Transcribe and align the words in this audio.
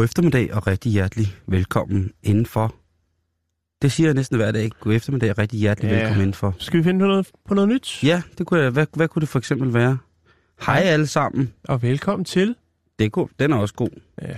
God 0.00 0.04
eftermiddag 0.04 0.54
og 0.54 0.66
rigtig 0.66 0.92
hjertelig 0.92 1.26
velkommen 1.46 2.12
indenfor. 2.22 2.74
Det 3.82 3.92
siger 3.92 4.06
jeg 4.08 4.14
næsten 4.14 4.36
hver 4.36 4.52
dag. 4.52 4.70
God 4.80 4.94
eftermiddag 4.94 5.30
og 5.30 5.38
rigtig 5.38 5.58
hjertelig 5.60 5.88
Ja. 5.90 5.94
velkommen 5.96 6.20
indenfor. 6.20 6.54
Skal 6.58 6.78
vi 6.78 6.82
finde 6.84 7.00
på 7.00 7.06
noget, 7.06 7.30
på 7.48 7.54
noget 7.54 7.68
nyt? 7.68 8.02
Ja, 8.04 8.22
det 8.38 8.46
kunne 8.46 8.60
jeg. 8.60 8.70
Hvad, 8.70 8.86
hvad 8.94 9.08
kunne 9.08 9.20
det 9.20 9.28
for 9.28 9.38
eksempel 9.38 9.74
være? 9.74 9.98
Hej 10.66 10.76
alle 10.84 11.06
sammen. 11.06 11.52
Og 11.64 11.82
velkommen 11.82 12.24
til. 12.24 12.54
Det 12.98 13.04
er 13.04 13.08
god. 13.08 13.28
Den 13.38 13.52
er 13.52 13.56
også 13.56 13.74
god. 13.74 13.88
Ja. 14.22 14.36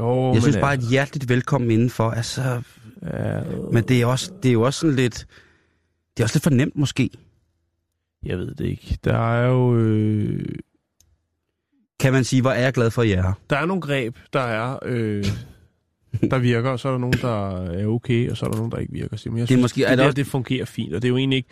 Jo, 0.00 0.32
jeg 0.34 0.42
synes 0.42 0.56
bare, 0.56 0.74
et 0.74 0.88
hjerteligt 0.90 1.28
velkommen 1.28 1.70
indenfor. 1.70 2.10
Altså, 2.10 2.62
Ja, 3.02 3.40
men 3.72 3.84
det 3.84 4.02
er, 4.02 4.06
også, 4.06 4.32
det 4.42 4.48
er 4.48 4.52
jo 4.52 4.62
også 4.62 4.80
sådan 4.80 4.96
lidt... 4.96 5.26
Det 6.16 6.22
er 6.22 6.24
også 6.24 6.36
lidt 6.36 6.42
for 6.44 6.50
nemt 6.50 6.76
måske. 6.76 7.10
jeg 8.24 8.38
ved 8.38 8.54
det 8.54 8.64
ikke. 8.66 8.98
Der 9.04 9.18
er 9.18 9.46
jo... 9.48 9.76
Øh, 9.76 10.44
Kan 12.00 12.12
man 12.12 12.24
sige, 12.24 12.42
hvor 12.42 12.50
er 12.50 12.60
jeg 12.62 12.72
glad 12.72 12.90
for 12.90 13.02
jer? 13.02 13.32
der 13.50 13.56
er 13.56 13.66
nogle 13.66 13.80
greb, 13.82 14.16
der 14.32 14.40
er... 14.40 14.78
Øh, 14.84 15.24
der 16.30 16.38
virker, 16.38 16.70
og 16.70 16.80
så 16.80 16.88
er 16.88 16.92
der 16.92 16.98
nogen, 16.98 17.18
der 17.22 17.58
er 17.62 17.86
okay, 17.86 18.30
og 18.30 18.36
så 18.36 18.46
er 18.46 18.50
der 18.50 18.56
nogen, 18.56 18.72
der 18.72 18.78
ikke 18.78 18.92
virker. 18.92 19.16
Simon. 19.16 19.38
Jeg 19.38 19.48
Det 19.48 19.54
er 19.54 19.56
synes, 19.56 19.62
måske- 19.64 19.78
det, 19.80 19.86
er 19.86 19.90
det 19.90 19.98
der, 19.98 20.04
også- 20.04 20.14
det 20.16 20.26
fungerer 20.26 20.64
fint, 20.64 20.94
og 20.94 21.02
det 21.02 21.08
er 21.08 21.10
jo 21.10 21.16
egentlig 21.16 21.36
ikke... 21.36 21.48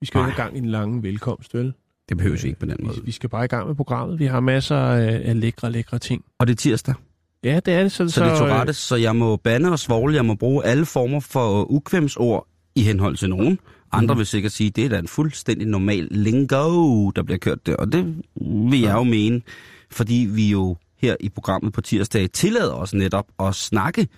Vi 0.00 0.06
skal 0.06 0.18
jo 0.18 0.24
ikke 0.26 0.34
have 0.36 0.44
gang 0.44 0.56
i 0.56 0.58
en 0.58 0.66
lang 0.70 1.02
velkomst, 1.02 1.54
vel? 1.54 1.72
Det 2.08 2.16
behøver 2.16 2.38
vi 2.42 2.48
ikke 2.48 2.60
på 2.60 2.66
den 2.66 2.76
måde. 2.82 2.96
vi 3.04 3.10
skal 3.12 3.28
bare 3.28 3.44
i 3.44 3.48
gang 3.48 3.66
med 3.66 3.74
programmet. 3.74 4.18
Vi 4.18 4.26
har 4.26 4.40
masser 4.40 4.76
af, 4.76 5.22
af 5.24 5.40
lækre, 5.40 5.72
lækre 5.72 5.98
ting. 5.98 6.24
Og 6.38 6.46
det 6.46 6.52
er 6.52 6.56
tirsdag, 6.56 6.94
Ja, 7.44 7.60
det 7.66 7.74
er 7.74 7.82
det. 7.82 7.92
Så, 7.92 8.08
så, 8.08 8.14
så 8.14 8.24
det 8.24 8.30
er 8.32 8.38
Tourettes, 8.38 8.76
så 8.76 8.96
jeg 8.96 9.16
må 9.16 9.36
bande 9.36 9.70
og 9.72 9.78
svogle. 9.78 10.14
Jeg 10.14 10.24
må 10.24 10.34
bruge 10.34 10.64
alle 10.64 10.86
former 10.86 11.20
for 11.20 11.70
ukvemsord 11.72 12.46
i 12.74 12.82
henhold 12.82 13.16
til 13.16 13.28
nogen. 13.30 13.58
Andre 13.92 14.14
Mhm. 14.14 14.18
vil 14.18 14.26
sikkert 14.26 14.52
sige, 14.52 14.68
at 14.68 14.76
det 14.76 14.84
er 14.84 14.88
da 14.88 14.98
en 14.98 15.08
fuldstændig 15.08 15.68
normal 15.68 16.08
lingo, 16.10 17.10
der 17.10 17.22
bliver 17.22 17.38
kørt 17.38 17.66
der. 17.66 17.76
Og 17.76 17.92
det 17.92 18.22
vil 18.70 18.80
jeg 18.80 18.94
jo 18.94 19.02
mene, 19.02 19.40
fordi 19.90 20.28
vi 20.30 20.50
jo 20.50 20.76
her 20.98 21.16
i 21.20 21.28
programmet 21.28 21.72
på 21.72 21.80
tirsdag 21.80 22.30
tillader 22.30 22.72
os 22.74 22.94
netop 22.94 23.26
at 23.40 23.54
snakke, 23.54 24.08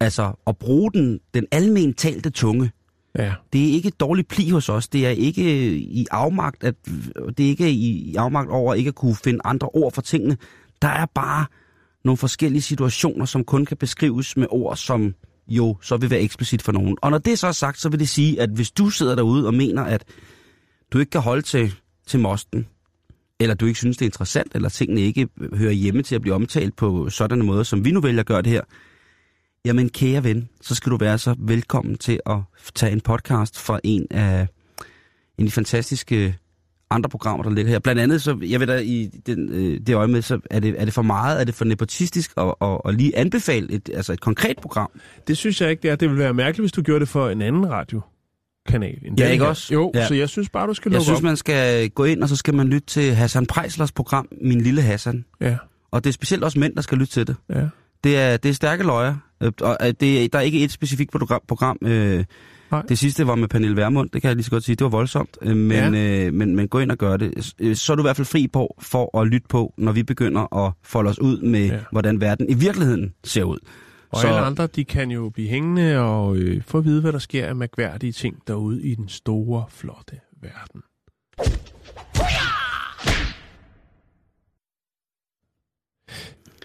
altså 0.00 0.32
at 0.46 0.56
bruge 0.58 0.92
den, 0.92 1.20
den 1.34 1.46
almen 1.50 1.94
talte 1.94 2.30
tunge. 2.30 2.70
Ja, 3.18 3.32
Det 3.52 3.68
er 3.68 3.72
ikke 3.72 3.88
et 3.88 4.00
dårligt 4.00 4.28
pli 4.28 4.50
hos 4.50 4.68
os. 4.68 4.88
Det 4.88 5.06
er 5.06 5.10
ikke 5.10 5.74
i 5.76 6.06
afmagt, 6.10 6.64
at, 6.64 6.74
det 7.38 7.44
er 7.46 7.48
ikke 7.48 7.70
i 7.70 8.14
afmagt 8.14 8.50
over 8.50 8.74
ikke 8.74 8.88
at 8.88 8.94
kunne 8.94 9.16
finde 9.24 9.40
andre 9.44 9.68
ord 9.68 9.92
for 9.92 10.02
tingene. 10.02 10.36
Der 10.82 10.88
er 10.88 11.06
bare 11.14 11.46
nogle 12.04 12.16
forskellige 12.16 12.62
situationer, 12.62 13.24
som 13.24 13.44
kun 13.44 13.64
kan 13.66 13.76
beskrives 13.76 14.36
med 14.36 14.46
ord, 14.50 14.76
som 14.76 15.14
jo 15.48 15.76
så 15.82 15.96
vil 15.96 16.10
være 16.10 16.20
eksplicit 16.20 16.62
for 16.62 16.72
nogen. 16.72 16.96
Og 17.02 17.10
når 17.10 17.18
det 17.18 17.38
så 17.38 17.46
er 17.46 17.52
sagt, 17.52 17.80
så 17.80 17.88
vil 17.88 18.00
det 18.00 18.08
sige, 18.08 18.40
at 18.40 18.50
hvis 18.50 18.70
du 18.70 18.90
sidder 18.90 19.14
derude 19.14 19.46
og 19.46 19.54
mener, 19.54 19.82
at 19.82 20.04
du 20.92 20.98
ikke 20.98 21.10
kan 21.10 21.20
holde 21.20 21.42
til, 21.42 21.74
til 22.06 22.20
mosten, 22.20 22.66
eller 23.40 23.54
du 23.54 23.66
ikke 23.66 23.78
synes, 23.78 23.96
det 23.96 24.04
er 24.04 24.08
interessant, 24.08 24.54
eller 24.54 24.68
tingene 24.68 25.00
ikke 25.00 25.28
hører 25.54 25.72
hjemme 25.72 26.02
til 26.02 26.14
at 26.14 26.20
blive 26.20 26.34
omtalt 26.34 26.76
på 26.76 27.10
sådan 27.10 27.40
en 27.40 27.46
måde, 27.46 27.64
som 27.64 27.84
vi 27.84 27.90
nu 27.90 28.00
vælger 28.00 28.20
at 28.20 28.26
gøre 28.26 28.42
det 28.42 28.52
her, 28.52 28.62
Jamen 29.64 29.88
kære 29.88 30.24
ven, 30.24 30.48
så 30.60 30.74
skal 30.74 30.92
du 30.92 30.96
være 30.96 31.18
så 31.18 31.34
velkommen 31.38 31.98
til 31.98 32.20
at 32.26 32.38
tage 32.74 32.92
en 32.92 33.00
podcast 33.00 33.58
fra 33.58 33.80
en 33.84 34.06
af, 34.10 34.48
en 35.38 35.44
af 35.44 35.46
de 35.46 35.50
fantastiske 35.50 36.38
andre 36.94 37.10
programmer, 37.10 37.42
der 37.44 37.50
ligger 37.50 37.72
her. 37.72 37.78
Blandt 37.78 38.00
andet, 38.00 38.22
så 38.22 38.38
jeg 38.42 38.60
ved 38.60 38.66
da 38.66 38.78
i 38.78 39.10
den, 39.26 39.48
øh, 39.52 39.80
det 39.86 39.94
øje 39.94 40.06
med, 40.08 40.22
så 40.22 40.40
er 40.50 40.60
det, 40.60 40.74
er 40.78 40.84
det 40.84 40.94
for 40.94 41.02
meget, 41.02 41.40
er 41.40 41.44
det 41.44 41.54
for 41.54 41.64
nepotistisk 41.64 42.32
at, 42.36 42.54
at, 42.62 42.78
at 42.84 42.94
lige 42.94 43.16
anbefale 43.18 43.70
et, 43.72 43.90
altså 43.94 44.12
et 44.12 44.20
konkret 44.20 44.56
program? 44.62 44.90
det 45.28 45.36
synes 45.36 45.60
jeg 45.60 45.70
ikke, 45.70 45.82
det 45.82 45.90
er. 45.90 45.96
Det 45.96 46.08
ville 46.08 46.22
være 46.24 46.34
mærkeligt, 46.34 46.62
hvis 46.62 46.72
du 46.72 46.82
gjorde 46.82 47.00
det 47.00 47.08
for 47.08 47.28
en 47.28 47.42
anden 47.42 47.70
radiokanal. 47.70 48.98
End 49.06 49.18
Ja, 49.20 49.28
ikke 49.28 49.44
her. 49.44 49.48
også? 49.50 49.74
Jo, 49.74 49.92
Ja. 49.94 50.06
så 50.06 50.14
jeg 50.14 50.28
synes 50.28 50.48
bare, 50.48 50.66
du 50.66 50.74
skal 50.74 50.90
Jeg 50.90 50.94
lukke 50.96 51.04
synes, 51.04 51.18
op. 51.18 51.22
man 51.24 51.36
skal 51.36 51.90
gå 51.90 52.04
ind, 52.04 52.22
og 52.22 52.28
så 52.28 52.36
skal 52.36 52.54
man 52.54 52.68
lytte 52.68 52.86
til 52.86 53.14
Hassan 53.14 53.46
Prejslers 53.46 53.92
program, 53.92 54.28
Min 54.42 54.60
Lille 54.60 54.82
Hassan. 54.82 55.24
Ja, 55.40 55.56
Og 55.90 56.04
det 56.04 56.10
er 56.10 56.14
specielt 56.14 56.44
også 56.44 56.58
mænd, 56.58 56.74
der 56.76 56.82
skal 56.82 56.98
lytte 56.98 57.12
til 57.12 57.26
det. 57.26 57.36
ja. 57.54 57.68
Det 58.04 58.18
er, 58.18 58.36
det 58.36 58.48
er 58.48 58.52
stærke 58.52 58.82
løjer, 58.84 59.14
øh, 59.42 59.52
og 59.60 59.76
øh, 59.82 59.92
det, 60.00 60.24
er- 60.24 60.28
der 60.28 60.38
er 60.38 60.42
ikke 60.42 60.64
et 60.64 60.70
specifikt 60.72 61.12
program. 61.12 61.40
program 61.48 61.78
øh, 61.82 62.24
Nej. 62.72 62.82
det 62.88 62.98
sidste 62.98 63.26
var 63.26 63.34
med 63.34 63.48
Pernille 63.48 63.76
Vermund, 63.76 64.10
det 64.10 64.22
kan 64.22 64.28
jeg 64.28 64.36
lige 64.36 64.44
så 64.44 64.50
godt 64.50 64.64
sige. 64.64 64.76
Det 64.76 64.84
var 64.84 64.90
voldsomt, 64.90 65.38
øh, 65.42 65.56
men, 65.56 65.94
Ja. 65.94 66.26
øh, 66.26 66.34
men, 66.34 66.56
men 66.56 66.68
gå 66.68 66.78
ind 66.78 66.90
og 66.90 66.98
gør 66.98 67.16
det. 67.16 67.54
Øh, 67.58 67.76
Så 67.76 67.92
er 67.92 67.96
du 67.96 68.02
i 68.02 68.06
hvert 68.06 68.16
fald 68.16 68.26
fri 68.26 68.48
på 68.48 68.76
for 68.80 69.20
at 69.20 69.26
lytte 69.26 69.48
på, 69.48 69.74
når 69.78 69.92
vi 69.92 70.02
begynder 70.02 70.66
at 70.66 70.72
folde 70.82 71.10
os 71.10 71.18
ud 71.18 71.40
med, 71.40 71.66
Ja. 71.66 71.74
ja. 71.74 71.80
hvordan 71.92 72.20
verden 72.20 72.46
i 72.50 72.54
virkeligheden 72.54 73.14
ser 73.24 73.44
ud. 73.44 73.58
Og 74.10 74.20
Så- 74.20 74.26
alle 74.28 74.40
andre, 74.40 74.66
de 74.66 74.84
kan 74.84 75.10
jo 75.10 75.28
blive 75.34 75.48
hængende 75.48 75.98
og 75.98 76.36
øh, 76.36 76.62
få 76.66 76.78
at 76.78 76.84
vide, 76.84 77.00
hvad 77.00 77.12
der 77.12 77.18
sker 77.18 77.46
af 77.46 77.56
mærkværdige 77.56 78.12
ting 78.12 78.36
derude 78.46 78.82
i 78.82 78.94
den 78.94 79.08
store, 79.08 79.64
flotte 79.70 80.16
verden. 80.42 80.82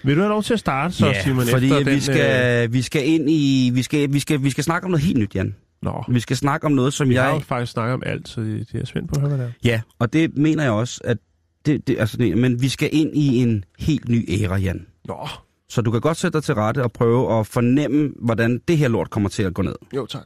Vil 0.03 0.16
du 0.16 0.22
have 0.22 0.29
lov 0.29 0.44
til 0.44 0.53
at 0.53 0.59
starte 0.59 0.94
så, 0.94 1.16
Simon, 1.23 1.46
fordi 1.46 1.66
efter 1.66 1.84
vi, 1.84 1.91
den... 1.91 2.01
skal, 2.01 2.73
vi 2.73 2.81
skal 2.81 3.07
ind 3.07 3.29
i, 3.29 3.72
vi 3.73 3.84
skal, 3.84 4.13
vi, 4.13 4.19
skal, 4.19 4.44
vi 4.44 4.50
skal 4.50 4.63
snakke 4.63 4.85
om 4.85 4.91
noget 4.91 5.06
helt 5.06 5.17
nyt, 5.19 5.35
Jan. 5.35 5.56
Nå, 5.82 6.04
Vi 6.08 6.20
skal 6.20 6.38
snakke 6.38 6.66
om 6.66 6.72
noget, 6.72 6.94
som 6.94 7.10
vi 7.10 7.16
har 7.16 7.28
jo 7.30 7.34
jeg... 7.34 7.44
faktisk 7.44 7.72
snakket 7.72 7.94
om 7.94 8.04
alt, 8.06 8.28
så 8.30 8.42
det 8.42 8.60
det 8.60 8.76
er 8.76 8.80
jeg 8.80 8.88
spændt 8.88 9.10
på 9.10 9.16
at 9.16 9.22
høre, 9.22 9.30
hvad 9.30 9.46
det 9.46 9.54
er. 9.64 9.70
Ja, 9.70 9.82
og 10.00 10.14
det 10.14 10.38
mener 10.38 10.64
jeg 10.64 10.72
også, 10.72 11.02
at 11.04 11.18
det, 11.66 11.88
det, 11.88 12.00
altså, 12.00 12.18
det, 12.18 12.38
men 12.38 12.62
vi 12.62 12.70
skal 12.70 12.90
ind 12.92 13.16
i 13.18 13.38
en 13.38 13.64
helt 13.80 14.10
ny 14.10 14.26
æra, 14.44 14.58
Jan. 14.58 14.86
Nå, 15.06 15.28
Så 15.70 15.82
du 15.82 15.92
kan 15.92 16.02
godt 16.02 16.18
sætte 16.18 16.38
dig 16.38 16.44
til 16.44 16.56
rette 16.56 16.84
og 16.84 16.92
prøve 16.92 17.40
at 17.40 17.48
fornemme, 17.48 18.14
hvordan 18.22 18.62
det 18.68 18.78
her 18.78 18.88
lort 18.88 19.10
kommer 19.10 19.30
til 19.30 19.44
at 19.44 19.54
gå 19.54 19.62
ned. 19.62 19.76
jo 19.96 20.06
tak. 20.06 20.26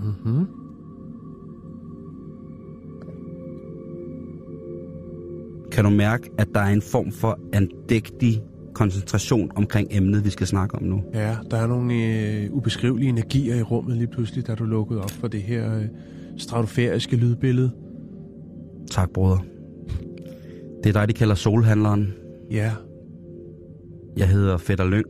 Mm-hmm. 0.00 0.46
Kan 5.72 5.84
du 5.84 5.90
mærke, 5.90 6.30
at 6.38 6.48
der 6.54 6.60
er 6.60 6.68
en 6.72 6.82
form 6.82 7.12
for 7.12 7.38
andægtig 7.52 8.42
koncentration 8.74 9.50
omkring 9.56 9.88
emnet, 9.90 10.24
vi 10.24 10.30
skal 10.30 10.46
snakke 10.46 10.74
om 10.76 10.82
nu? 10.82 11.02
Ja, 11.14 11.36
der 11.50 11.56
er 11.56 11.66
nogle 11.66 11.94
øh, 11.94 12.50
ubeskrivelige 12.52 13.08
energier 13.08 13.54
i 13.56 13.62
rummet 13.62 13.96
lige 13.96 14.06
pludselig, 14.06 14.46
da 14.46 14.54
du 14.54 14.64
lukkede 14.64 15.02
op 15.02 15.10
for 15.10 15.28
det 15.28 15.42
her 15.42 15.76
øh, 15.78 15.84
stratosfæriske 16.38 17.16
lydbillede. 17.16 17.70
Tak, 18.90 19.10
broder. 19.10 19.38
Det 20.84 20.88
er 20.88 20.92
dig, 21.00 21.08
de 21.08 21.12
kalder 21.12 21.34
solhandleren. 21.34 22.14
Ja, 22.50 22.72
Jeg 24.16 24.28
hedder 24.28 24.56
Fætter 24.56 24.84
Lyng. 24.84 25.06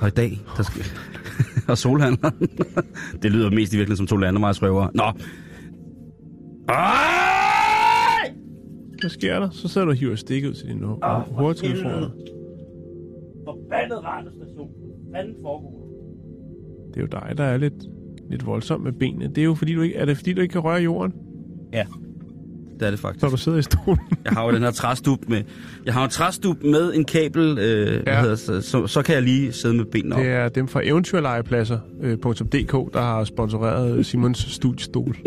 Og 0.00 0.08
i 0.08 0.10
dag, 0.10 0.40
der 0.56 0.62
skal... 0.62 0.84
og 1.70 1.78
solhandleren. 1.78 2.34
det 3.22 3.32
lyder 3.32 3.50
mest 3.50 3.72
i 3.72 3.76
virkeligheden 3.76 3.96
som 3.96 4.06
to 4.06 4.16
landevejsrøvere. 4.16 4.90
Nå. 4.94 5.04
Ej! 6.68 7.10
hvad 9.00 9.10
sker 9.10 9.40
der? 9.40 9.50
Så 9.50 9.68
sidder 9.68 9.84
du 9.84 9.90
og 9.90 9.96
hiver 9.96 10.16
stik 10.16 10.44
ud 10.44 10.52
til 10.52 10.66
dine 10.68 10.86
Ah, 11.02 11.28
oh, 11.28 11.34
hovedtelefoner. 11.36 12.08
Forbandet 13.70 14.04
radiostation. 14.04 14.70
Fanden 15.14 15.34
foregår 15.42 15.88
Det 16.88 16.96
er 16.96 17.00
jo 17.00 17.06
dig, 17.06 17.34
der 17.38 17.44
er 17.44 17.56
lidt, 17.56 17.74
lidt 18.30 18.46
voldsom 18.46 18.80
med 18.80 18.92
benene. 18.92 19.28
Det 19.28 19.38
er 19.38 19.44
jo 19.44 19.54
fordi, 19.54 19.74
du 19.74 19.80
ikke, 19.82 19.96
er 19.96 20.04
det 20.04 20.16
fordi, 20.16 20.32
du 20.32 20.40
ikke 20.40 20.52
kan 20.52 20.60
røre 20.60 20.82
jorden, 20.82 21.12
Ja, 21.72 21.86
det 22.80 22.86
er 22.86 22.90
det 22.90 23.00
faktisk. 23.00 23.22
når 23.22 23.30
du 23.30 23.36
sidder 23.36 23.58
i 23.58 23.62
stolen? 23.62 23.98
Jeg 24.24 24.32
har 24.32 24.44
jo 24.44 24.52
den 24.52 24.62
her 24.62 24.70
træstup 24.70 25.18
med... 25.28 25.42
Jeg 25.86 25.94
har 25.94 26.04
en 26.04 26.10
træstup 26.10 26.62
med 26.62 26.94
en 26.94 27.04
kabel, 27.04 27.58
øh, 27.58 28.02
ja. 28.06 28.20
hedder, 28.20 28.36
så, 28.36 28.60
så, 28.60 28.86
så 28.86 29.02
kan 29.02 29.14
jeg 29.14 29.22
lige 29.22 29.52
sidde 29.52 29.74
med 29.74 29.84
benene 29.84 30.14
op. 30.14 30.20
Det 30.20 30.30
er 30.30 30.48
dem 30.48 30.68
fra 30.68 30.80
eventyrlegepladser.dk, 30.84 32.94
der 32.94 33.00
har 33.00 33.24
sponsoreret 33.24 34.06
Simons 34.06 34.38
studiestol. 34.38 35.16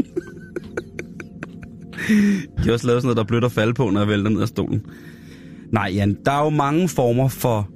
De 2.57 2.63
har 2.63 2.74
også 2.74 2.88
lavet 2.88 3.01
sådan 3.01 3.04
noget, 3.04 3.18
der 3.18 3.24
er 3.24 3.28
blødt 3.28 3.44
at 3.44 3.51
falde 3.51 3.74
på, 3.74 3.90
når 3.90 4.00
jeg 4.00 4.07
vælter 4.07 4.30
ned 4.30 4.42
af 4.42 4.48
stolen. 4.48 4.86
Nej, 5.72 5.92
Jan, 5.95 6.18
der 6.25 6.31
er 6.31 6.44
jo 6.44 6.50
mange 6.50 6.90
former 6.90 7.28
for... 7.28 7.69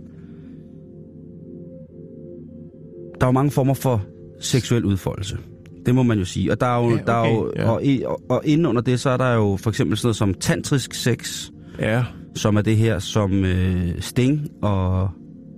Der 3.20 3.26
er 3.26 3.28
jo 3.28 3.32
mange 3.32 3.52
former 3.52 3.74
for 3.74 4.02
seksuel 4.42 4.86
udfoldelse. 4.86 5.38
Det 5.86 5.96
må 5.96 6.04
man 6.04 6.20
jo 6.20 6.26
sige. 6.26 6.52
Og 6.52 6.60
der 6.60 6.66
er 6.68 6.84
jo, 6.84 6.92
Ja, 6.92 7.02
der 7.08 7.14
er 7.14 7.30
jo 7.30 7.48
okay, 7.68 8.00
ja. 8.00 8.08
og, 8.08 8.20
og, 8.30 8.32
og 8.32 8.42
inden 8.46 8.66
under 8.66 8.82
det, 8.82 9.00
så 9.00 9.10
er 9.10 9.18
der 9.18 9.34
jo 9.34 9.58
for 9.62 9.70
eksempel 9.70 9.98
sådan 9.98 10.06
noget 10.08 10.16
som 10.16 10.34
tantrisk 10.34 10.94
sex, 10.94 11.50
Ja, 11.80 12.04
som 12.36 12.56
er 12.58 12.62
det 12.62 12.78
her, 12.78 13.00
som 13.00 13.46
øh, 13.46 13.90
Sting 14.00 14.48
og, 14.62 15.10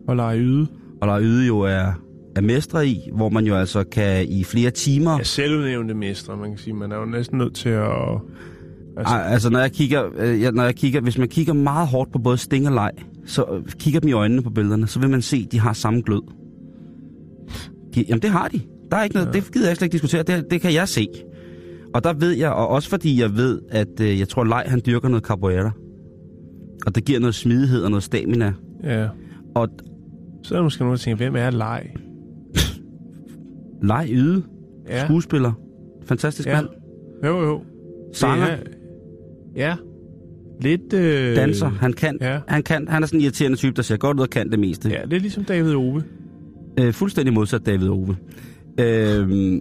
Og 0.08 0.16
lege 0.16 0.40
yde. 0.40 0.68
og 1.02 1.08
Lars 1.08 1.22
Yde 1.24 1.48
jo 1.48 1.60
er, 1.60 1.92
er 2.36 2.42
mestre 2.42 2.88
i, 2.88 3.00
hvor 3.16 3.30
man 3.30 3.46
jo 3.46 3.56
altså 3.56 3.84
kan 3.84 4.26
i 4.30 4.44
flere 4.44 4.72
timer... 4.72 5.18
Ja, 5.18 5.24
selvudnævnte 5.24 5.94
mestre, 5.94 6.38
man 6.38 6.50
kan 6.50 6.58
sige. 6.58 6.74
Man 6.74 6.92
er 6.92 6.98
jo 6.98 7.06
næsten 7.06 7.38
nødt 7.38 7.56
til 7.56 7.70
at... 7.70 7.90
Altså, 8.98 9.16
altså 9.16 9.50
når 9.50 9.60
jeg 9.60 9.72
kigger, 9.72 10.04
øh, 10.18 10.54
når 10.54 10.64
jeg 10.64 10.76
kigger, 10.76 11.02
hvis 11.02 11.18
man 11.18 11.28
kigger 11.28 11.54
meget 11.54 11.88
hårdt 11.88 12.12
på 12.12 12.20
både 12.20 12.38
Sting 12.38 12.68
og 12.68 12.74
Leg, 12.74 12.92
så 13.26 13.46
øh, 13.54 13.64
kigger 13.80 14.00
dem 14.00 14.10
i 14.10 14.12
øjnene 14.14 14.42
på 14.42 14.50
billederne, 14.50 14.88
så 14.88 15.00
vil 15.00 15.10
man 15.10 15.22
se, 15.22 15.44
at 15.46 15.52
de 15.52 15.60
har 15.60 15.74
samme 15.74 16.02
glød. 16.02 16.22
De, 17.95 18.06
jamen 18.09 18.21
det 18.21 18.30
har 18.30 18.47
de. 18.47 18.62
Der 18.91 18.97
er 18.97 19.03
ikke 19.03 19.15
noget, 19.15 19.27
ja. 19.27 19.31
det 19.31 19.51
gider 19.53 19.68
jeg 19.68 19.75
slet 19.77 19.86
ikke 19.86 19.94
diskutere, 19.94 20.24
det, 20.24 20.45
det 20.51 20.62
kan 20.62 20.74
jeg 20.74 20.88
se. 20.88 21.07
Og 21.94 22.03
der 22.03 22.13
ved 22.13 22.31
jeg, 22.31 22.51
og 22.51 22.68
også 22.68 22.89
fordi 22.89 23.21
jeg 23.21 23.36
ved, 23.36 23.62
at 23.69 24.00
øh, 24.01 24.19
jeg 24.19 24.27
tror, 24.30 24.44
Leg 24.44 24.63
han 24.68 24.81
dyrker 24.86 25.09
noget 25.09 25.24
capoeira. 25.25 25.71
Og 26.86 26.95
det 26.95 27.06
giver 27.06 27.19
noget 27.19 27.36
smidighed 27.36 27.83
og 27.83 27.89
noget 27.89 28.03
stamina. 28.03 28.53
Ja. 28.83 29.07
Og 29.56 29.68
Så 30.44 30.53
er 30.56 30.57
der 30.57 30.63
måske 30.63 30.81
nogen, 30.81 30.91
der 30.91 30.97
tænker, 30.97 31.18
hvem 31.18 31.36
er 31.36 31.50
leg? 31.50 31.89
Leg 33.83 34.07
Yde, 34.12 34.44
Ja. 34.89 35.06
skuespiller, 35.06 35.51
fantastisk 36.06 36.47
Ja. 36.47 36.56
mand, 36.62 36.68
Jo, 37.25 37.41
jo. 37.41 37.62
sanger, 38.13 38.47
Ja. 38.47 38.57
ja. 39.56 39.75
Lidt... 40.62 40.94
Øh... 40.94 41.36
danser, 41.36 41.68
han 41.69 41.94
kan, 41.94 42.18
Ja. 42.21 42.39
han 42.47 42.63
kan, 42.63 42.88
han 42.88 43.03
er 43.03 43.07
sådan 43.07 43.19
en 43.19 43.24
irriterende 43.24 43.57
type, 43.57 43.75
der 43.75 43.81
ser 43.81 43.97
godt 43.97 44.18
ud 44.18 44.21
og 44.21 44.30
kan 44.30 44.51
det 44.51 44.59
meste. 44.59 44.89
Ja, 44.89 45.01
det 45.06 45.13
er 45.13 45.19
ligesom 45.19 45.44
David 45.44 45.75
Ove. 45.75 46.03
Øh, 46.80 46.94
fuldstændig 46.94 47.34
modsat 47.34 47.66
David 47.66 47.90
Ove. 47.90 48.16
Øh, 48.80 49.60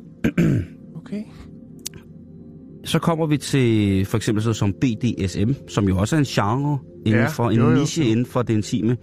Okay. 0.96 1.22
så 2.84 2.98
kommer 2.98 3.26
vi 3.26 3.36
til 3.36 4.04
for 4.04 4.16
eksempel 4.16 4.42
så 4.44 4.52
som 4.52 4.72
BDSM, 4.80 5.50
som 5.68 5.88
jo 5.88 5.98
også 5.98 6.16
er 6.16 6.20
en 6.20 6.24
genre 6.24 6.78
inden 7.06 7.20
Ja, 7.20 7.26
for, 7.28 7.50
en 7.50 7.56
jo, 7.58 7.70
niche 7.70 8.04
jo. 8.04 8.10
inden 8.10 8.26
for 8.26 8.42
det 8.42 8.54
intime. 8.54 8.96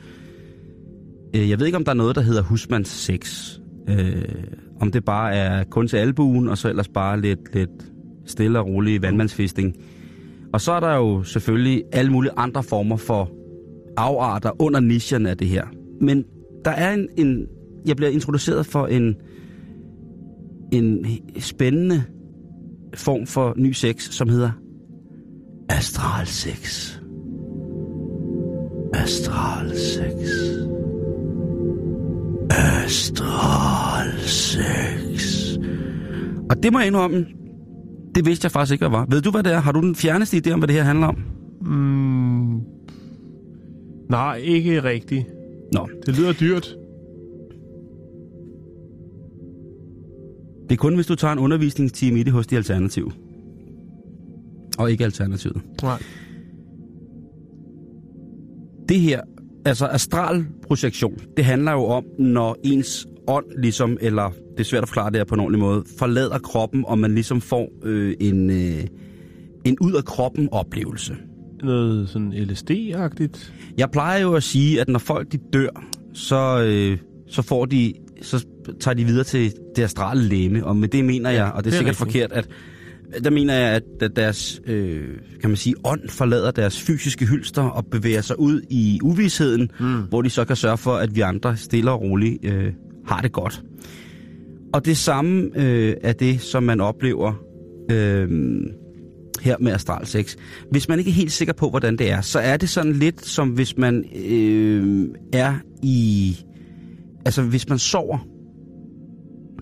Øh, 1.35 1.49
jeg 1.49 1.59
ved 1.59 1.65
ikke, 1.65 1.77
om 1.77 1.83
der 1.85 1.91
er 1.91 1.95
noget, 1.95 2.15
der 2.15 2.21
hedder 2.21 2.41
husmandssex. 2.43 3.51
Øh, 3.89 4.23
om 4.81 4.91
det 4.91 5.05
bare 5.05 5.35
er 5.35 5.63
kun 5.63 5.87
til 5.87 5.97
albuen, 5.97 6.47
og 6.47 6.57
så 6.57 6.69
ellers 6.69 6.87
bare 6.87 7.21
lidt, 7.21 7.39
lidt 7.55 7.69
stille 8.25 8.59
og 8.59 8.67
rolig 8.67 9.01
vandmandsfisting. 9.01 9.75
Og 10.53 10.61
så 10.61 10.71
er 10.71 10.79
der 10.79 10.95
jo 10.95 11.23
selvfølgelig 11.23 11.83
alle 11.91 12.11
mulige 12.11 12.31
andre 12.37 12.63
former 12.63 12.97
for 12.97 13.31
afarter 13.97 14.61
under 14.61 14.79
nichen 14.79 15.25
af 15.25 15.37
det 15.37 15.47
her. 15.47 15.63
Men 16.01 16.23
der 16.65 16.71
er 16.71 16.93
en, 16.93 17.07
en 17.17 17.47
jeg 17.87 17.95
bliver 17.95 18.09
introduceret 18.09 18.65
for 18.65 18.87
en, 18.87 19.15
en 20.71 21.05
spændende 21.39 22.03
form 22.93 23.27
for 23.27 23.53
ny 23.57 23.71
sex, 23.71 24.09
som 24.11 24.29
hedder 24.29 24.51
astral 25.69 26.27
sex. 26.27 26.91
Astral 28.93 29.77
sex. 29.77 30.29
Astral 32.49 34.19
sex. 34.19 35.47
Og 36.49 36.63
det 36.63 36.73
må 36.73 36.79
jeg 36.79 36.87
indrømme, 36.87 37.25
det 38.15 38.25
vidste 38.25 38.45
jeg 38.45 38.51
faktisk 38.51 38.71
ikke, 38.73 38.87
hvad 38.87 38.99
var. 38.99 39.05
Ved 39.09 39.21
du, 39.21 39.31
hvad 39.31 39.43
det 39.43 39.51
er? 39.53 39.59
Har 39.59 39.71
du 39.71 39.81
den 39.81 39.95
fjerneste 39.95 40.37
idé 40.37 40.51
om, 40.51 40.59
hvad 40.59 40.67
det 40.67 40.75
her 40.75 40.83
handler 40.83 41.07
om? 41.07 41.17
Mm. 41.61 42.59
Nej, 44.09 44.37
ikke 44.37 44.83
rigtigt. 44.83 45.25
Nå, 45.73 45.89
Det 46.05 46.17
lyder 46.17 46.33
dyrt. 46.33 46.75
Det 50.69 50.71
er 50.71 50.77
kun, 50.77 50.95
hvis 50.95 51.07
du 51.07 51.15
tager 51.15 51.31
en 51.31 51.39
undervisningstime 51.39 52.19
i 52.19 52.23
det 52.23 52.33
hos 52.33 52.47
de 52.47 52.57
alternative. 52.57 53.11
Og 54.77 54.91
ikke 54.91 55.03
alternativet. 55.03 55.61
Nej. 55.83 56.03
det 58.89 58.99
her, 58.99 59.21
altså 59.65 59.87
astralprojektion, 59.87 61.17
det 61.37 61.45
handler 61.45 61.71
jo 61.71 61.85
om, 61.85 62.03
når 62.19 62.57
ens 62.63 63.07
ånd 63.27 63.45
ligesom, 63.57 63.97
eller 64.01 64.29
det 64.29 64.59
er 64.59 64.63
svært 64.63 64.83
at 64.83 64.89
forklare 64.89 65.09
det 65.09 65.17
her 65.17 65.23
på 65.23 65.35
en 65.35 65.41
ordentlig 65.41 65.59
måde, 65.59 65.83
forlader 65.99 66.39
kroppen, 66.39 66.85
og 66.87 66.99
man 66.99 67.13
ligesom 67.13 67.41
får 67.41 67.69
øh, 67.83 68.15
en, 68.19 68.49
øh, 68.49 68.83
en 69.65 69.77
ud 69.81 69.93
af 69.93 70.05
kroppen 70.05 70.49
oplevelse. 70.51 71.15
Noget 71.63 72.09
sådan 72.09 72.33
LSD-agtigt. 72.33 73.53
Jeg 73.77 73.91
plejer 73.91 74.21
jo 74.21 74.33
at 74.33 74.43
sige, 74.43 74.81
at 74.81 74.87
når 74.87 74.99
folk 74.99 75.31
de 75.31 75.39
dør, 75.53 75.85
så, 76.13 76.63
øh, 76.67 76.97
så 77.27 77.41
får 77.41 77.65
de, 77.65 77.93
så 78.21 78.45
tager 78.79 78.95
de 78.95 79.05
videre 79.05 79.23
til 79.23 79.53
det 79.75 79.83
astrale 79.83 80.21
læme, 80.21 80.65
og 80.65 80.75
med 80.75 80.87
det 80.87 81.05
mener 81.05 81.29
jeg, 81.29 81.51
og 81.51 81.51
det 81.51 81.57
er, 81.57 81.61
det 81.61 81.67
er 81.67 81.77
sikkert 81.77 82.01
rigtigt. 82.01 82.31
forkert, 82.31 82.31
at 82.31 83.23
der 83.23 83.29
mener 83.29 83.53
jeg, 83.53 83.69
at 83.69 83.83
at 84.01 84.15
deres, 84.15 84.61
øh, 84.65 85.03
kan 85.41 85.49
man 85.49 85.57
sige, 85.57 85.75
ånd 85.83 86.09
forlader 86.09 86.51
deres 86.51 86.81
fysiske 86.81 87.25
hylster 87.25 87.61
og 87.61 87.85
bevæger 87.85 88.21
sig 88.21 88.39
ud 88.39 88.61
i 88.69 88.99
uvidsheden, 89.03 89.71
mm. 89.79 90.01
hvor 90.09 90.21
de 90.21 90.29
så 90.29 90.45
kan 90.45 90.55
sørge 90.55 90.77
for, 90.77 90.95
at 90.95 91.15
vi 91.15 91.21
andre 91.21 91.57
stille 91.57 91.91
og 91.91 92.01
roligt 92.01 92.45
øh, 92.45 92.73
har 93.07 93.21
det 93.21 93.31
godt. 93.31 93.63
Og 94.73 94.85
det 94.85 94.97
samme 94.97 95.49
øh, 95.55 95.95
er 96.03 96.13
det, 96.13 96.41
som 96.41 96.63
man 96.63 96.81
oplever 96.81 97.33
øh, 97.91 98.29
her 99.41 99.55
med 99.59 99.71
astral 99.71 100.05
sex. 100.05 100.35
Hvis 100.71 100.89
man 100.89 100.99
ikke 100.99 101.11
er 101.11 101.15
helt 101.15 101.31
sikker 101.31 101.53
på, 101.53 101.69
hvordan 101.69 101.97
det 101.97 102.11
er, 102.11 102.21
så 102.21 102.39
er 102.39 102.57
det 102.57 102.69
sådan 102.69 102.93
lidt 102.93 103.25
som 103.25 103.49
hvis 103.49 103.77
man 103.77 104.05
øh, 104.25 105.07
er 105.33 105.53
i... 105.83 106.37
Altså 107.25 107.41
hvis 107.41 107.69
man 107.69 107.79
sover. 107.79 108.27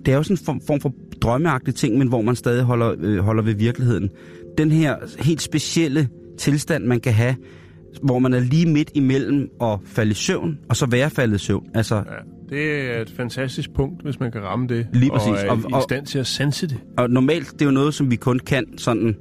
Det 0.06 0.12
er 0.12 0.16
jo 0.16 0.24
sådan 0.24 0.34
en 0.38 0.46
form, 0.46 0.62
form 0.68 0.80
for 0.82 0.94
drømmeagtig 1.22 1.76
ting, 1.76 1.98
men 1.98 2.08
hvor 2.08 2.22
man 2.22 2.36
stadig 2.36 2.64
holder, 2.64 2.96
øh, 3.00 3.18
holder 3.18 3.44
ved 3.44 3.54
virkeligheden. 3.54 4.10
Den 4.58 4.72
her 4.72 4.96
helt 5.20 5.42
specielle 5.42 6.08
tilstand, 6.38 6.86
man 6.86 7.00
kan 7.00 7.14
have, 7.14 7.36
hvor 8.04 8.20
man 8.20 8.34
er 8.34 8.40
lige 8.40 8.66
midt 8.66 8.92
imellem 8.94 9.50
at 9.62 9.80
falde 9.86 10.12
i 10.12 10.14
søvn, 10.14 10.60
og 10.70 10.76
så 10.76 10.86
være 10.86 11.10
faldet 11.10 11.36
i 11.36 11.46
søvn. 11.46 11.66
Altså, 11.74 11.96
Ja, 11.96 12.02
det 12.56 12.96
er 12.96 13.02
et 13.02 13.14
fantastisk 13.18 13.74
punkt, 13.74 14.04
hvis 14.04 14.20
man 14.20 14.32
kan 14.32 14.42
ramme 14.42 14.68
det. 14.68 14.88
Lige 14.94 15.12
præcis. 15.12 15.28
Og 15.30 15.38
er 15.48 15.52
Og- 15.52 15.58
i 15.70 15.74
og- 15.74 15.82
stand 15.82 16.06
til 16.06 16.20
at 16.20 16.28
sense 16.28 16.68
det. 16.68 16.78
Og 16.98 17.10
normalt, 17.10 17.52
det 17.54 17.62
er 17.62 17.66
jo 17.66 17.72
noget, 17.72 17.94
som 17.94 18.12
vi 18.12 18.16
kun 18.16 18.40
kan 18.40 18.66
sådan... 18.78 19.16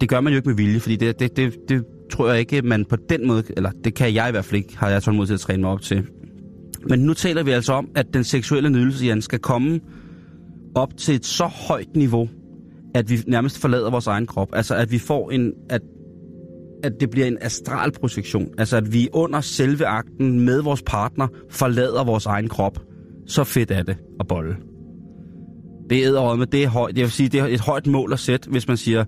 Det 0.00 0.08
gør 0.08 0.20
man 0.20 0.32
jo 0.32 0.36
ikke 0.36 0.48
med 0.48 0.56
vilje, 0.56 0.80
fordi 0.80 0.96
det, 0.96 1.20
det, 1.20 1.36
det, 1.36 1.54
det 1.68 1.84
tror 2.12 2.30
jeg 2.30 2.40
ikke, 2.40 2.62
man 2.62 2.84
på 2.84 2.96
den 3.08 3.26
måde... 3.26 3.42
Eller 3.56 3.70
det 3.84 3.94
kan 3.94 4.14
jeg 4.14 4.28
i 4.28 4.30
hvert 4.30 4.44
fald 4.44 4.56
ikke, 4.62 4.78
har 4.78 4.88
jeg 4.88 5.02
tålmodighed 5.02 5.38
til 5.38 5.42
at 5.42 5.46
træne 5.46 5.60
mig 5.62 5.70
op 5.70 5.80
til. 5.82 6.04
Men 6.88 7.00
nu 7.00 7.14
taler 7.14 7.42
vi 7.42 7.50
altså 7.50 7.72
om, 7.72 7.88
at 7.94 8.06
den 8.14 8.24
seksuelle 8.24 8.70
nydelse, 8.70 9.06
Jan, 9.06 9.22
skal 9.22 9.38
komme 9.38 9.80
op 10.74 10.96
til 10.96 11.14
et 11.14 11.26
så 11.26 11.44
højt 11.44 11.96
niveau, 11.96 12.28
at 12.94 13.10
vi 13.10 13.18
nærmest 13.26 13.58
forlader 13.58 13.90
vores 13.90 14.06
egen 14.06 14.26
krop. 14.26 14.48
Altså, 14.52 14.74
at 14.74 14.92
vi 14.92 14.98
får 14.98 15.30
en... 15.30 15.52
At, 15.70 15.80
at 16.84 16.92
det 17.00 17.10
bliver 17.10 17.26
en 17.26 17.38
astral 17.40 17.92
projektion. 17.92 18.48
Altså, 18.58 18.76
at 18.76 18.92
vi 18.92 19.08
under 19.12 19.40
selve 19.40 19.86
akten 19.86 20.40
med 20.40 20.62
vores 20.62 20.82
partner 20.86 21.28
forlader 21.50 22.04
vores 22.04 22.26
egen 22.26 22.48
krop. 22.48 22.78
Så 23.26 23.44
fedt 23.44 23.70
er 23.70 23.82
det 23.82 23.96
at 24.20 24.26
bolle. 24.26 24.56
Det 25.90 26.04
er 26.04 26.34
med 26.34 26.46
det 26.46 26.64
er 26.64 26.68
højt. 26.68 26.96
Jeg 26.96 27.02
vil 27.02 27.10
sige, 27.10 27.28
det 27.28 27.40
er 27.40 27.46
et 27.46 27.60
højt 27.60 27.86
mål 27.86 28.12
at 28.12 28.18
sætte, 28.18 28.50
hvis 28.50 28.68
man 28.68 28.76
siger, 28.76 29.04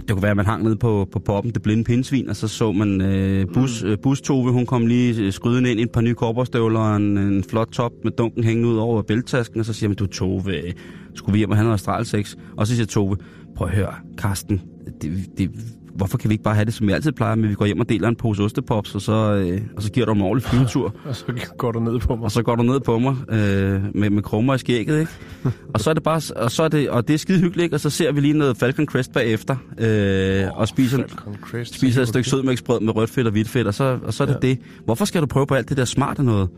det 0.00 0.10
kunne 0.10 0.22
være, 0.22 0.30
at 0.30 0.36
man 0.36 0.46
hang 0.46 0.64
ned 0.64 0.76
på, 0.76 1.08
på 1.12 1.18
poppen, 1.18 1.52
det 1.52 1.62
blinde 1.62 1.84
pindsvin, 1.84 2.28
og 2.28 2.36
så 2.36 2.48
så 2.48 2.72
man 2.72 3.00
øh, 3.00 3.46
bus, 3.54 3.82
mm. 3.82 3.88
øh, 3.88 3.98
bustove, 3.98 4.52
hun 4.52 4.66
kom 4.66 4.86
lige 4.86 5.22
øh, 5.22 5.32
skrydende 5.32 5.70
ind 5.70 5.80
i 5.80 5.82
et 5.82 5.90
par 5.90 6.00
nye 6.00 6.14
korporstøvler 6.14 6.80
og 6.80 6.96
en, 6.96 7.18
en 7.18 7.44
flot 7.44 7.68
top 7.68 7.92
med 8.04 8.12
dunken 8.12 8.44
hængende 8.44 8.68
ud 8.68 8.76
over 8.76 9.02
bæltasken, 9.02 9.60
og 9.60 9.66
så 9.66 9.72
siger 9.72 9.88
man, 9.88 9.96
du 9.96 10.06
Tove, 10.06 10.56
øh, 10.56 10.72
skulle 11.14 11.32
vi 11.32 11.38
hjem 11.38 11.50
og 11.50 11.56
have 11.56 11.64
noget 11.64 11.74
astralsex? 11.74 12.36
Og 12.56 12.66
så 12.66 12.74
siger 12.74 12.86
Tove, 12.86 13.16
prøv 13.56 13.68
at 13.68 13.74
høre, 13.74 13.94
Karsten, 14.18 14.62
det, 15.02 15.30
det, 15.38 15.50
hvorfor 15.96 16.18
kan 16.18 16.30
vi 16.30 16.34
ikke 16.34 16.44
bare 16.44 16.54
have 16.54 16.64
det, 16.64 16.74
som 16.74 16.86
vi 16.86 16.92
altid 16.92 17.12
plejer, 17.12 17.34
men 17.34 17.50
vi 17.50 17.54
går 17.54 17.66
hjem 17.66 17.80
og 17.80 17.88
deler 17.88 18.08
en 18.08 18.16
pose 18.16 18.42
ostepops, 18.42 18.94
og 18.94 19.00
så, 19.00 19.12
øh, 19.12 19.60
og 19.76 19.82
så 19.82 19.92
giver 19.92 20.06
du 20.06 20.12
en 20.12 20.20
ordentlig 20.20 20.50
flyvetur. 20.50 20.94
Og 21.08 21.16
så 21.16 21.24
går 21.58 21.72
du 21.72 21.80
ned 21.80 21.98
på 21.98 22.16
mig. 22.16 22.24
Og 22.24 22.30
så 22.30 22.42
går 22.42 22.56
du 22.56 22.62
ned 22.62 22.80
på 22.80 22.98
mig 22.98 23.16
øh, 23.28 23.82
med, 23.94 24.10
med 24.10 24.22
krummer 24.22 24.54
i 24.54 24.58
skægget, 24.58 25.00
ikke? 25.00 25.12
og 25.74 25.80
så 25.80 25.90
er 25.90 25.94
det 25.94 26.02
bare, 26.02 26.20
og 26.36 26.50
så 26.50 26.62
er 26.62 26.68
det, 26.68 26.90
og 26.90 27.08
det 27.08 27.14
er 27.14 27.18
skide 27.18 27.40
hyggeligt, 27.40 27.74
og 27.74 27.80
så 27.80 27.90
ser 27.90 28.12
vi 28.12 28.20
lige 28.20 28.38
noget 28.38 28.56
Falcon 28.56 28.86
Crest 28.86 29.12
bagefter, 29.12 29.56
øh, 29.78 30.44
oh, 30.44 30.58
og 30.58 30.68
spiser, 30.68 31.02
Crest. 31.42 31.74
spiser 31.74 32.02
et 32.02 32.08
stykke 32.08 32.28
sødmælksbrød 32.28 32.80
med 32.80 32.96
rødt 32.96 33.10
fedt 33.10 33.26
og 33.26 33.30
hvidt 33.30 33.48
fedt, 33.48 33.66
og 33.66 33.74
så, 33.74 33.98
og 34.04 34.14
så 34.14 34.22
er 34.22 34.26
det 34.26 34.38
ja. 34.42 34.48
det. 34.48 34.58
Hvorfor 34.84 35.04
skal 35.04 35.20
du 35.20 35.26
prøve 35.26 35.46
på 35.46 35.54
alt 35.54 35.68
det 35.68 35.76
der 35.76 35.84
smarte 35.84 36.22
noget? 36.22 36.48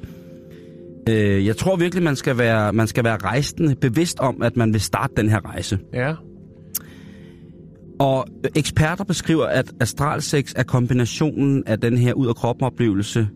Øh, 1.09 1.47
jeg 1.47 1.57
tror 1.57 1.77
virkelig, 1.77 2.05
man 2.05 2.17
skal, 2.17 2.39
være, 2.39 2.73
man 2.73 2.87
skal 2.87 3.05
være 3.05 3.17
rejsende, 3.17 3.75
bevidst 3.75 4.21
om, 4.21 4.43
at 4.43 4.57
man 4.57 4.73
vil 4.73 4.81
starte 4.81 5.13
den 5.17 5.29
her 5.29 5.47
rejse. 5.47 5.79
Ja. 5.95 6.15
Og 7.99 8.27
eksperter 8.57 9.05
beskriver, 9.05 9.45
at 9.47 9.73
astralsex 9.81 10.53
er 10.57 10.63
kombinationen 10.63 11.63
af 11.67 11.81
den 11.81 11.99
her 11.99 12.13
ud 12.13 12.27
af 12.27 12.35
kroppen 12.37 12.65
oplevelse 12.65 13.29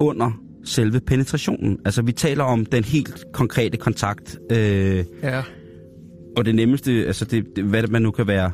under 0.00 0.30
selve 0.64 1.00
penetrationen. 1.00 1.78
Altså 1.84 2.02
vi 2.02 2.12
taler 2.12 2.44
om 2.44 2.66
den 2.66 2.84
helt 2.84 3.24
konkrete 3.32 3.76
kontakt, 3.76 4.38
øh, 4.52 5.04
Ja. 5.22 5.42
og 6.36 6.44
det 6.44 6.54
nemmeste, 6.54 7.06
altså 7.06 7.24
det, 7.24 7.44
det, 7.56 7.64
hvad 7.64 7.82
man 7.86 8.02
nu 8.02 8.10
kan 8.10 8.26
være, 8.26 8.50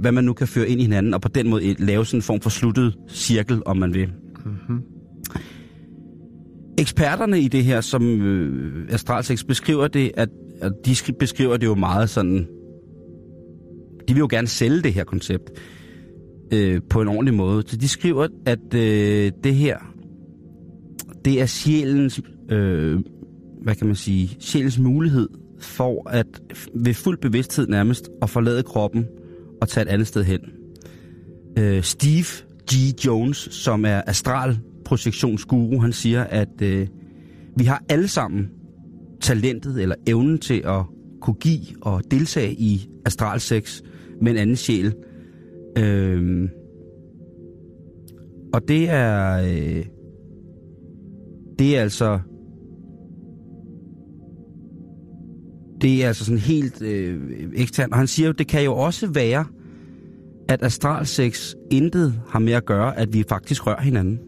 hvad 0.00 0.12
man 0.12 0.24
nu 0.24 0.32
kan 0.32 0.46
føre 0.48 0.68
ind 0.68 0.80
i 0.80 0.82
hinanden, 0.84 1.14
og 1.14 1.20
på 1.20 1.28
den 1.28 1.48
måde 1.50 1.74
lave 1.78 2.06
sådan 2.06 2.18
en 2.18 2.22
form 2.22 2.40
for 2.40 2.50
sluttet 2.50 2.94
cirkel, 3.10 3.62
om 3.66 3.76
man 3.76 3.94
vil. 3.94 4.08
Mm-hmm. 4.44 4.82
Eksperterne 6.78 7.40
i 7.40 7.48
det 7.48 7.64
her, 7.64 7.80
som 7.80 8.20
øh, 8.22 8.86
astralsex 8.90 9.44
beskriver 9.44 9.88
det, 9.88 10.10
at, 10.14 10.28
at 10.60 10.72
de 10.84 10.92
skri- 10.92 11.16
beskriver 11.18 11.56
det 11.56 11.66
jo 11.66 11.74
meget 11.74 12.10
sådan, 12.10 12.46
de 14.08 14.14
vil 14.14 14.20
jo 14.20 14.28
gerne 14.30 14.48
sælge 14.48 14.82
det 14.82 14.92
her 14.92 15.04
koncept. 15.04 15.50
øh, 16.52 16.80
på 16.90 17.02
en 17.02 17.08
ordentlig 17.08 17.34
måde. 17.34 17.62
Så 17.66 17.76
de 17.76 17.88
skriver, 17.88 18.28
at 18.46 18.74
øh, 18.74 19.32
det 19.44 19.54
her, 19.54 19.76
det 21.24 21.40
er 21.40 21.46
sjælens, 21.46 22.20
øh, 22.50 23.00
hvad 23.62 23.74
kan 23.74 23.86
man 23.86 23.96
sige, 23.96 24.36
sjælens 24.40 24.78
mulighed 24.78 25.28
for 25.60 26.08
at 26.10 26.26
ved 26.74 26.94
fuld 26.94 27.18
bevidsthed 27.18 27.66
nærmest 27.66 28.08
at 28.22 28.30
forlade 28.30 28.62
kroppen 28.62 29.06
og 29.60 29.68
tage 29.68 29.82
et 29.82 29.88
andet 29.88 30.06
sted 30.06 30.24
hen. 30.24 30.40
Øh, 31.58 31.82
Steve 31.82 32.26
G. 32.72 33.04
Jones, 33.06 33.48
som 33.50 33.84
er 33.84 34.02
astral 34.06 34.58
projektionsguru, 34.84 35.80
han 35.80 35.92
siger, 35.92 36.24
at 36.24 36.62
øh, 36.62 36.88
vi 37.56 37.64
har 37.64 37.82
alle 37.88 38.08
sammen 38.08 38.50
talentet 39.20 39.82
eller 39.82 39.94
evnen 40.06 40.38
til 40.38 40.62
at 40.64 40.82
kunne 41.20 41.36
give 41.40 41.60
og 41.82 42.02
deltage 42.10 42.52
i 42.52 42.88
astral 43.04 43.40
sex 43.40 43.82
med 44.22 44.32
en 44.32 44.38
anden 44.38 44.56
sjæl. 44.56 44.94
Øh, 45.78 46.48
og 48.52 48.68
det 48.68 48.90
er... 48.90 49.38
Øh, 49.38 49.84
det 51.58 51.76
er 51.76 51.82
altså... 51.82 52.18
Det 55.80 56.04
er 56.04 56.08
altså 56.08 56.24
sådan 56.24 56.38
helt 56.38 56.82
øh, 56.82 57.20
eksternt. 57.54 57.92
Og 57.92 57.98
han 57.98 58.06
siger 58.06 58.26
jo, 58.26 58.32
det 58.32 58.46
kan 58.46 58.64
jo 58.64 58.74
også 58.74 59.06
være, 59.06 59.44
at 60.48 60.62
astral 60.62 61.06
sex 61.06 61.54
intet 61.70 62.20
har 62.28 62.38
med 62.38 62.52
at 62.52 62.64
gøre, 62.64 62.98
at 62.98 63.12
vi 63.12 63.24
faktisk 63.28 63.66
rører 63.66 63.80
hinanden. 63.80 64.18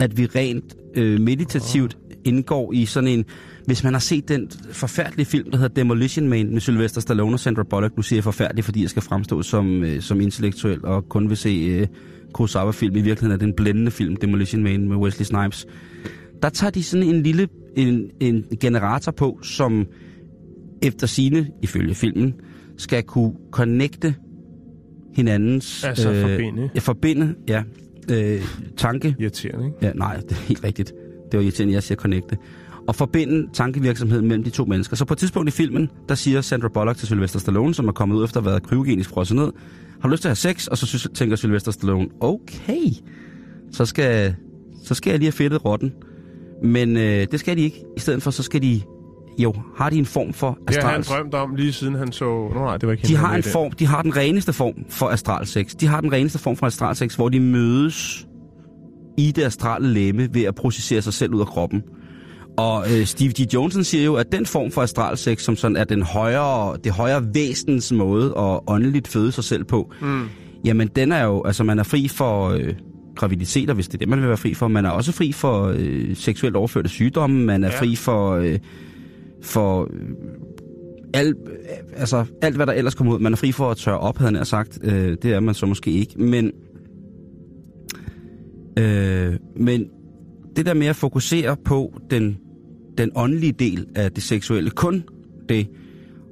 At 0.00 0.18
vi 0.18 0.26
rent 0.26 0.76
øh, 0.94 1.20
meditativt 1.20 1.98
indgår 2.24 2.72
i 2.72 2.84
sådan 2.84 3.08
en... 3.08 3.24
Hvis 3.66 3.84
man 3.84 3.92
har 3.92 4.00
set 4.00 4.28
den 4.28 4.50
forfærdelige 4.70 5.26
film, 5.26 5.50
der 5.50 5.58
hedder 5.58 5.74
Demolition 5.74 6.28
Man 6.28 6.52
med 6.52 6.60
Sylvester 6.60 7.00
Stallone 7.00 7.34
og 7.34 7.40
Sandra 7.40 7.62
Bullock, 7.62 7.96
nu 7.96 8.02
siger 8.02 8.16
jeg 8.16 8.24
forfærdelig, 8.24 8.64
fordi 8.64 8.82
jeg 8.82 8.90
skal 8.90 9.02
fremstå 9.02 9.42
som, 9.42 9.82
øh, 9.84 10.00
som 10.00 10.20
intellektuel 10.20 10.84
og 10.84 11.08
kun 11.08 11.28
vil 11.28 11.36
se 11.36 11.50
øh, 11.50 11.86
Kurosawa-film. 12.32 12.96
I 12.96 13.00
virkeligheden 13.00 13.32
er 13.32 13.36
det 13.36 13.46
en 13.46 13.54
blændende 13.56 13.90
film, 13.90 14.16
Demolition 14.16 14.62
Man 14.62 14.88
med 14.88 14.96
Wesley 14.96 15.24
Snipes. 15.24 15.66
Der 16.42 16.48
tager 16.48 16.70
de 16.70 16.82
sådan 16.82 17.06
en 17.06 17.22
lille 17.22 17.48
en, 17.76 18.10
en 18.20 18.44
generator 18.60 19.12
på, 19.12 19.38
som 19.42 19.86
efter 20.82 21.06
sine, 21.06 21.48
ifølge 21.62 21.94
filmen, 21.94 22.34
skal 22.76 23.02
kunne 23.02 23.32
connecte 23.52 24.14
hinandens... 25.14 25.84
Altså 25.84 26.14
forbinde. 26.20 26.70
Ja, 26.74 26.80
forbinde, 26.80 27.34
ja. 27.48 27.62
Øh, 28.10 28.40
tanke. 28.76 29.16
Irriterende, 29.18 29.66
ikke? 29.66 29.78
Ja, 29.82 29.92
nej, 29.92 30.16
det 30.16 30.30
er 30.30 30.34
helt 30.48 30.64
rigtigt. 30.64 30.92
Det 31.32 31.38
var 31.38 31.44
irriterende, 31.44 31.74
jeg 31.74 31.82
siger 31.82 31.96
connecte. 31.96 32.36
Og 32.88 32.94
forbinde 32.94 33.48
tankevirksomheden 33.52 34.28
mellem 34.28 34.44
de 34.44 34.50
to 34.50 34.64
mennesker. 34.64 34.96
Så 34.96 35.04
på 35.04 35.14
et 35.14 35.18
tidspunkt 35.18 35.48
i 35.48 35.52
filmen, 35.52 35.90
der 36.08 36.14
siger 36.14 36.40
Sandra 36.40 36.68
Bullock 36.68 36.98
til 36.98 37.06
Sylvester 37.08 37.38
Stallone, 37.38 37.74
som 37.74 37.88
er 37.88 37.92
kommet 37.92 38.16
ud 38.16 38.24
efter 38.24 38.36
at 38.38 38.44
have 38.44 38.50
været 38.50 38.62
kryogenisk 38.62 39.10
frosset 39.10 39.36
ned, 39.36 39.52
har 40.00 40.08
lyst 40.08 40.22
til 40.22 40.28
at 40.28 40.30
have 40.30 40.54
sex? 40.54 40.66
Og 40.66 40.78
så 40.78 40.86
synes, 40.86 41.08
tænker 41.14 41.36
Sylvester 41.36 41.72
Stallone, 41.72 42.08
okay, 42.20 42.90
så 43.72 43.84
skal, 43.84 44.34
så 44.84 44.94
skal 44.94 45.10
jeg 45.10 45.18
lige 45.18 45.26
have 45.26 45.32
fedtet 45.32 45.64
rotten. 45.64 45.92
Men 46.64 46.96
øh, 46.96 47.26
det 47.30 47.40
skal 47.40 47.56
de 47.56 47.62
ikke. 47.62 47.84
I 47.96 48.00
stedet 48.00 48.22
for, 48.22 48.30
så 48.30 48.42
skal 48.42 48.62
de 48.62 48.80
jo, 49.38 49.54
har 49.76 49.90
de 49.90 49.98
en 49.98 50.06
form 50.06 50.32
for 50.32 50.58
Det 50.68 50.76
har 50.82 50.90
han 50.90 51.00
astral... 51.00 51.18
drømt 51.20 51.34
om 51.34 51.54
lige 51.54 51.72
siden 51.72 51.94
han 51.94 52.12
så... 52.12 52.24
Nå 52.24 52.64
nej, 52.64 52.76
det 52.76 52.86
var 52.86 52.92
ikke 52.92 53.08
De 53.08 53.16
har 53.16 53.36
en 53.36 53.42
den. 53.42 53.52
form, 53.52 53.72
de 53.72 53.86
har 53.86 54.02
den 54.02 54.16
reneste 54.16 54.52
form 54.52 54.74
for 54.88 55.06
astral 55.08 55.46
sex. 55.46 55.74
De 55.74 55.86
har 55.86 56.00
den 56.00 56.12
reneste 56.12 56.38
form 56.38 56.56
for 56.56 56.66
astral 56.66 56.96
sex, 56.96 57.14
hvor 57.14 57.28
de 57.28 57.40
mødes 57.40 58.26
i 59.18 59.32
det 59.32 59.42
astrale 59.42 59.88
læme 59.88 60.34
ved 60.34 60.42
at 60.42 60.54
processere 60.54 61.02
sig 61.02 61.12
selv 61.12 61.34
ud 61.34 61.40
af 61.40 61.46
kroppen. 61.46 61.82
Og 62.56 62.84
øh, 62.92 63.06
Steve 63.06 63.32
G. 63.32 63.54
Johnson 63.54 63.84
siger 63.84 64.04
jo, 64.04 64.14
at 64.14 64.32
den 64.32 64.46
form 64.46 64.70
for 64.70 64.82
astral 64.82 65.16
sex, 65.16 65.40
som 65.42 65.56
sådan 65.56 65.76
er 65.76 65.84
den 65.84 66.02
højere, 66.02 66.76
det 66.84 66.92
højere 66.92 67.34
væsens 67.34 67.92
måde 67.92 68.26
at 68.38 68.60
åndeligt 68.66 69.08
føde 69.08 69.32
sig 69.32 69.44
selv 69.44 69.64
på, 69.64 69.92
mm. 70.02 70.22
jamen 70.64 70.88
den 70.96 71.12
er 71.12 71.24
jo, 71.24 71.42
altså 71.44 71.64
man 71.64 71.78
er 71.78 71.82
fri 71.82 72.08
for 72.08 72.48
øh, 72.48 72.74
graviditeter, 73.16 73.74
hvis 73.74 73.88
det 73.88 73.94
er 73.94 73.98
det, 73.98 74.08
man 74.08 74.18
vil 74.20 74.28
være 74.28 74.36
fri 74.36 74.54
for. 74.54 74.68
Man 74.68 74.84
er 74.84 74.90
også 74.90 75.12
fri 75.12 75.32
for 75.32 75.74
øh, 75.78 76.16
seksuelt 76.16 76.56
overførte 76.56 76.88
sygdomme, 76.88 77.44
man 77.44 77.64
er 77.64 77.68
Ja. 77.70 77.80
fri 77.80 77.96
for... 77.96 78.34
Øh, 78.34 78.58
for 79.42 79.82
øh, 79.92 80.00
alt, 81.14 81.36
øh, 81.46 81.54
altså, 81.96 82.24
alt, 82.42 82.56
hvad 82.56 82.66
der 82.66 82.72
ellers 82.72 82.94
kommer 82.94 83.14
ud. 83.14 83.18
Man 83.18 83.32
er 83.32 83.36
fri 83.36 83.52
for 83.52 83.70
at 83.70 83.76
tørre 83.76 83.98
op, 83.98 84.18
havde 84.18 84.36
han 84.36 84.44
sagt. 84.46 84.78
Øh, 84.82 85.16
det 85.22 85.32
er 85.32 85.40
man 85.40 85.54
så 85.54 85.66
måske 85.66 85.90
ikke. 85.90 86.22
Men, 86.22 86.52
øh, 88.78 89.34
men 89.56 89.84
det 90.56 90.66
der 90.66 90.74
med 90.74 90.86
at 90.86 90.96
fokusere 90.96 91.56
på 91.64 92.00
den, 92.10 92.38
den 92.98 93.10
åndelige 93.14 93.52
del 93.52 93.86
af 93.94 94.12
det 94.12 94.22
seksuelle, 94.22 94.70
kun 94.70 95.04
det, 95.48 95.66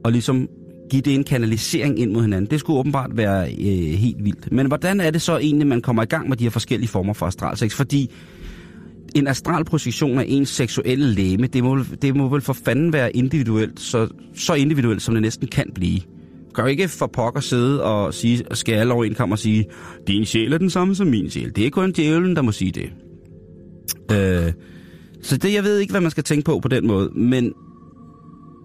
og 0.04 0.12
ligesom 0.12 0.49
give 0.90 1.02
det 1.02 1.14
en 1.14 1.25
kanalisering 1.25 1.99
ind 1.99 2.12
mod 2.12 2.23
hinanden, 2.23 2.50
det 2.50 2.61
skulle 2.61 2.78
åbenbart 2.78 3.11
være 3.16 3.44
øh, 3.52 3.99
helt 3.99 4.25
vildt. 4.25 4.52
Men 4.52 4.66
hvordan 4.66 5.00
er 5.00 5.11
det 5.11 5.23
så 5.23 5.38
egentlig, 5.38 5.66
man 5.66 5.80
kommer 5.80 6.02
i 6.02 6.06
gang 6.06 6.28
med 6.28 6.37
de 6.37 6.44
her 6.44 6.50
forskellige 6.50 6.88
former 6.88 7.12
for 7.12 7.26
astralsex? 7.26 7.75
Fordi 7.75 8.11
en 9.14 9.26
astralprojektion 9.26 10.18
af 10.18 10.25
ens 10.28 10.49
seksuelle 10.49 11.06
læme, 11.06 11.47
det 11.47 11.64
må, 11.64 11.78
det 12.02 12.16
må 12.16 12.28
vel 12.28 12.40
for 12.40 12.52
fanden 12.52 12.92
være 12.92 13.16
individuelt, 13.16 13.80
så, 13.80 14.09
så 14.35 14.54
individuelt, 14.54 15.02
som 15.02 15.14
det 15.14 15.23
næsten 15.23 15.49
kan 15.49 15.71
blive. 15.75 16.00
Gør 16.52 16.66
ikke 16.66 16.88
for 16.88 17.06
pokker 17.06 17.40
sidde 17.40 17.83
og 17.83 18.14
sige, 18.14 18.44
skal 18.52 18.75
alle 18.75 18.92
over 18.92 19.04
en 19.04 19.14
kom 19.14 19.33
og 19.33 19.38
sige, 19.38 19.64
din 20.06 20.25
sjæl 20.25 20.52
er 20.52 20.59
den 20.59 20.71
samme 20.71 20.94
som 20.94 21.06
min 21.06 21.30
sjæl. 21.30 21.56
Det 21.56 21.66
er 21.66 21.71
kun 21.71 21.92
djævlen, 21.92 22.37
der 22.37 22.42
må 22.42 22.52
sige 22.52 22.73
det. 22.73 22.90
Øh, 24.12 24.52
så 25.24 25.36
det, 25.36 25.54
jeg 25.54 25.64
ved 25.64 25.78
ikke, 25.78 25.90
hvad 25.92 26.00
man 26.00 26.10
skal 26.10 26.24
tænke 26.24 26.44
på 26.44 26.58
på 26.60 26.68
den 26.68 26.86
måde, 26.86 27.10
men 27.14 27.52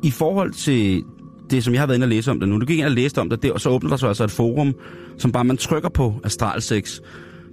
i 0.03 0.11
forhold 0.11 0.51
til 0.53 1.03
det, 1.49 1.63
som 1.63 1.73
jeg 1.73 1.81
har 1.81 1.87
været 1.87 1.97
inde 1.97 2.05
og 2.05 2.09
læse 2.09 2.31
om 2.31 2.39
det 2.39 2.49
nu, 2.49 2.59
du 2.59 2.65
gik 2.65 2.77
ind 2.79 2.85
og 2.85 2.91
læste 2.91 3.19
om 3.21 3.29
det, 3.29 3.43
det, 3.43 3.51
og 3.51 3.61
så 3.61 3.69
åbner 3.69 3.89
der 3.89 3.97
sig 3.97 4.07
altså 4.07 4.23
et 4.23 4.31
forum, 4.31 4.73
som 5.17 5.31
bare 5.31 5.43
man 5.43 5.57
trykker 5.57 5.89
på 5.89 6.13
astralsex, 6.23 6.99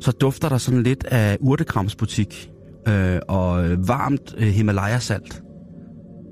så 0.00 0.12
dufter 0.12 0.48
der 0.48 0.58
sådan 0.58 0.82
lidt 0.82 1.04
af 1.04 1.36
urtekramsbutik 1.40 2.50
øh, 2.88 3.18
og 3.28 3.64
varmt 3.88 4.34
øh, 4.38 4.46
Himalaya-salt. 4.46 5.42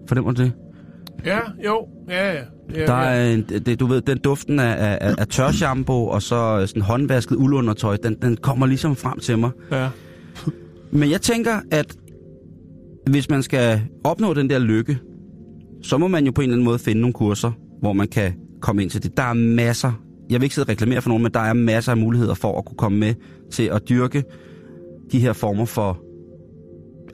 Fornemmer 0.08 0.32
du 0.32 0.42
det? 0.42 0.52
Ja, 1.24 1.38
jo, 1.64 1.86
ja, 2.08 2.32
ja. 2.32 2.40
ja 2.74 2.86
Der 2.86 2.92
er 2.94 3.32
en, 3.32 3.42
det, 3.42 3.80
du 3.80 3.86
ved, 3.86 4.00
den 4.00 4.18
duften 4.18 4.60
af, 4.60 4.98
af, 5.00 5.14
af- 5.18 5.26
tørshampoo 5.28 6.06
og 6.08 6.22
så 6.22 6.66
sådan 6.66 6.82
håndvasket 6.82 7.36
uldundertøj, 7.36 7.96
den, 8.02 8.16
den 8.22 8.36
kommer 8.36 8.66
ligesom 8.66 8.96
frem 8.96 9.18
til 9.18 9.38
mig. 9.38 9.50
ja. 9.72 9.88
Men 10.92 11.10
jeg 11.10 11.20
tænker, 11.20 11.60
at 11.70 11.96
hvis 13.10 13.30
man 13.30 13.42
skal 13.42 13.80
opnå 14.04 14.34
den 14.34 14.50
der 14.50 14.58
lykke, 14.58 14.98
så 15.82 15.98
må 15.98 16.08
man 16.08 16.26
jo 16.26 16.32
på 16.32 16.40
en 16.40 16.44
eller 16.44 16.54
anden 16.54 16.64
måde 16.64 16.78
finde 16.78 17.00
nogle 17.00 17.12
kurser, 17.12 17.52
hvor 17.80 17.92
man 17.92 18.08
kan 18.08 18.32
komme 18.60 18.82
ind 18.82 18.90
til 18.90 19.02
det. 19.02 19.16
Der 19.16 19.22
er 19.22 19.32
masser, 19.32 19.92
jeg 20.30 20.40
vil 20.40 20.44
ikke 20.44 20.54
sidde 20.54 20.64
og 20.64 20.68
reklamere 20.68 21.02
for 21.02 21.08
nogen, 21.08 21.22
men 21.22 21.32
der 21.32 21.40
er 21.40 21.52
masser 21.52 21.92
af 21.92 21.98
muligheder 21.98 22.34
for 22.34 22.58
at 22.58 22.64
kunne 22.64 22.76
komme 22.76 22.98
med 22.98 23.14
til 23.50 23.62
at 23.62 23.88
dyrke 23.88 24.24
de 25.12 25.18
her 25.18 25.32
former 25.32 25.64
for 25.64 26.00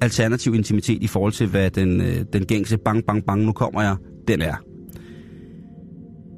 alternativ 0.00 0.54
intimitet 0.54 1.02
i 1.02 1.06
forhold 1.06 1.32
til, 1.32 1.46
hvad 1.46 1.70
den, 1.70 2.00
øh, 2.00 2.24
den 2.32 2.46
gængse 2.46 2.78
bang, 2.78 3.04
bang, 3.06 3.24
bang, 3.26 3.42
nu 3.42 3.52
kommer 3.52 3.82
jeg, 3.82 3.96
den 4.28 4.42
er. 4.42 4.54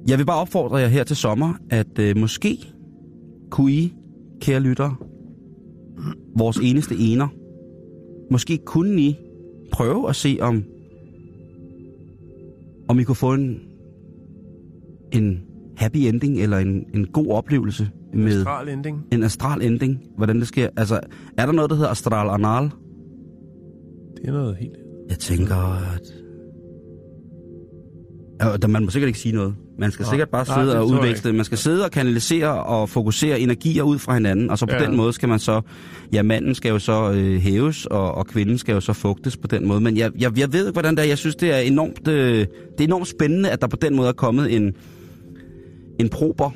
Jeg 0.08 0.18
vil 0.18 0.26
bare 0.26 0.40
opfordre 0.40 0.76
jer 0.76 0.88
her 0.88 1.04
til 1.04 1.16
sommer, 1.16 1.54
at 1.70 1.98
øh, 1.98 2.16
måske 2.16 2.58
kunne 3.50 3.72
I, 3.72 3.94
kære 4.40 4.60
lyttere, 4.60 4.94
vores 6.36 6.56
eneste 6.56 6.94
ener, 6.98 7.28
måske 8.30 8.58
kunne 8.66 9.00
I 9.00 9.16
prøve 9.72 10.08
at 10.08 10.16
se, 10.16 10.38
om, 10.40 10.64
om 12.88 12.98
I 12.98 13.02
kunne 13.02 13.14
få 13.14 13.34
en, 13.34 13.60
en 15.12 15.42
happy 15.76 15.96
ending, 15.96 16.42
eller 16.42 16.58
en, 16.58 16.84
en 16.94 17.06
god 17.06 17.26
oplevelse 17.30 17.90
med 18.14 18.38
Astral 18.38 18.68
ending. 18.68 19.04
en 19.12 19.22
astral 19.22 19.62
ending. 19.62 19.98
Hvordan 20.16 20.40
det 20.40 20.48
sker. 20.48 20.68
Altså, 20.76 21.00
er 21.38 21.46
der 21.46 21.52
noget, 21.52 21.70
der 21.70 21.76
hedder 21.76 21.90
astral 21.90 22.28
anal? 22.28 22.70
Det 24.16 24.28
er 24.28 24.32
noget 24.32 24.56
helt... 24.56 24.76
Jeg 25.08 25.18
tænker, 25.18 25.56
at... 25.94 26.21
Der- 28.42 28.68
Man 28.68 28.84
må 28.84 28.90
sikkert 28.90 29.06
ikke 29.08 29.18
sige 29.18 29.34
noget. 29.34 29.54
Man 29.78 29.90
skal 29.90 30.02
Nej. 30.02 30.10
sikkert 30.12 30.28
bare 30.28 30.44
Nej, 30.48 30.56
sidde 30.58 30.68
det 30.70 30.76
og 30.76 30.86
udveksle. 30.88 31.32
Man 31.32 31.44
skal 31.44 31.58
sidde 31.58 31.84
og 31.84 31.90
kanalisere 31.90 32.62
og 32.64 32.88
fokusere 32.88 33.40
energier 33.40 33.82
ud 33.82 33.98
fra 33.98 34.14
hinanden, 34.14 34.50
og 34.50 34.58
så 34.58 34.66
på 34.66 34.74
Ja. 34.74 34.84
den 34.84 34.96
måde 34.96 35.12
skal 35.12 35.28
man 35.28 35.38
så... 35.38 35.60
Ja, 36.12 36.22
manden 36.22 36.54
skal 36.54 36.68
jo 36.70 36.78
så 36.78 37.12
øh, 37.12 37.40
hæves, 37.40 37.86
og, 37.86 38.14
og 38.14 38.26
kvinden 38.26 38.58
skal 38.58 38.72
jo 38.72 38.80
så 38.80 38.92
fugtes 38.92 39.36
på 39.36 39.46
den 39.46 39.68
måde. 39.68 39.80
Men 39.80 39.96
jeg, 39.96 40.10
jeg, 40.18 40.38
jeg 40.38 40.52
ved 40.52 40.66
ikke, 40.66 40.72
hvordan 40.72 40.96
det 40.96 41.02
er. 41.04 41.08
Jeg 41.08 41.18
synes, 41.18 41.36
det 41.36 41.50
er 41.52 41.58
enormt, 41.58 42.08
øh, 42.08 42.38
det 42.38 42.46
er 42.80 42.84
enormt 42.84 43.08
spændende, 43.08 43.50
at 43.50 43.60
der 43.60 43.66
på 43.66 43.76
den 43.76 43.96
måde 43.96 44.08
er 44.08 44.12
kommet 44.12 44.54
en, 44.56 44.72
en 46.00 46.08
prober, 46.08 46.50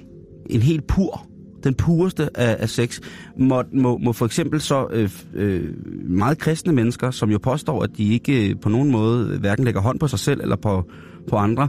en 0.51 0.63
helt 0.63 0.87
pur, 0.87 1.26
den 1.67 1.75
pureste 1.75 2.29
af, 2.39 2.57
af 2.59 2.69
sex, 2.69 3.01
må, 3.39 3.63
må, 3.73 3.99
må 3.99 4.13
for 4.13 4.27
eksempel 4.27 4.61
så 4.61 4.87
øh, 4.91 5.11
øh, 5.35 5.65
meget 6.09 6.39
kristne 6.39 6.73
mennesker, 6.73 7.11
som 7.11 7.31
jo 7.31 7.39
påstår, 7.39 7.83
at 7.83 7.91
de 7.97 8.13
ikke 8.13 8.51
øh, 8.51 8.57
på 8.61 8.69
nogen 8.69 8.91
måde 8.91 9.39
hverken 9.39 9.65
lægger 9.65 9.81
hånd 9.81 9.99
på 10.01 10.09
sig 10.09 10.19
selv 10.19 10.41
eller 10.41 10.57
på, 10.57 10.85
på 11.29 11.37
andre, 11.37 11.69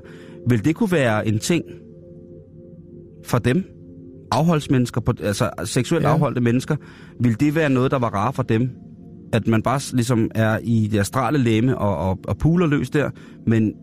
vil 0.49 0.65
det 0.65 0.75
kunne 0.75 0.91
være 0.91 1.27
en 1.27 1.39
ting 1.39 1.63
for 3.25 3.37
dem? 3.37 3.63
Afholdsmennesker, 4.31 5.01
på, 5.01 5.13
altså 5.23 5.49
seksuelt 5.63 6.05
Ja. 6.05 6.11
afholdte 6.13 6.41
mennesker, 6.41 6.75
vil 7.19 7.39
det 7.39 7.55
være 7.55 7.69
noget, 7.69 7.91
der 7.91 7.99
var 7.99 8.09
rart 8.09 8.35
for 8.35 8.43
dem? 8.43 8.69
At 9.33 9.47
man 9.47 9.61
bare 9.61 9.79
ligesom 9.93 10.31
er 10.35 10.59
i 10.63 10.87
det 10.91 10.99
astrale 10.99 11.37
læme 11.37 11.77
og, 11.77 12.09
og, 12.09 12.19
og 12.27 12.37
puler 12.37 12.67
løs 12.67 12.89
der, 12.89 13.09
men 13.47 13.73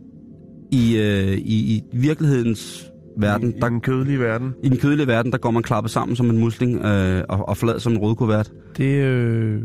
i, 0.72 0.96
øh, 0.96 1.32
i, 1.38 1.74
i 1.76 1.82
virkelighedens 1.92 2.90
verden, 3.16 3.48
I, 3.50 3.60
der, 3.60 3.66
I 3.66 3.70
den 3.70 3.80
kødelige 3.80 4.20
verden. 4.20 4.54
i 4.62 4.68
den 4.68 4.76
kødelige 4.78 5.06
verden, 5.06 5.32
der 5.32 5.38
går 5.38 5.50
man 5.50 5.62
klappet 5.62 5.90
sammen 5.92 6.16
som 6.16 6.30
en 6.30 6.38
musling 6.38 6.84
øh, 6.84 7.22
og, 7.28 7.48
og 7.48 7.56
flad 7.56 7.80
som 7.80 7.92
en 7.92 7.98
rødkuvert. 7.98 8.52
Det, 8.76 8.84
øh, 9.04 9.62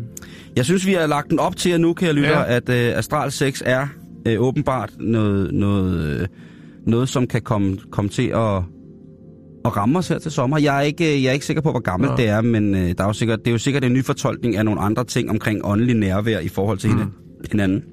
Jeg 0.56 0.66
synes, 0.66 0.86
vi 0.86 0.94
har 0.94 1.08
lagt 1.08 1.30
den 1.30 1.40
op 1.40 1.56
til 1.56 1.70
jer 1.72 1.78
nu, 1.78 1.94
kan 1.94 2.06
jeg 2.08 2.16
lytte, 2.16 2.30
Ja. 2.30 2.40
ja. 2.40 2.56
at 2.56 2.70
øh, 2.70 2.98
Astral 2.98 3.32
6 3.32 3.64
er 3.66 3.88
øh, 4.28 4.42
åbenbart 4.42 4.90
noget, 5.00 5.54
noget, 5.54 6.20
øh, 6.22 6.28
noget, 6.88 7.10
som 7.10 7.28
kan 7.28 7.42
komme, 7.42 7.78
komme 7.92 8.10
til 8.10 8.28
at, 8.28 8.56
at 9.66 9.78
ramme 9.78 10.00
os 10.00 10.08
her 10.08 10.20
til 10.20 10.32
sommer. 10.32 10.58
Jeg 10.60 10.78
er 10.78 10.82
ikke, 10.82 11.24
jeg 11.24 11.30
er 11.30 11.34
ikke 11.34 11.46
sikker 11.46 11.62
på, 11.62 11.72
hvor 11.72 11.80
gammelt 11.80 12.12
Nå. 12.12 12.18
det 12.18 12.28
er, 12.28 12.42
men 12.42 12.76
øh, 12.76 12.82
der 12.98 13.04
er 13.04 13.08
jo 13.08 13.14
sikkert, 13.14 13.40
det 13.40 13.48
er 13.48 13.52
jo 13.52 13.58
sikkert 13.58 13.84
en 13.84 13.94
ny 13.94 14.04
fortolkning 14.04 14.56
af 14.58 14.66
nogle 14.66 14.82
andre 14.82 15.04
ting 15.04 15.30
omkring 15.30 15.62
åndelig 15.64 15.96
nærvær 15.96 16.40
i 16.40 16.48
forhold 16.48 16.78
til 16.78 16.90
mm. 16.90 16.98
hinanden. 17.52 17.84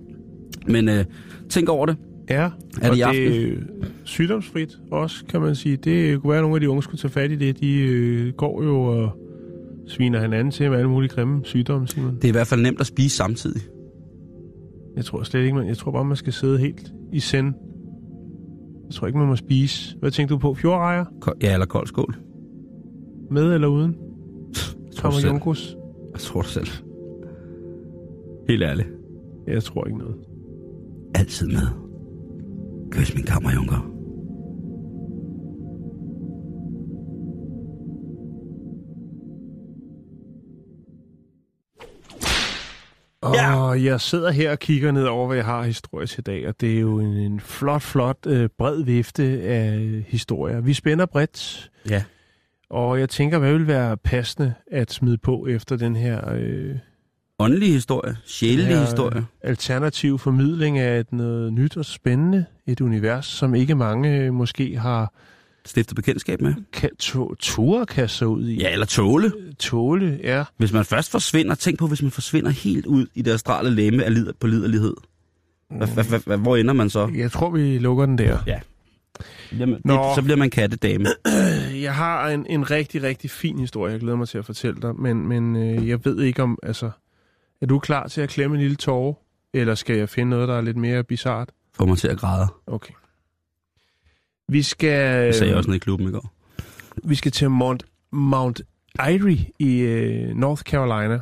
Men 0.69 0.89
øh, 0.89 1.05
tænk 1.51 1.69
over 1.69 1.87
det. 1.87 1.97
Ja, 2.31 2.51
det 2.75 2.91
og 2.91 2.97
det 2.97 3.49
er 3.49 3.57
sygdomsfrit 4.05 4.79
også, 4.91 5.25
kan 5.29 5.41
man 5.41 5.55
sige. 5.55 5.77
Det 5.77 6.23
kunne 6.23 6.31
være, 6.31 6.39
at 6.39 6.43
nogle 6.43 6.57
af 6.57 6.61
de 6.61 6.71
unge 6.71 6.83
skulle 6.83 6.99
tage 6.99 7.13
fat 7.13 7.31
i 7.31 7.37
det. 7.37 7.61
De 7.61 7.79
øh, 7.79 8.33
går 8.33 8.63
jo 8.63 8.83
og 8.83 9.11
sviner 9.87 10.21
hinanden 10.21 10.51
til 10.51 10.71
med 10.71 10.79
alle 10.79 10.91
mulige 10.91 11.11
grimme 11.11 11.41
sygdomme, 11.45 11.89
Simon. 11.89 12.15
Det 12.15 12.25
er 12.25 12.29
i 12.29 12.33
hvert 12.33 12.47
fald 12.47 12.63
nemt 12.63 12.81
at 12.81 12.87
spise 12.87 13.17
samtidig. 13.17 13.63
Jeg 14.97 15.05
tror 15.05 15.23
slet 15.23 15.43
ikke, 15.43 15.55
man, 15.55 15.69
jeg 15.69 15.77
tror 15.77 15.93
bare, 15.93 16.05
man 16.05 16.17
skal 16.17 16.33
sidde 16.33 16.59
helt 16.59 16.93
i 17.13 17.21
send. 17.21 17.55
Jeg 18.87 18.95
tror 18.95 19.07
ikke, 19.07 19.19
man 19.19 19.29
må 19.29 19.37
spise. 19.37 19.97
Hvad 20.01 20.11
tænker 20.11 20.35
du 20.35 20.39
på? 20.39 20.55
Fjordrejer? 20.55 21.05
Ja, 21.43 21.53
eller 21.53 21.67
kold 21.67 21.87
skål. 21.87 22.17
Med 23.31 23.55
eller 23.55 23.69
uden? 23.69 23.97
Selv. 24.91 25.27
Junkus? 25.27 25.77
Jeg 26.13 26.21
tror 26.21 26.41
det 26.41 26.51
selv. 26.51 26.69
Helt 28.49 28.63
ærligt. 28.63 28.89
Jeg 29.47 29.63
tror 29.63 29.87
ikke 29.87 29.99
noget. 29.99 30.17
Altid 31.15 31.47
med. 31.47 31.86
Kys 32.97 33.15
min 33.15 33.25
kammerjunker. 33.25 33.81
Ja. 43.25 43.57
Og 43.57 43.85
jeg 43.85 44.01
sidder 44.01 44.31
her 44.31 44.51
og 44.51 44.59
kigger 44.59 44.93
ned 44.93 45.05
over, 45.05 45.27
hvad 45.27 45.37
jeg 45.37 45.45
har 45.45 45.63
historisk 45.63 46.19
i 46.19 46.23
dag, 46.23 46.49
og 46.49 46.61
det 46.61 46.77
er 46.77 46.81
jo 46.81 46.99
en, 47.01 47.13
en 47.13 47.41
flot, 47.41 47.83
flot, 47.83 48.17
øh, 48.27 48.49
bred 48.59 48.83
vifte 48.85 49.23
af 49.43 49.79
historier. 50.09 50.61
Vi 50.61 50.75
spænder 50.75 51.07
bredt, 51.07 51.71
Ja. 51.91 52.05
og 52.71 53.01
jeg 53.01 53.09
tænker, 53.09 53.39
hvad 53.39 53.53
vil 53.53 53.67
være 53.67 53.97
passende 53.97 54.55
at 54.73 54.93
smide 54.93 55.19
på 55.19 55.47
efter 55.47 55.77
den 55.77 55.97
her 55.97 56.31
øh, 56.33 56.77
Åndelig 57.39 57.73
historie. 57.73 58.17
Sjælelig 58.27 58.71
Ja, 58.71 58.81
historie. 58.81 59.27
alternativ 59.43 60.19
formidling 60.19 60.79
af 60.79 61.01
et 61.01 61.13
noget 61.13 61.53
nyt 61.53 61.77
og 61.77 61.85
spændende, 61.85 62.45
et 62.67 62.81
univers, 62.81 63.27
som 63.27 63.55
ikke 63.55 63.75
mange 63.75 64.17
øh, 64.17 64.35
måske 64.35 64.79
har 64.79 65.13
Stifter 65.65 65.95
bekendtskab 65.95 66.41
med. 66.41 66.55
kan, 66.73 66.97
to, 66.97 67.35
ture 67.35 67.87
kaste 67.87 68.19
sig 68.19 68.27
ud 68.27 68.49
i. 68.49 68.57
Ja, 68.61 68.73
eller 68.73 68.87
tåle. 68.87 69.33
Tåle, 69.59 70.21
ja. 70.23 70.45
Hvis 70.57 70.73
man 70.73 70.85
først 70.85 71.11
forsvinder, 71.11 71.55
tænk 71.55 71.79
på, 71.79 71.87
hvis 71.87 72.03
man 72.03 72.11
forsvinder 72.11 72.51
helt 72.51 72.87
ud 72.87 73.07
i 73.15 73.23
det 73.23 73.31
astrale 73.33 73.71
læme 73.71 74.05
af 74.05 74.15
lid, 74.15 74.33
på 74.41 74.47
liderlighed. 74.47 74.95
Hvor 76.39 76.57
ender 76.57 76.73
man 76.73 76.91
så? 76.91 77.11
Jeg 77.15 77.33
tror, 77.33 77.51
vi 77.51 77.79
lukker 77.79 78.07
den 78.07 78.19
der. 78.19 78.39
Jamen, 79.59 79.75
det, 79.75 79.85
Nå. 79.85 80.13
så 80.15 80.23
bliver 80.23 80.37
man 80.37 80.51
kattedame. 80.51 81.07
Jeg 81.83 81.95
har 81.95 82.29
en, 82.29 82.47
en 82.49 82.71
rigtig, 82.71 83.03
rigtig 83.03 83.31
fin 83.31 83.59
historie, 83.59 83.93
jeg 83.93 84.01
glæder 84.01 84.17
mig 84.17 84.29
til 84.29 84.39
at 84.39 84.45
fortælle 84.45 84.83
dig, 84.83 84.95
men, 85.01 85.29
men 85.29 85.57
øh, 85.57 85.89
jeg 85.89 86.05
ved 86.05 86.23
ikke 86.23 86.43
om, 86.43 86.59
altså, 86.63 86.91
er 87.61 87.67
du 87.67 87.79
klar 87.79 88.09
til 88.09 88.21
at 88.21 88.29
klemme 88.29 88.57
en 88.57 88.61
lille 88.63 88.77
tåre, 88.77 89.15
eller 89.53 89.75
skal 89.75 89.97
jeg 89.97 90.09
finde 90.09 90.31
noget, 90.31 90.49
der 90.49 90.55
er 90.57 90.61
lidt 90.61 90.77
mere 90.77 91.05
bizart? 91.05 91.51
Får 91.75 91.85
mig 91.87 91.99
til 91.99 92.09
at 92.09 92.19
græde. 92.19 92.47
Okay. 92.67 92.93
Vi 94.49 94.63
skal, 94.63 95.27
Det 95.27 95.35
sagde 95.35 95.49
jeg 95.51 95.57
også 95.57 95.71
nede 95.71 95.77
i 95.77 95.81
klubben 95.81 96.09
i 96.09 96.11
går. 96.11 96.33
vi 97.05 97.15
skal 97.15 97.33
til 97.33 97.51
Mount, 97.51 97.85
Mount 98.13 98.63
Airy 98.99 99.37
i 99.59 99.79
øh, 99.81 100.35
North 100.35 100.63
Carolina. 100.63 101.21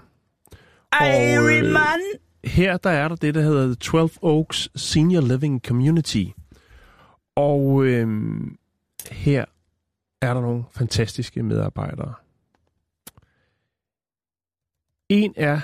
Airy, 0.92 1.72
man! 1.72 2.00
Her 2.44 2.76
der 2.76 2.90
er 2.90 3.08
der 3.08 3.16
det, 3.16 3.34
der 3.34 3.42
hedder 3.42 3.64
The 3.66 3.74
12 3.74 4.10
Oaks 4.22 4.68
Senior 4.76 5.20
Living 5.22 5.62
Community. 5.66 6.24
Og 7.36 7.84
øh, 7.84 8.08
her 9.10 9.44
er 10.22 10.34
der 10.34 10.40
nogle 10.40 10.64
fantastiske 10.72 11.42
medarbejdere. 11.42 12.14
En 15.08 15.34
af 15.36 15.60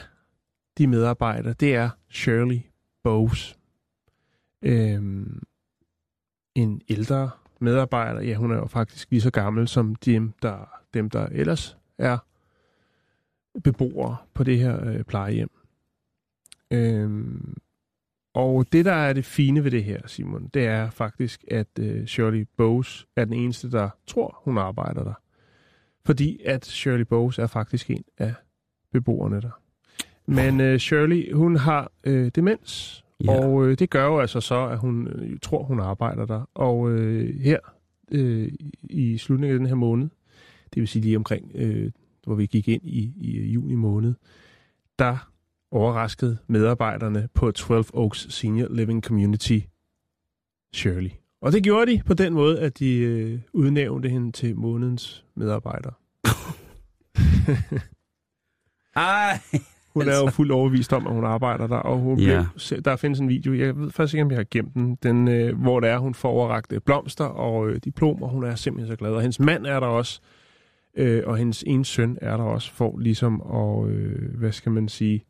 dygtig 0.81 0.89
medarbejder, 0.89 1.53
det 1.53 1.75
er 1.75 1.91
Shirley 2.11 2.61
Bowes. 3.03 3.59
Øhm, 4.63 5.43
en 6.55 6.83
ældre 6.89 7.31
medarbejder. 7.59 8.21
Ja, 8.21 8.35
hun 8.35 8.51
er 8.51 8.57
jo 8.57 8.67
faktisk 8.67 9.11
lige 9.11 9.21
så 9.21 9.31
gammel 9.31 9.69
som 9.69 9.95
dem, 9.95 10.33
der, 10.43 10.71
dem, 10.95 11.11
der 11.11 11.27
ellers 11.27 11.79
er 11.99 12.19
beboere 13.65 14.17
på 14.35 14.45
det 14.45 14.59
her 14.59 14.89
øh, 14.89 15.05
plejehjem. 15.05 15.51
Øhm, 16.71 17.57
og 18.35 18.73
det, 18.73 18.85
der 18.85 18.93
er 18.93 19.13
det 19.13 19.25
fine 19.25 19.65
ved 19.65 19.71
det 19.71 19.85
her, 19.85 20.07
Simon, 20.07 20.51
det 20.55 20.67
er 20.67 20.91
faktisk, 20.91 21.45
at 21.51 21.79
øh, 21.79 22.07
Shirley 22.07 22.47
Bowes 22.57 23.07
er 23.17 23.25
den 23.25 23.35
eneste, 23.35 23.71
der 23.71 23.91
tror, 24.07 24.41
hun 24.45 24.59
arbejder 24.59 25.05
der. 25.05 25.15
Fordi 26.05 26.43
at 26.45 26.67
Shirley 26.67 27.07
Bowes 27.07 27.39
er 27.39 27.47
faktisk 27.47 27.91
en 27.91 28.05
af 28.19 28.35
beboerne 28.93 29.41
der. 29.41 29.61
Men 30.31 30.61
øh, 30.61 30.79
Shirley, 30.79 31.33
hun 31.33 31.57
har 31.57 31.93
øh, 32.05 32.31
demens, 32.35 33.05
Ja. 33.25 33.45
og 33.45 33.67
øh, 33.67 33.79
det 33.79 33.91
gør 33.91 34.07
jo 34.07 34.21
altså 34.21 34.41
så, 34.41 34.67
at 34.67 34.79
hun 34.79 35.09
øh, 35.09 35.39
tror, 35.43 35.63
hun 35.63 35.81
arbejder 35.81 36.27
der. 36.27 36.51
Og 36.55 36.91
øh, 36.91 37.41
her 37.41 37.59
øh, 38.13 38.53
i 38.83 39.19
slutningen 39.19 39.55
af 39.55 39.59
den 39.59 39.67
her 39.67 39.75
måned, 39.75 40.09
det 40.75 40.81
vil 40.81 40.89
sige 40.89 41.03
lige 41.03 41.17
omkring, 41.17 41.51
øh, 41.55 41.91
hvor 42.25 42.35
vi 42.35 42.47
gik 42.47 42.69
ind 42.69 42.83
i, 42.85 43.13
i 43.17 43.51
juni 43.53 43.75
måned, 43.75 44.15
der 44.99 45.31
overraskede 45.71 46.39
medarbejderne 46.47 47.29
på 47.35 47.51
12 47.51 47.85
Oaks 47.93 48.27
Senior 48.35 48.69
Living 48.75 49.05
Community 49.05 49.59
Shirley. 50.75 51.11
Og 51.41 51.53
det 51.53 51.63
gjorde 51.63 51.91
de 51.93 52.03
på 52.07 52.15
den 52.15 52.35
måde, 52.35 52.61
at 52.61 52.79
de 52.79 52.99
øh, 52.99 53.41
udnævnte 53.53 54.09
hende 54.09 54.33
til 54.33 54.57
månedens 54.57 55.25
medarbejder. 55.35 55.91
Ej. 58.97 59.39
Hun 59.95 60.09
er 60.09 60.19
jo 60.25 60.31
fuldt 60.31 60.53
overvist 60.53 60.93
om, 60.93 61.07
at 61.07 61.13
hun 61.13 61.25
arbejder 61.25 61.67
der, 61.67 61.77
og 61.77 61.99
hun 61.99 62.19
Ja. 62.19 62.45
blev, 62.71 62.83
der 62.83 62.97
findes 62.97 63.21
en 63.21 63.29
video, 63.29 63.55
jeg 63.55 63.77
ved 63.79 63.91
faktisk 63.91 64.15
ikke, 64.15 64.25
om 64.25 64.31
jeg 64.31 64.39
har 64.39 64.47
gemt 64.51 64.75
den, 64.75 64.95
den 65.03 65.29
øh, 65.29 65.59
hvor 65.61 65.81
der 65.81 65.89
er, 65.89 65.99
hun 65.99 66.15
får 66.15 66.29
overragt 66.29 66.73
øh, 66.73 66.81
blomster 66.81 67.25
og 67.25 67.69
øh, 67.69 67.81
diplomer, 67.85 68.29
hun 68.29 68.45
er 68.45 68.55
simpelthen 68.55 68.93
så 68.93 68.97
glad, 68.97 69.11
og 69.11 69.21
hendes 69.21 69.41
mand 69.41 69.67
er 69.67 69.81
der 69.81 69.87
også, 69.87 70.21
øh, 70.97 71.23
og 71.27 71.37
hendes 71.37 71.65
ene 71.67 71.85
søn 71.85 72.19
er 72.21 72.37
der 72.37 72.45
også, 72.45 72.73
for 72.73 72.99
ligesom 72.99 73.43
at, 73.55 73.89
øh, 73.95 74.39
hvad 74.39 74.53
skal 74.53 74.73
man 74.73 74.89
sige, 74.89 75.19
på 75.19 75.25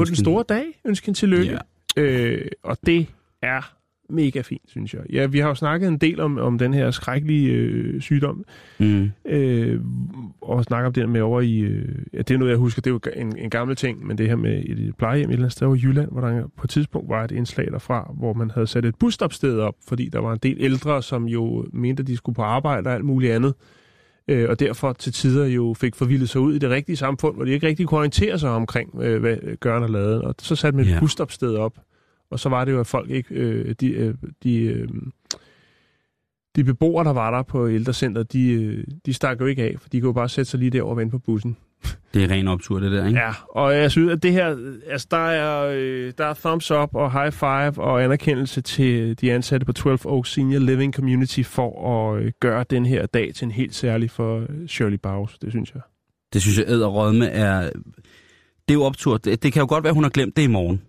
Ønske 0.00 0.04
den 0.04 0.06
hende- 0.16 0.20
store 0.30 0.44
dag, 0.48 0.64
ønske 0.84 1.06
hende 1.06 1.18
tillykke, 1.18 1.58
Ja. 1.96 2.02
øh, 2.02 2.46
og 2.62 2.78
det 2.86 3.06
er 3.42 3.72
mega 4.10 4.40
fint, 4.40 4.62
synes 4.66 4.94
jeg. 4.94 5.00
Ja, 5.12 5.26
vi 5.26 5.38
har 5.38 5.48
jo 5.48 5.54
snakket 5.54 5.88
en 5.88 5.98
del 5.98 6.20
om, 6.20 6.38
om 6.38 6.58
den 6.58 6.74
her 6.74 6.90
skrækkelige 6.90 7.52
øh, 7.52 8.00
sygdom, 8.00 8.44
Mm. 8.78 9.10
øh, 9.24 9.80
og 10.40 10.64
snakke 10.64 10.86
om 10.86 10.92
det 10.92 11.08
med 11.08 11.20
over 11.20 11.40
i... 11.40 11.58
Øh, 11.60 11.88
ja, 12.12 12.18
det 12.18 12.30
er 12.30 12.38
noget, 12.38 12.50
jeg 12.50 12.58
husker, 12.58 12.82
det 12.82 12.90
er 12.90 12.94
jo 12.94 13.20
en, 13.22 13.38
en 13.38 13.50
gammel 13.50 13.76
ting, 13.76 14.06
men 14.06 14.18
det 14.18 14.28
her 14.28 14.36
med 14.36 14.62
et 14.66 14.94
plejehjem 14.98 15.28
et 15.28 15.32
eller 15.32 15.42
andet 15.44 15.52
sted 15.52 15.66
over 15.66 15.76
i 15.76 15.80
Jylland, 15.82 16.10
hvor 16.12 16.20
der 16.20 16.42
på 16.56 16.64
et 16.64 16.70
tidspunkt 16.70 17.08
var 17.08 17.24
et 17.24 17.30
indslag 17.32 17.66
derfra, 17.72 18.12
hvor 18.18 18.32
man 18.32 18.50
havde 18.50 18.66
sat 18.66 18.84
et 18.84 18.94
busstopsted 18.96 19.58
op, 19.58 19.74
fordi 19.88 20.08
der 20.12 20.18
var 20.20 20.32
en 20.32 20.38
del 20.42 20.56
ældre, 20.60 21.02
som 21.02 21.24
jo 21.28 21.66
mente, 21.72 22.00
at 22.00 22.06
de 22.06 22.16
skulle 22.16 22.36
på 22.36 22.42
arbejde 22.42 22.88
og 22.88 22.94
alt 22.94 23.04
muligt 23.04 23.32
andet, 23.32 23.54
øh, 24.28 24.48
og 24.50 24.60
derfor 24.60 24.92
til 24.92 25.12
tider 25.12 25.46
jo 25.46 25.74
fik 25.80 25.94
forvildet 25.94 26.28
sig 26.28 26.40
ud 26.40 26.54
i 26.54 26.58
det 26.58 26.70
rigtige 26.70 26.96
samfund, 26.96 27.34
hvor 27.36 27.44
de 27.44 27.50
ikke 27.50 27.66
rigtig 27.66 27.86
kunne 27.86 27.98
orientere 27.98 28.38
sig 28.38 28.50
omkring, 28.50 29.02
øh, 29.02 29.20
hvad 29.20 29.36
og 29.82 29.90
lavede, 29.90 30.20
og 30.22 30.34
så 30.38 30.56
satte 30.56 30.76
man 30.76 30.86
et 30.86 30.90
Ja. 30.90 31.00
busstopsted 31.00 31.54
op, 31.56 31.72
og 32.30 32.40
så 32.40 32.48
var 32.48 32.64
det 32.64 32.72
jo, 32.72 32.80
at 32.80 32.86
folk 32.86 33.10
ikke... 33.10 33.34
Øh, 33.34 33.74
de, 33.80 33.90
øh, 33.90 34.14
de, 34.42 34.60
øh, 34.60 34.88
de 36.56 36.64
beboere, 36.64 37.04
der 37.04 37.12
var 37.12 37.30
der 37.30 37.42
på 37.42 37.68
ældrecenteret, 37.68 38.32
de, 38.32 38.52
øh, 38.52 38.84
de 39.06 39.12
stak 39.12 39.40
jo 39.40 39.46
ikke 39.46 39.62
af, 39.62 39.74
for 39.80 39.88
de 39.88 40.00
kunne 40.00 40.08
jo 40.08 40.12
bare 40.12 40.28
sætte 40.28 40.50
sig 40.50 40.60
lige 40.60 40.70
derovre 40.70 40.92
og 40.92 40.96
vente 40.96 41.10
på 41.10 41.18
bussen. 41.18 41.56
Det 42.14 42.24
er 42.24 42.30
ren 42.30 42.48
optur, 42.48 42.80
det 42.80 42.92
der, 42.92 43.06
ikke? 43.06 43.18
Ja, 43.18 43.30
og 43.48 43.76
jeg 43.76 43.90
synes, 43.90 44.12
at 44.12 44.22
det 44.22 44.32
her, 44.32 44.56
altså 44.90 45.06
der 45.10 45.26
er, 45.26 45.72
øh, 45.76 46.12
der 46.18 46.26
er 46.26 46.34
thumbs 46.34 46.70
up 46.70 46.94
og 46.94 47.12
high 47.12 47.32
five 47.32 47.84
og 47.84 48.04
anerkendelse 48.04 48.60
til 48.60 49.20
de 49.20 49.32
ansatte 49.32 49.66
på 49.66 49.72
12 49.72 49.98
Oaks 50.04 50.32
Senior 50.32 50.60
Living 50.60 50.94
Community 50.94 51.42
for 51.42 51.92
at 51.92 52.22
øh, 52.22 52.32
gøre 52.40 52.64
den 52.70 52.86
her 52.86 53.06
dag 53.06 53.34
til 53.34 53.44
en 53.44 53.50
helt 53.50 53.74
særlig 53.74 54.10
for 54.10 54.46
Shirley 54.66 54.98
Bowes, 55.02 55.38
det 55.38 55.50
synes 55.50 55.74
jeg. 55.74 55.82
Det 56.32 56.42
synes 56.42 56.58
jeg, 56.58 56.64
æderrødme 56.68 57.26
er... 57.26 57.70
Det 58.68 58.74
er 58.74 58.78
jo 58.78 58.82
optur. 58.82 59.16
Det, 59.16 59.42
det 59.42 59.52
kan 59.52 59.60
jo 59.60 59.66
godt 59.68 59.84
være, 59.84 59.92
hun 59.92 60.02
har 60.02 60.10
glemt 60.10 60.36
det 60.36 60.42
i 60.42 60.46
morgen. 60.46 60.82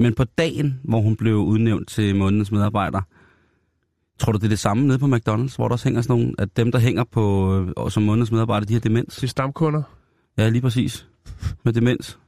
Men 0.00 0.14
på 0.14 0.24
dagen, 0.24 0.80
hvor 0.84 1.00
hun 1.00 1.16
blev 1.16 1.36
udnævnt 1.36 1.88
til 1.88 2.16
månedens 2.16 2.52
medarbejder, 2.52 3.00
tror 4.18 4.32
du, 4.32 4.38
det 4.38 4.44
er 4.44 4.48
det 4.48 4.58
samme 4.58 4.86
nede 4.86 4.98
på 4.98 5.06
McDonald's, 5.06 5.56
hvor 5.56 5.68
der 5.68 5.72
også 5.72 5.84
hænger 5.84 6.02
sådan 6.02 6.16
nogle, 6.16 6.34
at 6.38 6.56
dem, 6.56 6.72
der 6.72 6.78
hænger 6.78 7.04
på 7.04 7.54
øh, 7.78 7.90
som 7.90 8.02
månedens 8.02 8.32
medarbejder, 8.32 8.66
de 8.66 8.72
har 8.72 8.80
demens? 8.80 9.16
Til 9.16 9.28
stamkunder? 9.28 9.82
Ja, 10.38 10.48
lige 10.48 10.62
præcis. 10.62 11.06
Med 11.64 11.72
demens. 11.72 12.18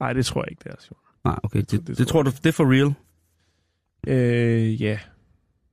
Nej, 0.00 0.12
det 0.12 0.26
tror 0.26 0.42
jeg 0.42 0.50
ikke, 0.50 0.60
det 0.64 0.72
er. 0.72 0.76
Simon. 0.78 0.98
Nej, 1.24 1.38
okay. 1.42 1.60
Det, 1.60 1.70
Det 1.70 1.86
det, 1.86 1.96
tror 1.96 1.96
det 1.96 2.06
tror 2.08 2.22
du, 2.22 2.30
det 2.30 2.46
er 2.46 2.52
for 2.52 2.72
real? 2.72 2.94
Øh, 4.06 4.82
ja. 4.82 4.98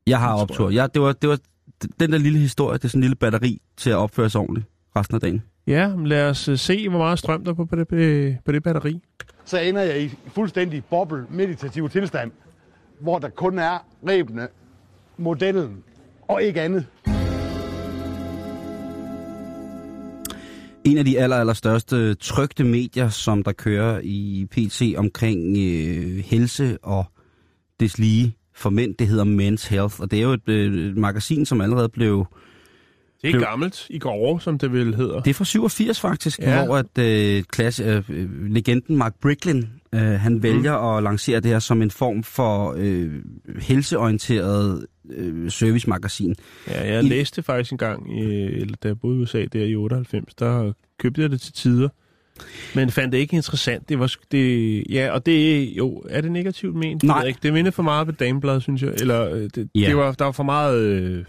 Jeg 0.08 0.20
har 0.20 0.32
Det 0.34 0.41
optur. 0.41 0.70
Ja, 0.70 0.88
det, 0.94 1.02
var, 1.02 1.12
det 1.13 1.30
var 1.30 1.39
den 2.00 2.12
der 2.12 2.18
lille 2.18 2.39
historie, 2.39 2.78
det 2.78 2.84
er 2.84 2.88
sådan 2.88 3.00
en 3.00 3.04
lille 3.04 3.15
batteri 3.15 3.62
til 3.78 3.89
at 3.89 3.96
opføre 3.96 4.30
sig 4.30 4.41
ordentligt 4.41 4.68
resten 4.96 5.15
af 5.15 5.22
dagen. 5.22 5.44
Ja, 5.67 5.91
lad 6.06 6.30
os 6.30 6.49
øh, 6.49 6.58
se, 6.58 6.89
hvor 6.89 6.99
meget 6.99 7.19
strøm 7.19 7.43
der 7.43 7.51
er 7.51 7.56
på, 7.56 7.65
på, 7.65 7.75
det, 7.75 8.38
på 8.45 8.51
det 8.51 8.63
batteri. 8.63 9.01
så 9.45 9.60
ender 9.60 9.82
jeg 9.82 10.01
i 10.01 10.10
fuldstændig 10.28 10.84
boble 10.89 11.25
meditativ 11.30 11.89
tilstand, 11.89 12.32
hvor 12.99 13.19
der 13.19 13.30
kun 13.30 13.60
er 13.60 13.86
rebene, 14.08 14.47
modellen 15.17 15.84
og 16.28 16.43
ikke 16.43 16.62
andet. 16.62 16.86
En 20.84 20.97
af 20.97 21.06
de 21.06 21.19
aller, 21.19 21.36
aller 21.36 21.54
største 21.54 22.13
trygte 22.13 22.63
medier, 22.63 23.10
som 23.10 23.43
der 23.43 23.51
kører 23.51 23.99
i 24.04 24.47
PT 24.51 24.97
omkring 24.97 25.58
øh, 25.58 26.23
helse 26.25 26.78
og 26.84 27.06
deslige 27.80 28.38
for 28.54 28.69
mænd, 28.69 28.95
det 28.95 29.08
hedder 29.08 29.25
Men's 29.25 29.69
Health. 29.69 30.01
Og 30.01 30.12
det 30.12 30.19
er 30.19 30.23
jo 30.23 30.34
et, 30.34 30.49
øh, 30.49 30.89
et 30.89 30.97
magasin, 30.97 31.45
som 31.45 31.62
allerede 31.62 31.89
blev... 31.89 32.25
Det 33.26 33.34
er 33.34 33.38
Blev- 33.40 33.48
gammelt 33.48 33.88
i 33.90 34.00
går, 34.00 34.40
som 34.40 34.58
det 34.60 34.72
vel 34.74 34.96
hedder. 34.96 35.20
Det 35.22 35.30
er 35.30 35.34
fra 35.34 35.46
87 35.46 36.00
faktisk, 36.00 36.40
Ja. 36.40 36.66
hvor 36.66 36.78
at, 36.78 36.98
øh, 37.00 37.44
klasse, 37.44 38.04
øh, 38.10 38.50
legenden 38.52 38.98
Mark 38.98 39.14
Bricklin, 39.22 39.66
øh, 39.96 40.02
han 40.02 40.44
vælger 40.44 40.92
Mm. 40.92 40.98
at 40.98 41.04
lancere 41.04 41.40
det 41.40 41.52
her 41.52 41.60
som 41.60 41.82
en 41.82 41.92
form 41.92 42.24
for 42.24 42.76
øh, 42.78 43.12
helseorienteret 43.62 44.86
øh, 45.12 45.52
servicemagasin. 45.52 46.36
Ja, 46.68 46.94
jeg 46.94 47.04
I- 47.04 47.08
læste 47.08 47.44
faktisk 47.44 47.72
en 47.72 47.78
gang, 47.78 48.10
øh, 48.24 48.62
eller 48.62 48.76
da 48.84 48.88
jeg 48.88 49.00
boede 49.00 49.20
i 49.20 49.22
USA 49.22 49.46
der 49.54 49.64
i 49.64 49.76
98, 49.76 50.34
der 50.36 50.74
købte 51.00 51.22
jeg 51.22 51.32
det 51.32 51.42
til 51.42 51.54
tider. 51.54 51.90
Men 52.76 52.90
fandt 52.90 53.12
det 53.14 53.18
ikke 53.18 53.36
interessant. 53.36 53.90
Det 53.90 54.00
var 54.00 54.14
det, 54.32 54.84
ja, 54.90 55.12
og 55.12 55.26
det 55.26 55.64
jo, 55.78 56.04
er 56.10 56.22
det 56.22 56.32
negativt 56.32 56.76
ment? 56.76 57.02
Det 57.02 57.08
Nej. 57.08 57.16
ved 57.18 57.24
jeg 57.24 57.28
Ikke. 57.28 57.40
Det 57.44 57.54
mindede 57.54 57.72
for 57.72 57.84
meget 57.84 58.08
på 58.08 58.12
dameblad, 58.14 58.62
synes 58.62 58.82
jeg. 58.82 58.92
Eller 59.02 59.34
øh, 59.36 59.50
det, 59.56 59.70
Ja. 59.76 59.88
det 59.88 59.98
var, 59.98 60.12
der 60.12 60.26
var 60.26 60.32
for 60.32 60.44
meget, 60.44 60.80
øh, 60.82 61.26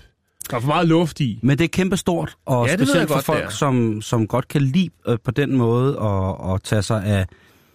der 0.51 0.57
var 0.57 0.61
for 0.61 0.67
meget 0.69 0.89
luft 0.89 1.21
i. 1.21 1.39
Men 1.43 1.59
det 1.59 1.65
er 1.65 1.69
kæmpestort, 1.69 2.37
og 2.47 2.67
Ja, 2.67 2.77
specielt 2.77 3.09
for 3.09 3.15
godt, 3.15 3.25
folk, 3.25 3.45
er. 3.45 3.49
som, 3.49 4.03
som 4.03 4.27
godt 4.27 4.49
kan 4.49 4.63
lide 4.63 4.91
øh, 5.09 5.19
på 5.25 5.31
den 5.31 5.57
måde 5.57 5.99
at, 6.01 6.55
at 6.55 6.63
tage 6.63 6.83
sig 6.83 7.05
af 7.05 7.27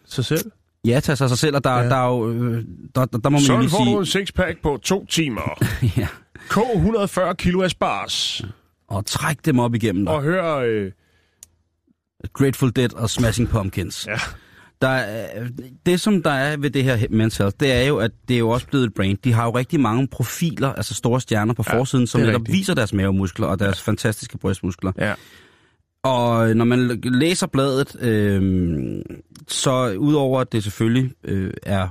Så 0.06 0.24
selv. 0.24 0.52
Ja, 0.86 1.00
tage 1.00 1.16
sig 1.16 1.26
af 1.26 1.30
sig 1.30 1.38
selv, 1.38 1.56
og 1.56 1.64
der, 1.64 1.78
Ja. 1.78 1.90
der 1.90 1.96
er 1.96 2.08
jo, 2.08 2.30
øh, 2.32 2.64
der, 2.96 3.06
der, 3.06 3.18
der 3.18 3.30
må 3.30 3.38
man 3.38 3.42
Sådan 3.42 3.70
får 3.70 3.78
sige, 3.84 3.94
du 3.94 4.00
en 4.00 4.06
sixpack 4.06 4.62
på 4.64 4.80
to 4.84 5.06
timer. 5.06 5.64
ja, 5.98 6.08
K 6.50 6.58
140 6.76 7.36
kilo 7.36 7.64
asparges. 7.64 8.46
og 8.88 9.06
træk 9.06 9.46
dem 9.46 9.60
op 9.60 9.76
igennem 9.76 10.06
dig. 10.06 10.14
Og 10.16 10.22
hør, 10.24 10.56
øh, 10.56 10.92
Grateful 12.34 12.72
Dead 12.76 12.94
og 12.94 13.10
Smashing 13.10 13.50
Pumpkins. 13.50 14.08
Ja. 14.08 14.18
Der 14.82 14.88
er, 14.88 15.48
det, 15.86 16.02
som 16.02 16.24
der 16.24 16.30
er 16.32 16.58
ved 16.58 16.70
det 16.70 16.84
her 16.84 16.98
Men's 16.98 17.38
Health, 17.38 17.56
det 17.60 17.72
er 17.72 17.82
jo, 17.88 17.98
at 17.98 18.12
det 18.28 18.34
er 18.34 18.40
jo 18.40 18.50
også 18.50 18.68
blevet 18.68 18.86
et 18.86 18.94
brand. 18.94 19.18
De 19.24 19.34
har 19.34 19.46
jo 19.46 19.52
rigtig 19.58 19.80
mange 19.80 20.08
profiler, 20.08 20.74
altså 20.74 20.94
store 20.94 21.22
stjerner 21.22 21.54
på 21.54 21.64
Ja, 21.68 21.78
forsiden, 21.78 22.08
som 22.08 22.22
netop 22.22 22.42
rigtigt. 22.42 22.58
viser 22.58 22.74
deres 22.74 22.94
mavemuskler 22.94 23.48
og 23.48 23.60
deres 23.60 23.82
fantastiske 23.82 24.38
brystmuskler. 24.38 24.92
ja. 24.98 25.14
Og 26.04 26.56
når 26.56 26.66
man 26.66 27.02
læser 27.04 27.48
bladet, 27.48 28.02
øh, 28.02 29.02
så 29.48 29.94
udover 29.98 30.42
at 30.42 30.52
det 30.52 30.64
selvfølgelig 30.64 31.12
øh, 31.24 31.54
er 31.64 31.88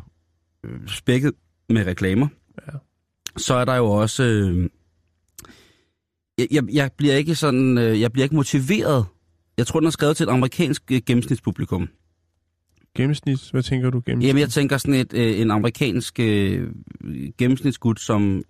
øh, 0.67 0.89
spækket 0.89 1.33
med 1.69 1.87
reklamer, 1.87 2.29
Ja. 2.67 2.73
så 3.37 3.55
er 3.55 3.65
der 3.65 3.75
jo 3.77 3.87
også... 3.91 4.23
Øh, 4.25 4.69
jeg, 6.39 6.47
jeg, 6.51 6.65
jeg 6.73 6.91
bliver 6.99 7.15
ikke 7.15 7.35
sådan... 7.35 7.79
Øh, 7.79 8.01
jeg 8.01 8.13
bliver 8.13 8.25
ikke 8.25 8.37
motiveret. 8.37 9.07
Jeg 9.59 9.67
tror, 9.67 9.81
den 9.81 9.87
er 9.87 9.91
skrevet 9.91 10.17
til 10.17 10.25
et 10.25 10.31
amerikansk 10.31 10.83
øh, 10.93 11.01
gennemsnitspublikum. 11.07 11.89
Gennemsnit, 12.97 13.39
hvad 13.53 13.63
tænker 13.63 13.91
du 13.91 14.03
gennemsnit? 14.07 14.29
Jamen, 14.29 14.41
jeg 14.41 14.49
tænker 14.49 14.79
sådan 14.79 14.95
et, 14.95 15.15
øh, 15.15 15.41
en 15.41 15.51
amerikansk 15.51 16.21
øh, 16.21 16.69
gennemsnitsgut, 17.39 18.01
som 18.01 18.43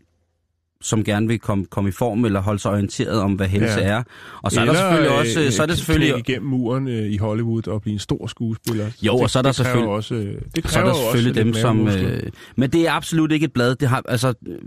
som 0.83 1.05
gerne 1.05 1.29
vil 1.29 1.39
komme, 1.39 1.65
komme 1.67 1.89
i 1.89 1.93
form 1.93 2.25
eller 2.25 2.41
holde 2.41 2.59
sig 2.59 2.71
orienteret 2.71 3.21
om, 3.21 3.33
hvad 3.33 3.49
helse 3.49 3.81
Ja. 3.81 3.87
er. 3.89 4.03
Og 4.43 4.53
så 4.53 4.61
er 4.61 4.65
der 4.65 4.75
selvfølgelig 4.75 5.11
også... 5.11 5.41
øh, 5.41 5.51
Så 5.53 5.63
er 5.63 5.67
det 5.67 5.77
selvfølgelig... 5.79 6.19
igennem 6.19 6.49
muren 6.49 6.89
øh, 6.89 7.13
i 7.13 7.17
Hollywood 7.17 7.69
og 7.69 7.83
blive 7.83 7.93
en 7.93 7.99
stor 7.99 8.27
skuespiller. 8.27 8.91
Jo, 9.03 9.17
og 9.17 9.31
så 9.31 9.39
er 9.39 9.43
der 9.43 9.49
det 9.49 9.57
selvfølgelig- 9.57 9.89
Også, 9.89 10.15
øh, 10.15 10.23
det 10.57 10.71
Så 10.71 10.81
er 10.81 10.85
der 10.85 10.95
selvfølgelig 10.95 11.31
også 11.31 11.45
dem, 11.45 11.55
som... 11.55 11.89
Øh, 11.89 12.23
men 12.57 12.71
det 12.71 12.87
er 12.89 12.93
absolut 12.93 13.33
ikke 13.33 13.45
et 13.45 13.53
blad. 13.53 13.75
Det 13.75 13.89
har, 13.89 14.03
altså, 14.09 14.35
øh, 14.47 14.59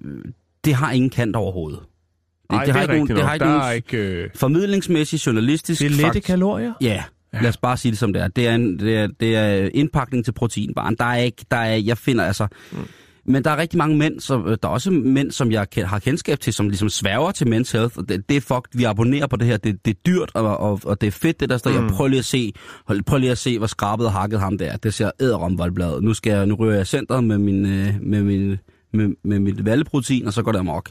det 0.65 0.73
har 0.73 0.91
ingen 0.91 1.09
kant 1.09 1.35
overhovedet. 1.35 1.79
Det, 1.79 2.57
Ej, 2.57 2.65
det, 2.65 2.73
har 2.73 2.81
det 2.81 2.89
er 2.89 2.93
ikke 2.93 3.05
nogen, 3.05 3.17
det 3.17 3.25
har 3.25 3.33
ikke 3.33 3.43
Der 3.45 3.49
nogen 3.51 3.67
er 3.67 3.71
ikke... 3.71 3.97
Øh, 3.97 4.29
formidlingsmæssig, 4.35 5.25
journalistisk... 5.27 5.79
det 5.81 5.85
er 5.85 5.89
lette 5.89 6.05
fakt- 6.13 6.25
kalorier. 6.25 6.73
Ja, 6.81 7.03
lad 7.41 7.49
os 7.49 7.57
bare 7.57 7.77
sige 7.77 7.91
det 7.91 7.99
som 7.99 8.13
det 8.13 8.21
er. 8.21 8.27
Det 8.27 8.47
er, 8.47 8.55
en, 8.55 8.79
det 8.79 8.97
er, 8.97 9.07
det 9.19 9.35
er 9.35 9.69
indpakning 9.73 10.25
til 10.25 10.31
proteinbarn. 10.31 10.95
Der 10.95 11.05
er 11.05 11.17
ikke... 11.17 11.45
Der 11.51 11.57
er, 11.57 11.75
jeg 11.75 11.97
finder 11.97 12.23
altså... 12.25 12.47
Mm. 12.71 12.77
Men 13.25 13.43
der 13.43 13.51
er 13.51 13.57
rigtig 13.57 13.77
mange 13.77 13.97
mænd, 13.97 14.19
som, 14.19 14.43
der 14.43 14.67
er 14.67 14.67
også 14.67 14.91
mænd, 14.91 15.31
som 15.31 15.51
jeg 15.51 15.67
har 15.77 15.99
kendskab 15.99 16.39
til, 16.39 16.53
som 16.53 16.69
ligesom 16.69 16.89
sværger 16.89 17.31
til 17.31 17.45
men's 17.45 17.77
health. 17.77 17.95
Det, 18.09 18.29
det 18.29 18.37
er 18.37 18.41
fuck, 18.41 18.67
vi 18.73 18.83
abonnerer 18.83 19.27
på 19.27 19.35
det 19.35 19.47
her. 19.47 19.57
Det, 19.57 19.85
det 19.85 19.91
er 19.91 19.99
dyrt, 20.05 20.31
og, 20.33 20.57
og, 20.57 20.79
og 20.85 21.01
det 21.01 21.07
er 21.07 21.11
fedt, 21.11 21.39
det 21.39 21.49
der 21.49 21.57
står. 21.57 21.71
Mm. 21.71 21.77
Jeg 21.77 21.87
prøv 21.93 22.07
lige 22.07 22.19
at 22.19 22.25
se, 22.25 22.53
hold- 22.87 23.03
prøv 23.03 23.19
lige 23.19 23.31
at 23.31 23.37
se, 23.37 23.57
hvor 23.57 23.67
skrabet 23.67 24.05
og 24.05 24.11
hakket 24.13 24.39
ham 24.39 24.57
der. 24.57 24.77
Det 24.77 24.93
ser 24.93 25.11
æderom 25.21 25.57
voldbladet. 25.57 26.03
Nu, 26.03 26.13
skal 26.13 26.31
jeg, 26.31 26.45
nu 26.45 26.55
ryger 26.55 26.75
jeg 26.75 26.87
centret 26.87 27.23
med, 27.23 27.37
min, 27.37 27.65
øh, 27.65 27.93
med, 28.01 28.23
min, 28.23 28.57
med, 28.93 29.09
med 29.23 29.39
mit 29.39 29.65
valleprotein, 29.65 30.27
og 30.27 30.33
så 30.33 30.41
går 30.41 30.51
det 30.51 30.59
amok. 30.59 30.89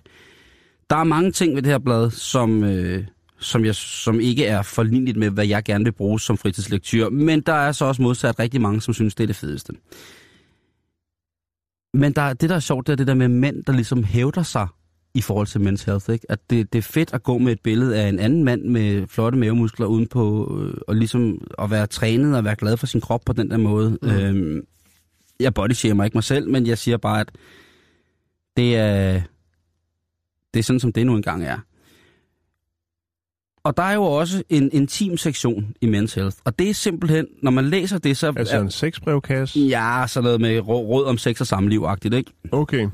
Der 0.90 0.96
er 0.96 1.04
mange 1.04 1.32
ting 1.32 1.54
ved 1.54 1.62
det 1.62 1.70
her 1.70 1.78
blad, 1.78 2.10
som, 2.10 2.64
øh, 2.64 3.04
som, 3.42 3.64
jeg, 3.64 3.74
som 3.74 4.20
ikke 4.20 4.44
er 4.44 4.62
forligneligt 4.62 5.16
med, 5.16 5.30
hvad 5.30 5.46
jeg 5.46 5.64
gerne 5.64 5.84
vil 5.84 5.92
bruge 5.92 6.20
som 6.20 6.38
fritidslektyr. 6.38 7.08
Men 7.08 7.40
der 7.40 7.52
er 7.52 7.72
så 7.72 7.84
også 7.84 8.02
modsat 8.02 8.38
rigtig 8.38 8.60
mange, 8.60 8.80
som 8.80 8.94
synes, 8.94 9.14
det 9.14 9.22
er 9.24 9.26
det 9.26 9.36
fedeste. 9.36 9.72
Men 11.94 12.12
der, 12.12 12.32
det, 12.32 12.50
der 12.50 12.56
er 12.56 12.60
sjovt, 12.60 12.86
det 12.86 12.92
er 12.92 12.96
det 12.96 13.06
der 13.06 13.14
med 13.14 13.28
mænd, 13.28 13.64
der 13.64 13.72
ligesom 13.72 14.04
hævder 14.04 14.42
sig 14.42 14.66
i 15.14 15.20
forhold 15.20 15.46
til 15.46 15.58
men's 15.58 15.84
health. 15.86 16.10
Ikke? 16.10 16.26
At 16.28 16.50
det, 16.50 16.72
det 16.72 16.78
er 16.78 16.82
fedt 16.82 17.14
at 17.14 17.22
gå 17.22 17.38
med 17.38 17.52
et 17.52 17.60
billede 17.60 18.00
af 18.02 18.08
en 18.08 18.18
anden 18.18 18.44
mand 18.44 18.62
med 18.62 19.06
flotte 19.06 19.38
mavemuskler 19.38 19.86
uden 19.86 20.06
på, 20.06 20.58
øh, 20.60 20.80
og 20.88 20.96
ligesom 20.96 21.48
at 21.58 21.70
være 21.70 21.86
trænet 21.86 22.36
og 22.36 22.44
være 22.44 22.56
glad 22.56 22.76
for 22.76 22.86
sin 22.86 23.00
krop 23.00 23.20
på 23.26 23.32
den 23.32 23.50
der 23.50 23.56
måde. 23.56 23.98
Mm. 24.02 24.08
Øhm, 24.08 24.66
jeg 25.40 25.54
bodyshamer 25.54 26.04
ikke 26.04 26.16
mig 26.16 26.24
selv, 26.24 26.50
men 26.50 26.66
jeg 26.66 26.78
siger 26.78 26.96
bare, 26.96 27.20
at 27.20 27.30
det 28.56 28.76
er, 28.76 29.22
det 30.54 30.60
er 30.60 30.64
sådan, 30.64 30.80
som 30.80 30.92
det 30.92 31.06
nu 31.06 31.16
engang 31.16 31.44
er. 31.44 31.58
Og 33.64 33.76
der 33.76 33.82
er 33.82 33.94
jo 33.94 34.02
også 34.02 34.42
en 34.48 34.70
intim 34.72 35.16
sektion 35.16 35.74
i 35.80 35.86
Men's 35.86 36.14
Health. 36.14 36.36
Og 36.44 36.58
det 36.58 36.70
er 36.70 36.74
simpelthen, 36.74 37.26
når 37.42 37.50
man 37.50 37.64
læser 37.64 37.98
det, 37.98 38.16
så... 38.16 38.32
Altså 38.36 38.60
en 38.60 38.70
sexbrevkasse. 38.70 39.60
Ja, 39.60 40.04
sådan 40.08 40.24
noget 40.24 40.40
med 40.40 40.60
rå- 40.60 40.86
råd 40.86 41.04
om 41.04 41.18
sex 41.18 41.40
og 41.40 41.46
samliv-agtigt, 41.46 42.14
ikke? 42.14 42.32
Okay. 42.52 42.88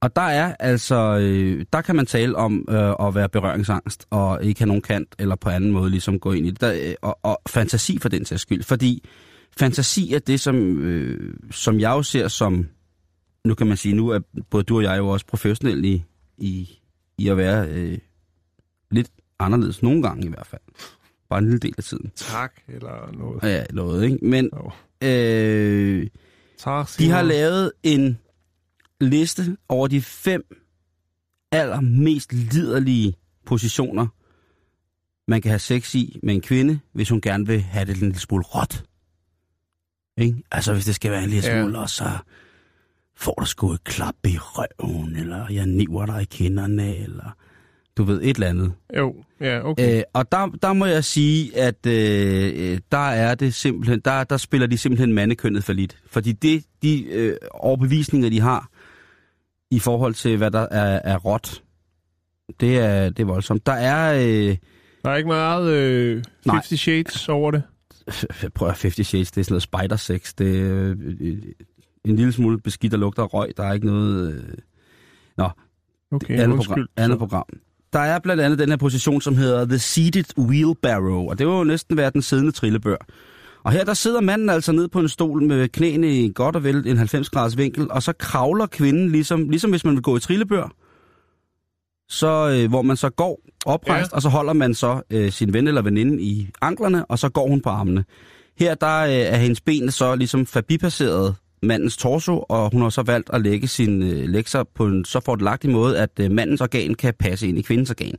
Og 0.00 0.16
der 0.16 0.22
er 0.22 0.54
altså, 0.60 1.18
øh, 1.18 1.64
der 1.72 1.80
kan 1.80 1.96
man 1.96 2.06
tale 2.06 2.36
om 2.36 2.64
øh, 2.70 3.06
at 3.08 3.14
være 3.14 3.28
berøringsangst, 3.28 4.06
og 4.10 4.44
ikke 4.44 4.60
have 4.60 4.66
nogen 4.66 4.82
kant, 4.82 5.14
eller 5.18 5.36
på 5.36 5.48
anden 5.48 5.70
måde 5.70 5.90
ligesom 5.90 6.20
gå 6.20 6.32
ind 6.32 6.46
i 6.46 6.50
det. 6.50 6.60
Der, 6.60 6.72
øh, 6.72 6.94
og, 7.02 7.18
og 7.22 7.40
fantasi 7.48 7.98
for 7.98 8.08
den 8.08 8.24
sags 8.24 8.42
skyld. 8.42 8.62
Fordi 8.62 9.04
fantasi 9.58 10.14
er 10.14 10.18
det, 10.18 10.40
som, 10.40 10.78
øh, 10.78 11.34
som 11.50 11.80
jeg 11.80 11.90
jo 11.90 12.02
ser 12.02 12.28
som, 12.28 12.66
nu 13.44 13.54
kan 13.54 13.66
man 13.66 13.76
sige, 13.76 13.94
nu 13.94 14.08
er 14.08 14.18
både 14.50 14.62
du 14.62 14.76
og 14.76 14.82
jeg 14.82 14.98
jo 14.98 15.08
også 15.08 15.26
professionelle 15.26 15.88
i, 15.88 16.02
i, 16.38 16.78
i 17.18 17.28
at 17.28 17.36
være 17.36 17.68
øh, 17.68 17.98
anderledes, 19.38 19.82
nogle 19.82 20.02
gange 20.02 20.26
i 20.26 20.28
hvert 20.28 20.46
fald. 20.46 20.60
Bare 21.28 21.38
en 21.38 21.44
lille 21.44 21.58
del 21.58 21.74
af 21.78 21.84
tiden. 21.84 22.12
Tak, 22.16 22.52
eller 22.68 23.12
noget. 23.12 23.42
Ja, 23.42 23.64
noget, 23.72 24.04
ikke? 24.04 24.18
Men 24.26 24.50
øh, 25.02 26.06
Tak, 26.58 26.88
de 26.98 27.10
har 27.10 27.22
lavet 27.22 27.72
en 27.82 28.18
liste 29.00 29.56
over 29.68 29.88
de 29.88 30.02
fem 30.02 30.56
allermest 31.52 32.32
liderlige 32.32 33.14
positioner, 33.46 34.06
man 35.30 35.40
kan 35.42 35.50
have 35.50 35.58
sex 35.58 35.94
i 35.94 36.18
med 36.22 36.34
en 36.34 36.40
kvinde, 36.40 36.80
hvis 36.92 37.08
hun 37.08 37.20
gerne 37.20 37.46
vil 37.46 37.60
have 37.60 37.84
det 37.84 37.94
en 37.94 38.00
lille 38.02 38.18
smule 38.18 38.44
råt. 38.44 38.84
Ikke? 40.16 40.42
Altså, 40.50 40.72
hvis 40.72 40.84
det 40.84 40.94
skal 40.94 41.10
være 41.10 41.24
en 41.24 41.30
lille 41.30 41.48
Ja. 41.48 41.62
smule, 41.62 41.78
og 41.78 41.90
så 41.90 42.04
får 43.16 43.34
du 43.40 43.46
sgu 43.46 43.72
et 43.72 43.84
klap 43.84 44.14
i 44.26 44.38
røven, 44.38 45.16
eller 45.16 45.48
jeg 45.50 45.66
niver 45.66 46.06
dig 46.06 46.22
i 46.22 46.24
kinderne, 46.24 46.96
eller 46.96 47.36
du 47.98 48.02
ved, 48.04 48.20
et 48.22 48.34
eller 48.34 48.46
andet. 48.46 48.72
Jo, 48.96 49.14
ja, 49.40 49.64
okay. 49.64 49.96
Øh, 49.98 50.02
og 50.12 50.32
der, 50.32 50.46
der 50.62 50.72
må 50.72 50.86
jeg 50.86 51.04
sige, 51.04 51.58
at 51.58 51.86
øh, 51.86 52.72
øh, 52.72 52.78
der 52.92 53.08
er 53.08 53.34
det 53.34 53.54
simpelthen, 53.54 54.00
der, 54.04 54.24
der 54.24 54.36
spiller 54.36 54.66
de 54.66 54.78
simpelthen 54.78 55.12
mandekønnet 55.12 55.64
for 55.64 55.72
lidt. 55.72 55.98
Fordi 56.06 56.32
det, 56.32 56.64
de 56.82 57.04
øh, 57.04 57.36
overbevisninger, 57.50 58.30
de 58.30 58.40
har 58.40 58.68
i 59.70 59.78
forhold 59.78 60.14
til, 60.14 60.36
hvad 60.36 60.50
der 60.50 60.66
er, 60.70 61.00
er 61.04 61.16
råt, 61.16 61.62
det 62.60 62.78
er, 62.78 63.10
det 63.10 63.20
er 63.20 63.26
voldsomt. 63.26 63.66
Der 63.66 63.72
er, 63.72 64.14
øh, 64.14 64.56
Der 65.04 65.10
er 65.10 65.16
ikke 65.16 65.28
meget 65.28 65.70
øh, 65.72 66.22
Nej. 66.44 66.54
50 66.54 66.80
Shades 66.80 67.28
over 67.28 67.50
det. 67.50 67.62
prøv 68.54 68.68
at 68.68 68.82
50 68.82 69.06
Shades, 69.06 69.30
det 69.30 69.40
er 69.40 69.44
sådan 69.44 69.52
noget 69.52 69.62
spider 69.62 69.96
sex, 69.96 70.34
det 70.34 70.60
er 70.60 70.94
øh, 71.20 71.42
en 72.04 72.16
lille 72.16 72.32
smule 72.32 72.60
beskidt 72.60 72.94
og 72.94 73.00
lugter 73.00 73.22
røg, 73.22 73.52
der 73.56 73.64
er 73.64 73.72
ikke 73.72 73.86
noget... 73.86 74.34
Øh, 74.34 74.58
Okay, 76.12 76.40
andet, 76.40 76.56
program, 76.56 76.86
andet 76.96 77.18
program. 77.18 77.46
Der 77.92 77.98
er 77.98 78.18
blandt 78.18 78.42
andet 78.42 78.58
den 78.58 78.68
her 78.68 78.76
position, 78.76 79.20
som 79.20 79.36
hedder 79.36 79.64
The 79.64 79.78
Seated 79.78 80.38
Wheelbarrow, 80.38 81.28
og 81.28 81.38
det 81.38 81.46
vil 81.46 81.52
jo 81.52 81.64
næsten 81.64 81.96
være 81.96 82.10
den 82.10 82.22
siddende 82.22 82.52
trillebør. 82.52 82.96
Og 83.64 83.72
her 83.72 83.84
der 83.84 83.94
sidder 83.94 84.20
manden 84.20 84.50
altså 84.50 84.72
ned 84.72 84.88
på 84.88 85.00
en 85.00 85.08
stol 85.08 85.42
med 85.42 85.68
knæene 85.68 86.12
i 86.12 86.32
godt 86.34 86.56
og 86.56 86.64
vel 86.64 86.86
en 86.86 86.96
90 86.96 87.30
graders 87.30 87.56
vinkel, 87.56 87.90
og 87.90 88.02
så 88.02 88.12
kravler 88.12 88.66
kvinden, 88.66 89.10
ligesom, 89.10 89.48
ligesom 89.48 89.70
hvis 89.70 89.84
man 89.84 89.94
vil 89.94 90.02
gå 90.02 90.16
i 90.16 90.20
trillebør, 90.20 90.72
så, 92.08 92.48
øh, 92.48 92.68
hvor 92.68 92.82
man 92.82 92.96
så 92.96 93.10
går 93.10 93.40
oprejst, 93.66 94.12
ja. 94.12 94.16
og 94.16 94.22
så 94.22 94.28
holder 94.28 94.52
man 94.52 94.74
så 94.74 95.02
øh, 95.10 95.32
sin 95.32 95.52
ven 95.52 95.68
eller 95.68 95.82
veninde 95.82 96.22
i 96.22 96.48
anklerne, 96.60 97.06
og 97.06 97.18
så 97.18 97.28
går 97.28 97.48
hun 97.48 97.60
på 97.60 97.68
armene. 97.68 98.04
Her 98.58 98.74
der 98.74 99.00
øh, 99.00 99.10
er 99.10 99.36
hendes 99.36 99.60
ben 99.60 99.90
så 99.90 100.14
ligesom 100.14 100.46
forbipasseret 100.46 101.34
mandens 101.62 101.96
torso, 101.96 102.44
og 102.48 102.70
hun 102.72 102.82
har 102.82 102.88
så 102.90 103.02
valgt 103.02 103.30
at 103.32 103.40
lægge 103.42 103.68
sin 103.68 104.02
øh, 104.02 104.28
lekser 104.28 104.64
på 104.74 104.86
en 104.86 105.04
så 105.04 105.20
fordelagtig 105.20 105.70
måde, 105.70 105.98
at 105.98 106.10
øh, 106.20 106.30
mandens 106.30 106.60
organ 106.60 106.94
kan 106.94 107.14
passe 107.18 107.48
ind 107.48 107.58
i 107.58 107.62
kvindens 107.62 107.90
organ. 107.90 108.14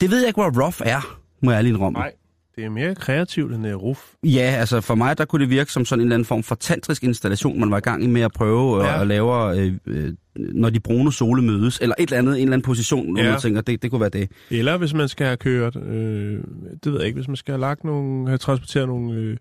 Det 0.00 0.10
ved 0.10 0.18
jeg 0.18 0.26
ikke, 0.26 0.40
hvor 0.40 0.64
rough 0.64 0.76
er, 0.84 1.18
må 1.42 1.50
jeg 1.50 1.58
ærlig 1.58 1.68
indrømme. 1.70 1.98
Nej, 1.98 2.12
det 2.56 2.64
er 2.64 2.70
mere 2.70 2.94
kreativt 2.94 3.52
end 3.54 3.66
uh, 3.66 3.82
ruf. 3.82 3.98
Ja, 4.24 4.56
altså 4.58 4.80
for 4.80 4.94
mig, 4.94 5.18
der 5.18 5.24
kunne 5.24 5.40
det 5.42 5.50
virke 5.50 5.72
som 5.72 5.84
sådan 5.84 6.00
en 6.00 6.06
eller 6.06 6.14
anden 6.14 6.26
form 6.26 6.42
for 6.42 6.54
tantrisk 6.54 7.04
installation, 7.04 7.60
man 7.60 7.70
var 7.70 7.76
i 7.76 7.80
gang 7.80 8.12
med 8.12 8.20
at 8.22 8.32
prøve 8.32 8.84
ja. 8.84 9.00
at 9.00 9.06
lave, 9.06 9.58
øh, 9.60 9.72
øh, 9.86 10.12
når 10.36 10.70
de 10.70 10.80
brune 10.80 11.12
sole 11.12 11.42
mødes, 11.42 11.78
eller 11.82 11.94
et 11.98 12.02
eller 12.06 12.18
andet, 12.18 12.34
en 12.34 12.42
eller 12.42 12.52
anden 12.52 12.64
position, 12.64 13.12
hvor 13.12 13.22
Ja. 13.22 13.30
man 13.30 13.40
tænker, 13.40 13.60
det, 13.60 13.82
det 13.82 13.90
kunne 13.90 14.00
være 14.00 14.10
det. 14.10 14.30
Eller 14.50 14.76
hvis 14.76 14.94
man 14.94 15.08
skal 15.08 15.26
have 15.26 15.36
kørt, 15.36 15.76
øh, 15.76 16.40
det 16.84 16.92
ved 16.92 16.98
jeg 16.98 17.06
ikke, 17.06 17.16
hvis 17.16 17.28
man 17.28 17.36
skal 17.36 17.52
have 17.52 17.60
lagt 17.60 17.84
nogle, 17.84 18.28
have 18.28 18.38
transporteret 18.38 18.88
nogle, 18.88 19.14
øh, 19.14 19.36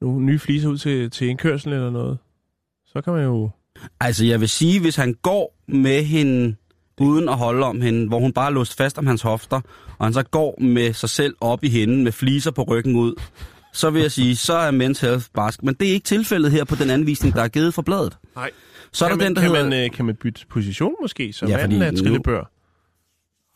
nogle 0.00 0.24
nye 0.26 0.38
fliser 0.38 0.68
ud 0.68 0.78
til, 0.78 1.10
til 1.10 1.28
indkørsel 1.28 1.72
eller 1.72 1.90
noget, 1.90 2.18
så 2.96 3.02
kan 3.02 3.12
man 3.12 3.24
jo... 3.24 3.50
Altså 4.00 4.24
jeg 4.24 4.40
vil 4.40 4.48
sige, 4.48 4.80
hvis 4.80 4.96
han 4.96 5.14
går 5.22 5.56
med 5.68 6.04
hende 6.04 6.56
uden 7.00 7.28
at 7.28 7.36
holde 7.36 7.66
om 7.66 7.80
hende, 7.80 8.08
hvor 8.08 8.20
hun 8.20 8.32
bare 8.32 8.46
er 8.46 8.50
låst 8.50 8.76
fast 8.76 8.98
om 8.98 9.06
hans 9.06 9.22
hofter, 9.22 9.60
og 9.98 10.06
han 10.06 10.12
så 10.12 10.22
går 10.22 10.60
med 10.60 10.92
sig 10.92 11.10
selv 11.10 11.34
op 11.40 11.64
i 11.64 11.68
hende 11.68 12.04
med 12.04 12.12
fliser 12.12 12.50
på 12.50 12.62
ryggen 12.62 12.96
ud, 12.96 13.14
så 13.72 13.90
vil 13.90 14.02
jeg 14.02 14.12
sige, 14.12 14.36
så 14.36 14.52
er 14.54 14.70
men's 14.70 15.06
health 15.06 15.26
barsk. 15.34 15.62
Men 15.62 15.74
det 15.74 15.88
er 15.88 15.92
ikke 15.92 16.04
tilfældet 16.04 16.52
her 16.52 16.64
på 16.64 16.74
den 16.74 16.90
anvisning, 16.90 17.34
der 17.34 17.42
er 17.42 17.48
givet 17.48 17.74
fra 17.74 17.82
bladet. 17.82 18.18
Nej. 18.36 18.50
Så 18.92 19.04
er 19.04 19.08
kan 19.08 19.18
der 19.18 19.24
man, 19.24 19.28
den, 19.28 19.36
der 19.36 19.42
kan 19.42 19.50
hedder... 19.50 19.68
Man, 19.68 19.84
øh, 19.84 19.90
kan 19.90 20.04
man 20.04 20.14
bytte 20.14 20.46
position 20.50 20.94
måske, 21.02 21.32
så 21.32 21.46
Ja, 21.46 21.56
manden 21.56 21.82
er 21.82 21.90
trillebør? 21.90 22.50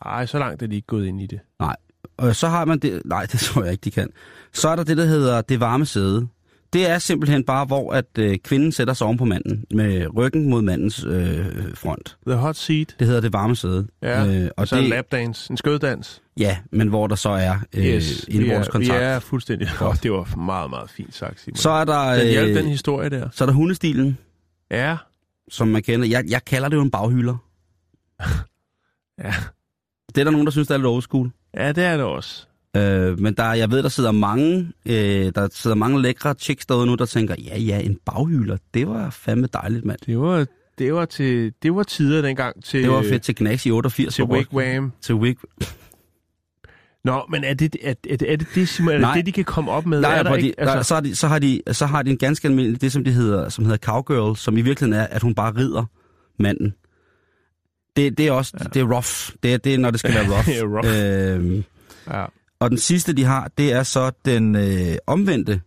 Ej, 0.05 0.27
så 0.27 0.39
langt 0.39 0.63
er 0.63 0.67
de 0.67 0.75
ikke 0.75 0.87
gået 0.87 1.07
ind 1.07 1.21
i 1.21 1.27
det. 1.27 1.41
Nej, 1.61 1.77
og 2.17 2.37
så 2.37 2.49
har 2.49 2.65
man 2.65 2.79
det... 2.79 3.03
Nej, 3.05 3.27
det 3.27 3.41
tror 3.41 3.63
jeg 3.63 3.73
ikke, 3.73 3.83
de 3.83 3.91
kan. 3.91 4.11
Så 4.53 4.69
er 4.69 4.77
der 4.77 4.85
det, 4.85 4.97
der 4.97 5.05
hedder 5.05 5.41
det 5.41 5.61
varme 5.61 5.87
sæde. 5.87 6.29
Det 6.73 6.91
er 6.91 6.99
simpelthen 6.99 7.45
bare, 7.45 7.65
hvor 7.65 7.93
at 7.93 8.19
øh, 8.19 8.39
kvinden 8.39 8.73
sætter 8.73 8.95
sig 8.95 9.07
oven 9.07 9.19
på 9.19 9.25
manden, 9.25 9.65
med 9.71 10.17
ryggen 10.17 10.51
mod 10.51 10.63
mandens 10.63 11.05
øh, 11.05 11.47
front. 11.75 12.17
The 12.27 12.37
hot 12.37 12.57
seat. 12.57 12.97
Det 12.99 13.07
hedder 13.07 13.21
det 13.21 13.33
varme 13.33 13.57
sæde. 13.57 13.87
Ja, 14.03 14.27
øh, 14.27 14.51
og 14.57 14.69
så 14.69 14.77
en 14.77 14.83
det, 14.83 14.91
lapdance, 14.91 15.51
en 15.51 15.57
skøddans. 15.57 16.23
Ja, 16.37 16.59
men 16.73 16.89
hvor 16.89 17.07
der 17.07 17.15
så 17.15 17.29
er 17.29 17.55
øh, 17.75 17.85
yes, 17.85 18.25
er, 18.25 18.35
indbordskontakt. 18.35 19.03
er 19.03 19.19
fuldstændig... 19.19 19.69
Oh, 19.81 19.97
det 20.03 20.13
var 20.13 20.37
meget, 20.37 20.71
meget 20.71 20.91
fint 20.91 21.15
sagt, 21.15 21.41
Simon. 21.41 21.57
Så 21.57 21.71
er 21.71 21.85
der, 21.85 22.15
den 22.15 22.27
hjalp 22.27 22.49
øh, 22.49 22.57
den 22.57 22.67
historie 22.67 23.11
der. 23.11 23.29
så 23.33 23.45
er 23.45 23.47
der 23.47 23.55
hundestilen, 23.55 24.19
Ja, 24.71 24.97
som 25.49 25.69
man 25.69 25.83
kender. 25.83 26.07
Jeg, 26.07 26.25
jeg 26.29 26.45
kalder 26.45 26.69
det 26.69 26.77
jo 26.77 26.83
en 26.83 26.91
baghylder. 26.91 27.37
ja. 29.25 29.35
Det 30.15 30.21
er 30.21 30.25
der 30.25 30.31
nogen, 30.31 30.47
der 30.47 30.51
synes, 30.51 30.69
det 30.69 30.75
er 30.75 30.79
lidt 30.79 30.87
old 30.87 31.03
school. 31.03 31.31
Ja, 31.55 31.73
det 31.73 31.85
er 31.85 31.97
det 31.97 32.07
også. 32.07 32.47
Øh, 32.77 33.21
men 33.21 33.35
der, 33.35 33.53
jeg 33.53 33.71
ved, 33.71 33.83
der 33.83 33.89
sidder 33.89 34.13
mange, 34.13 34.73
øh, 34.87 35.33
der 35.35 35.49
sidder 35.53 35.77
mange 35.77 36.03
lækre 36.03 36.35
chicks 36.39 36.67
derude 36.67 36.87
nu, 36.87 36.95
der 36.95 37.07
tænker, 37.07 37.35
ja, 37.39 37.59
ja, 37.59 37.81
en 37.81 37.99
baghylder, 38.07 38.57
det 38.75 38.89
var 38.89 39.11
fandme 39.11 39.49
dejligt, 39.53 39.85
mand. 39.85 39.99
Det 40.07 40.19
var, 40.19 40.47
det 40.79 40.95
var, 40.95 41.05
til, 41.05 41.53
det 41.63 41.75
var 41.75 41.83
tider 41.83 42.23
dengang 42.23 42.65
til, 42.65 42.83
Det 42.83 42.91
var 42.91 43.03
fedt 43.03 43.23
til 43.23 43.35
Knax 43.35 43.67
i 43.67 43.71
88. 43.71 44.15
til. 44.15 44.25
Wigwam. 44.25 44.93
Til 45.01 45.15
Wig. 45.15 45.37
Nå, 47.05 47.23
men 47.31 47.45
er 47.45 47.55
det 47.55 47.77
er, 47.83 47.95
er, 48.11 48.17
det, 48.17 48.33
er 48.33 48.37
det, 48.37 48.47
det, 48.55 48.69
Simon, 48.69 48.89
er 48.89 48.93
det, 48.93 49.01
Nej. 49.01 49.15
det, 49.15 49.27
de 49.27 49.33
kan 49.33 49.45
komme 49.45 49.71
op 49.71 49.87
med? 49.87 50.01
Nej, 50.01 50.19
er 50.19 50.23
der 50.23 50.35
ikke, 50.35 50.55
altså... 50.59 50.77
der, 50.77 50.83
så, 50.83 50.95
har 50.95 51.01
de, 51.01 51.17
så, 51.17 51.29
har 51.29 51.39
de, 51.39 51.63
så 51.73 51.87
har 51.87 52.03
de 52.03 52.11
en 52.11 52.19
ganske 52.19 52.49
almindelig, 52.49 52.81
det 52.81 52.93
som, 52.93 53.05
de 53.05 53.13
hedder, 53.13 53.49
som 53.49 53.65
hedder 53.65 53.79
cowgirl, 53.79 54.37
som 54.37 54.57
i 54.57 54.61
virkeligheden 54.61 55.03
er, 55.03 55.07
at 55.07 55.23
hun 55.23 55.35
bare 55.35 55.57
rider 55.57 55.85
manden. 56.39 56.75
Det, 57.97 58.19
det 58.19 58.27
er 58.27 58.33
også, 58.33 58.53
ja. 58.61 58.65
det 58.65 58.81
er 58.81 58.95
rough. 58.95 59.37
Det 59.43 59.55
er, 59.55 59.59
det 59.59 59.75
er, 59.75 59.79
når 59.79 59.91
det 59.91 60.01
skal 60.01 60.15
være 60.15 60.25
rough. 60.35 60.47
Det 60.47 60.59
er 60.59 60.65
rough. 60.65 61.45
Øhm, 61.47 61.65
ja. 62.11 62.25
Og 62.61 62.71
den 62.71 62.79
sidste, 62.79 63.13
de 63.13 63.25
har, 63.25 63.51
det 63.59 63.73
er 63.73 63.83
så 63.83 64.11
den 64.25 64.57
øh, 64.57 64.97
omvendte 65.07 65.61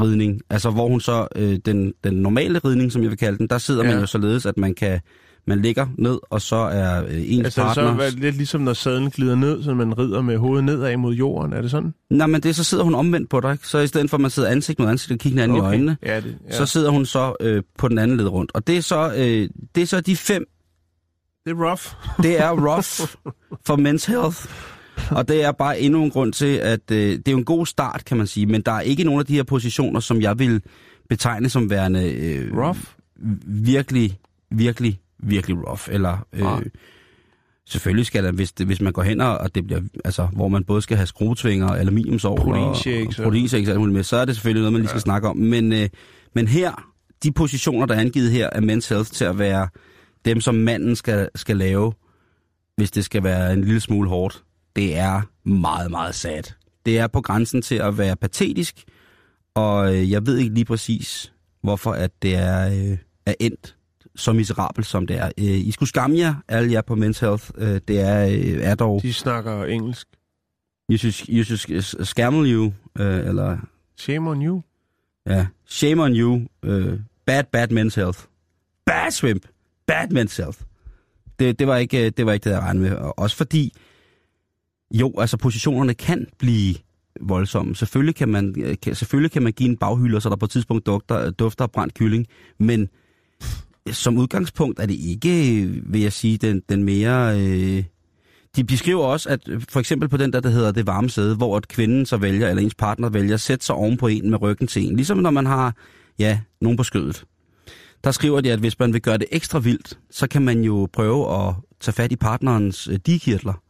ridning. 0.00 0.40
Altså, 0.50 0.70
hvor 0.70 0.88
hun 0.88 1.00
så, 1.00 1.28
øh, 1.36 1.58
den, 1.64 1.92
den 2.04 2.14
normale 2.14 2.58
ridning, 2.58 2.92
som 2.92 3.02
jeg 3.02 3.10
vil 3.10 3.18
kalde 3.18 3.38
den, 3.38 3.46
der 3.46 3.58
sidder 3.58 3.84
ja. 3.84 3.90
Man 3.90 4.00
jo 4.00 4.06
således, 4.06 4.46
at 4.46 4.56
man 4.56 4.74
kan, 4.74 5.00
man 5.46 5.62
ligger 5.62 5.86
ned, 5.98 6.18
og 6.30 6.40
så 6.40 6.56
er 6.56 7.04
øh, 7.04 7.08
ens 7.10 7.44
Altså, 7.44 7.62
partner... 7.62 7.96
så 7.96 8.02
er 8.02 8.10
det 8.10 8.18
lidt 8.18 8.36
ligesom, 8.36 8.60
når 8.60 8.72
sadlen 8.72 9.10
glider 9.10 9.34
ned, 9.34 9.62
så 9.62 9.74
man 9.74 9.98
rider 9.98 10.22
med 10.22 10.36
hovedet 10.36 10.64
nedad 10.64 10.96
mod 10.96 11.14
jorden. 11.14 11.52
Er 11.52 11.60
det 11.62 11.70
sådan? 11.70 11.94
Nej, 12.10 12.26
men 12.26 12.40
det, 12.40 12.56
så 12.56 12.64
sidder 12.64 12.84
hun 12.84 12.94
omvendt 12.94 13.30
på 13.30 13.40
dig, 13.40 13.52
ikke? 13.52 13.68
Så 13.68 13.78
i 13.78 13.86
stedet 13.86 14.10
for, 14.10 14.16
at 14.16 14.20
man 14.20 14.30
sidder 14.30 14.48
ansigt 14.48 14.78
mod 14.78 14.88
ansigt 14.88 15.12
og 15.12 15.18
kigger 15.18 15.40
hinanden 15.40 15.58
okay. 15.58 15.66
i 15.66 15.68
øjnene, 15.68 15.96
Ja, 16.02 16.20
det, 16.20 16.38
ja. 16.50 16.56
så 16.56 16.66
sidder 16.66 16.90
hun 16.90 17.06
så 17.06 17.34
øh, 17.40 17.62
på 17.78 17.88
den 17.88 17.98
anden 17.98 18.16
led 18.16 18.28
rundt. 18.28 18.50
Og 18.54 18.66
det 18.66 18.76
er 18.76 18.80
så, 18.80 19.12
øh, 19.16 19.48
det 19.74 19.82
er 19.82 19.86
så 19.86 20.00
de 20.00 20.16
fem, 20.16 20.44
det 21.44 21.50
er 21.50 21.68
rough. 21.68 21.82
det 22.22 22.40
er 22.40 22.50
rough 22.50 23.14
for 23.66 23.76
men's 23.76 24.12
health. 24.12 24.48
Og 25.10 25.28
det 25.28 25.44
er 25.44 25.52
bare 25.52 25.80
endnu 25.80 26.04
en 26.04 26.10
grund 26.10 26.32
til, 26.32 26.56
at 26.56 26.90
øh, 26.90 26.98
det 26.98 27.28
er 27.28 27.32
jo 27.32 27.38
en 27.38 27.44
god 27.44 27.66
start, 27.66 28.04
kan 28.04 28.16
man 28.16 28.26
sige, 28.26 28.46
men 28.46 28.60
der 28.60 28.72
er 28.72 28.80
ikke 28.80 29.04
nogen 29.04 29.20
af 29.20 29.26
de 29.26 29.34
her 29.34 29.42
positioner, 29.42 30.00
som 30.00 30.20
jeg 30.22 30.38
vil 30.38 30.62
betegne 31.08 31.48
som 31.48 31.70
værende 31.70 32.12
øh, 32.12 32.56
Rough? 32.56 32.78
virkelig, 33.46 34.18
virkelig, 34.50 35.00
virkelig 35.18 35.68
rough. 35.68 35.82
Eller 35.90 36.26
øh, 36.32 36.40
Nej. 36.40 36.64
selvfølgelig 37.66 38.06
skal 38.06 38.24
der, 38.24 38.32
hvis, 38.32 38.52
det, 38.52 38.66
hvis 38.66 38.80
man 38.80 38.92
går 38.92 39.02
hen 39.02 39.20
og 39.20 39.38
og 39.38 39.54
det 39.54 39.66
bliver, 39.66 39.80
altså, 40.04 40.26
hvor 40.32 40.48
man 40.48 40.64
både 40.64 40.82
skal 40.82 40.96
have 40.96 41.06
skruetvinger, 41.06 41.68
aluminiumsovl 41.68 42.40
og, 42.40 42.44
Proteinshakes, 42.44 43.18
og 43.18 43.24
ja. 43.24 43.30
proteinshakes 43.30 43.68
og 43.68 43.80
med, 43.80 44.02
så 44.02 44.16
er 44.16 44.24
det 44.24 44.34
selvfølgelig 44.34 44.60
noget, 44.60 44.72
man 44.72 44.80
lige 44.80 44.88
skal 44.88 45.00
snakke 45.00 45.28
om. 45.28 45.36
Men, 45.36 45.72
øh, 45.72 45.88
men 46.34 46.48
her, 46.48 46.92
de 47.22 47.32
positioner, 47.32 47.86
der 47.86 47.94
er 47.94 48.00
angivet 48.00 48.30
her, 48.30 48.50
er 48.52 48.60
men's 48.60 48.94
health 48.94 49.10
til 49.10 49.24
at 49.24 49.38
være 49.38 49.68
dem, 50.24 50.40
som 50.40 50.54
manden 50.54 50.96
skal, 50.96 51.28
skal 51.34 51.56
lave, 51.56 51.92
hvis 52.76 52.90
det 52.90 53.04
skal 53.04 53.22
være 53.22 53.52
en 53.52 53.64
lille 53.64 53.80
smule 53.80 54.08
hårdt. 54.08 54.44
Det 54.78 54.96
er 54.96 55.22
meget, 55.44 55.90
meget 55.90 56.14
sad. 56.14 56.42
Det 56.86 56.98
er 56.98 57.06
på 57.06 57.20
grænsen 57.20 57.62
til 57.62 57.74
at 57.74 57.98
være 57.98 58.16
patetisk, 58.16 58.84
og 59.54 59.94
øh, 59.94 60.10
jeg 60.10 60.26
ved 60.26 60.38
ikke 60.38 60.54
lige 60.54 60.64
præcis, 60.64 61.32
hvorfor 61.62 61.92
at 61.92 62.10
det 62.22 62.34
er, 62.34 62.68
øh, 62.68 62.98
er 63.26 63.34
endt 63.40 63.76
så 64.16 64.32
miserabelt, 64.32 64.86
som 64.86 65.06
det 65.06 65.16
er. 65.16 65.26
Øh, 65.38 65.44
I 65.44 65.70
skulle 65.70 65.88
skamme 65.88 66.18
jer, 66.18 66.34
alle 66.48 66.72
jer 66.72 66.82
på 66.82 66.94
Men's 66.94 67.20
Health. 67.20 67.50
Øh, 67.58 67.80
det 67.88 68.00
er, 68.00 68.26
øh, 68.26 68.62
er 68.62 68.74
dog... 68.74 69.02
De 69.02 69.12
snakker 69.12 69.64
engelsk. 69.64 70.08
You 70.90 70.98
should, 70.98 71.28
you 71.28 71.44
should 71.44 72.04
scammel 72.04 72.52
you, 72.52 72.72
øh, 72.98 73.26
eller... 73.26 73.58
Shame 73.96 74.30
on 74.30 74.46
you. 74.46 74.62
Ja, 75.26 75.46
shame 75.66 76.02
on 76.02 76.16
you. 76.16 76.42
Øh, 76.64 77.00
bad, 77.26 77.44
bad 77.52 77.72
men's 77.72 77.94
health. 78.00 78.18
Bad 78.86 79.10
swimp. 79.10 79.46
Bad 79.86 80.06
men's 80.12 80.42
health. 80.42 80.58
Det, 81.38 81.58
det, 81.58 81.66
var 81.66 81.76
ikke, 81.76 82.10
det 82.10 82.26
var 82.26 82.32
ikke 82.32 82.44
det, 82.44 82.50
jeg 82.50 82.60
regnede 82.60 82.88
med. 82.88 82.96
Og 82.96 83.18
også 83.18 83.36
fordi, 83.36 83.72
jo, 84.90 85.14
altså 85.18 85.36
positionerne 85.36 85.94
kan 85.94 86.26
blive 86.38 86.74
voldsomme. 87.20 87.76
Selvfølgelig 87.76 88.14
kan 88.14 88.28
man, 88.28 88.54
øh, 88.58 88.76
kan, 88.82 88.94
selvfølgelig 88.94 89.30
kan 89.30 89.42
man 89.42 89.52
give 89.52 89.68
en 89.68 89.76
baghylder, 89.76 90.18
så 90.18 90.28
der 90.28 90.36
på 90.36 90.44
et 90.44 90.50
tidspunkt 90.50 90.86
dufter, 90.86 91.30
dufter 91.30 91.64
af 91.64 91.70
brændt 91.70 91.94
kylling. 91.94 92.26
Men 92.58 92.88
som 93.92 94.18
udgangspunkt 94.18 94.80
er 94.80 94.86
det 94.86 94.94
ikke, 94.94 95.30
vil 95.86 96.00
jeg 96.00 96.12
sige, 96.12 96.38
den, 96.38 96.62
den 96.68 96.84
mere... 96.84 97.40
Øh, 97.40 97.84
de 98.56 98.64
beskriver 98.64 99.04
også, 99.04 99.28
at 99.28 99.40
for 99.68 99.80
eksempel 99.80 100.08
på 100.08 100.16
den 100.16 100.32
der, 100.32 100.40
der 100.40 100.48
hedder 100.48 100.72
det 100.72 100.86
varme 100.86 101.10
sæde, 101.10 101.36
hvor 101.36 101.56
at 101.56 101.68
kvinden 101.68 102.06
så 102.06 102.16
vælger, 102.16 102.48
eller 102.48 102.62
ens 102.62 102.74
partner 102.74 103.08
vælger, 103.08 103.34
at 103.34 103.40
sætte 103.40 103.66
sig 103.66 103.74
oven 103.74 103.96
på 103.96 104.06
en 104.06 104.30
med 104.30 104.42
ryggen 104.42 104.66
til 104.66 104.86
en. 104.86 104.96
Ligesom 104.96 105.18
når 105.18 105.30
man 105.30 105.46
har, 105.46 105.74
ja, 106.18 106.40
nogen 106.60 106.76
på 106.76 106.82
skødet. 106.82 107.24
Der 108.04 108.10
skriver 108.10 108.40
de, 108.40 108.52
at 108.52 108.58
hvis 108.58 108.78
man 108.78 108.92
vil 108.92 109.02
gøre 109.02 109.18
det 109.18 109.26
ekstra 109.30 109.58
vildt, 109.58 109.98
så 110.10 110.28
kan 110.28 110.42
man 110.42 110.62
jo 110.62 110.88
prøve 110.92 111.48
at 111.48 111.54
tage 111.80 111.92
fat 111.92 112.12
i 112.12 112.16
partnerens 112.16 112.88
øh, 112.88 112.94
dikirtler. 113.06 113.62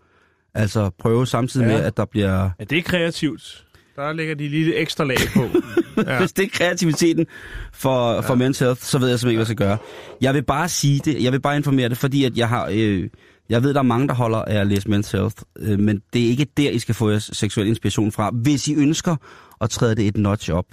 Altså 0.58 0.90
prøve 0.98 1.26
samtidig 1.26 1.66
Ja. 1.66 1.72
med, 1.76 1.82
at 1.84 1.96
der 1.96 2.04
bliver... 2.04 2.50
Ja, 2.58 2.64
det 2.64 2.78
er 2.78 2.82
kreativt. 2.82 3.64
Der 3.96 4.12
lægger 4.12 4.34
de 4.34 4.48
lige 4.48 4.76
ekstra 4.76 5.04
lag 5.04 5.16
på. 5.34 5.40
ja. 6.06 6.18
Hvis 6.20 6.32
det 6.32 6.44
er 6.44 6.48
kreativiteten 6.52 7.26
for, 7.72 8.12
ja. 8.12 8.20
for 8.20 8.34
men's 8.34 8.64
health, 8.64 8.80
så 8.82 8.98
ved 8.98 9.08
jeg 9.08 9.18
simpelthen 9.18 9.30
ikke, 9.30 9.38
hvad 9.38 9.38
jeg 9.38 9.46
skal 9.46 9.56
gøre. 9.56 9.78
Jeg 10.20 10.34
vil 10.34 10.42
bare 10.44 10.68
sige 10.68 11.00
det, 11.04 11.22
jeg 11.24 11.32
vil 11.32 11.40
bare 11.40 11.56
informere 11.56 11.88
det, 11.88 11.96
fordi 11.98 12.24
at 12.24 12.36
jeg 12.38 12.48
har... 12.48 12.68
Øh, 12.72 13.08
jeg 13.48 13.62
ved, 13.62 13.74
der 13.74 13.78
er 13.80 13.84
mange, 13.84 14.08
der 14.08 14.14
holder 14.14 14.38
af 14.38 14.54
at 14.60 14.66
læse 14.66 14.88
Men's 14.88 15.12
Health, 15.16 15.36
øh, 15.58 15.78
men 15.78 16.02
det 16.12 16.24
er 16.24 16.28
ikke 16.28 16.46
der, 16.56 16.70
I 16.70 16.78
skal 16.78 16.94
få 16.94 17.10
jeres 17.10 17.30
seksuel 17.32 17.66
inspiration 17.66 18.12
fra. 18.12 18.30
Hvis 18.30 18.68
I 18.68 18.74
ønsker 18.74 19.16
at 19.60 19.70
træde 19.70 19.94
det 19.94 20.06
et 20.06 20.16
notch 20.16 20.50
op. 20.52 20.64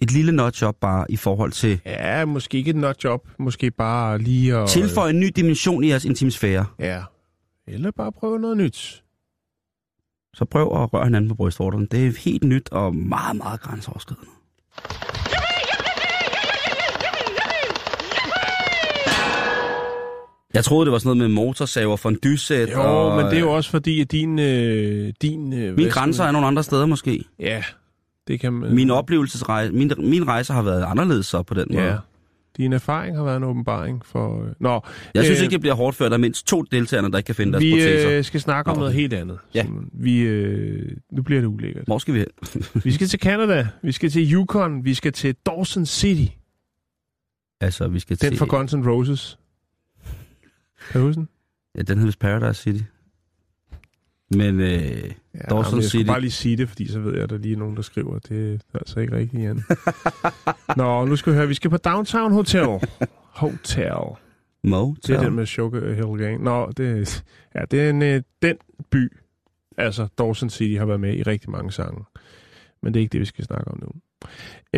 Et 0.00 0.10
lille 0.12 0.32
notch 0.32 0.64
op 0.64 0.74
bare 0.80 1.06
i 1.08 1.16
forhold 1.16 1.52
til... 1.52 1.80
ja, 1.86 2.24
måske 2.24 2.58
ikke 2.58 2.70
et 2.70 2.76
notch 2.76 3.06
op. 3.06 3.20
Måske 3.38 3.70
bare 3.70 4.18
lige 4.18 4.56
at... 4.56 4.68
Tilføje 4.68 5.10
en 5.10 5.20
ny 5.20 5.30
dimension 5.36 5.84
i 5.84 5.88
jeres 5.88 6.04
intimsfære. 6.04 6.66
Ja. 6.78 7.02
Eller 7.68 7.90
bare 7.96 8.12
prøve 8.12 8.38
noget 8.40 8.56
nyt. 8.56 9.02
Så 10.34 10.44
prøv 10.44 10.62
at 10.82 10.92
røre 10.92 11.04
hinanden 11.04 11.28
på 11.28 11.34
brystvorterne. 11.34 11.86
Det 11.90 12.06
er 12.06 12.12
helt 12.24 12.42
nyt 12.44 12.68
og 12.72 12.94
meget, 12.96 13.36
meget 13.36 13.60
grænseoverskridende. 13.60 14.30
Jeg 20.54 20.64
troede, 20.64 20.84
det 20.86 20.92
var 20.92 20.98
sådan 20.98 21.16
noget 21.16 21.30
med 21.30 21.34
motorsaver 21.44 21.96
for 21.96 22.08
en 22.08 22.18
dyssæt. 22.24 22.70
Jo, 22.72 22.80
og, 22.80 23.16
men 23.16 23.26
det 23.26 23.34
er 23.34 23.40
jo 23.40 23.52
også 23.52 23.70
fordi, 23.70 24.00
at 24.00 24.12
din... 24.12 24.38
Øh, 24.38 25.12
din 25.22 25.52
øh, 25.52 25.76
Mine 25.76 25.90
grænser 25.90 26.24
er 26.24 26.30
nogle 26.30 26.46
andre 26.46 26.62
steder 26.62 26.86
måske. 26.86 27.24
Ja, 27.40 27.62
Det 28.28 28.40
kan 28.40 28.52
man... 28.52 28.74
Min 28.74 28.90
oplevelsesrejse, 28.90 29.72
min, 29.72 29.92
min 29.98 30.28
rejse 30.28 30.52
har 30.52 30.62
været 30.62 30.84
anderledes 30.88 31.26
så 31.26 31.42
på 31.42 31.54
den 31.54 31.66
måde. 31.70 31.84
Ja. 31.84 31.96
Din 32.56 32.72
erfaring 32.72 33.16
har 33.16 33.24
været 33.24 33.36
en 33.36 33.44
åbenbaring 33.44 34.06
for... 34.06 34.42
øh, 34.44 34.52
Nå, 34.60 34.80
Jeg 35.14 35.24
synes 35.24 35.38
øh, 35.40 35.42
ikke, 35.44 35.52
det 35.52 35.60
bliver 35.60 35.74
hårdt 35.74 35.96
før, 35.96 36.08
der 36.08 36.16
er 36.16 36.18
mindst 36.20 36.46
to 36.46 36.62
deltagere, 36.62 37.10
der 37.10 37.18
ikke 37.18 37.26
kan 37.26 37.34
finde 37.34 37.52
deres 37.52 37.64
vi 37.64 37.70
proteser. 37.70 38.10
øh, 38.18 38.24
skal 38.24 38.40
snakke 38.40 38.70
om 38.70 38.76
Nå. 38.76 38.80
noget 38.80 38.94
helt 38.94 39.12
andet. 39.12 39.38
Ja. 39.54 39.62
Simon. 39.62 39.90
Vi, 39.92 40.20
øh, 40.20 40.96
nu 41.12 41.22
bliver 41.22 41.40
det 41.40 41.48
ulækkert. 41.48 41.84
Hvor 41.86 41.98
skal 41.98 42.14
vi 42.14 42.18
hen? 42.18 42.28
Vi 42.84 42.92
skal 42.92 43.06
til 43.06 43.20
Canada, 43.20 43.66
vi 43.82 43.92
skal 43.92 44.10
til 44.10 44.32
Yukon, 44.32 44.84
vi 44.84 44.94
skal 44.94 45.12
til 45.12 45.34
Dawson 45.46 45.86
City. 45.86 46.32
Altså, 47.60 47.88
vi 47.88 47.98
skal 47.98 48.16
Den 48.20 48.28
til... 48.30 48.38
fra 48.38 48.46
Guns 48.46 48.74
N' 48.74 48.88
Roses. 48.88 49.38
Kan 50.90 51.00
du 51.00 51.06
huske 51.06 51.18
den? 51.18 51.28
Ja, 51.76 51.82
den 51.82 51.98
hedder 51.98 52.16
Paradise 52.20 52.62
City. 52.62 52.82
Men 54.30 54.60
øh, 54.60 55.10
Ja, 55.34 55.38
Dawson 55.50 55.74
men 55.74 55.82
jeg 55.82 55.90
City. 55.90 56.06
bare 56.06 56.20
lige 56.20 56.30
sige 56.30 56.56
det, 56.56 56.68
fordi 56.68 56.88
så 56.88 57.00
ved 57.00 57.14
jeg, 57.14 57.22
at 57.22 57.30
der 57.30 57.38
lige 57.38 57.54
er 57.54 57.58
nogen, 57.58 57.76
der 57.76 57.82
skriver. 57.82 58.18
Det 58.18 58.54
er 58.74 58.78
altså 58.78 59.00
ikke 59.00 59.16
rigtigt, 59.16 59.42
Jan. 59.42 59.62
Nå, 60.76 61.04
nu 61.04 61.16
skal 61.16 61.32
vi 61.32 61.36
høre. 61.36 61.48
Vi 61.48 61.54
skal 61.54 61.70
på 61.70 61.76
Downtown 61.76 62.32
Hotel. 62.32 62.66
Hotel. 63.34 63.92
Mo. 64.64 64.94
Det 65.06 65.10
er 65.16 65.20
den 65.20 65.34
med 65.34 65.46
Sugar 65.46 65.92
Hill 65.92 66.24
Gang. 66.26 66.42
Nå, 66.42 66.72
det, 66.76 67.24
ja, 67.54 67.60
det 67.70 67.80
er 67.80 67.90
en, 67.90 68.02
øh, 68.02 68.22
den 68.42 68.56
by, 68.90 69.12
altså 69.78 70.08
Dawson 70.18 70.50
City, 70.50 70.78
har 70.78 70.86
været 70.86 71.00
med 71.00 71.14
i 71.16 71.22
rigtig 71.22 71.50
mange 71.50 71.72
sange. 71.72 72.04
Men 72.82 72.94
det 72.94 73.00
er 73.00 73.02
ikke 73.02 73.12
det, 73.12 73.20
vi 73.20 73.24
skal 73.26 73.44
snakke 73.44 73.70
om 73.70 73.80
nu. 73.82 73.88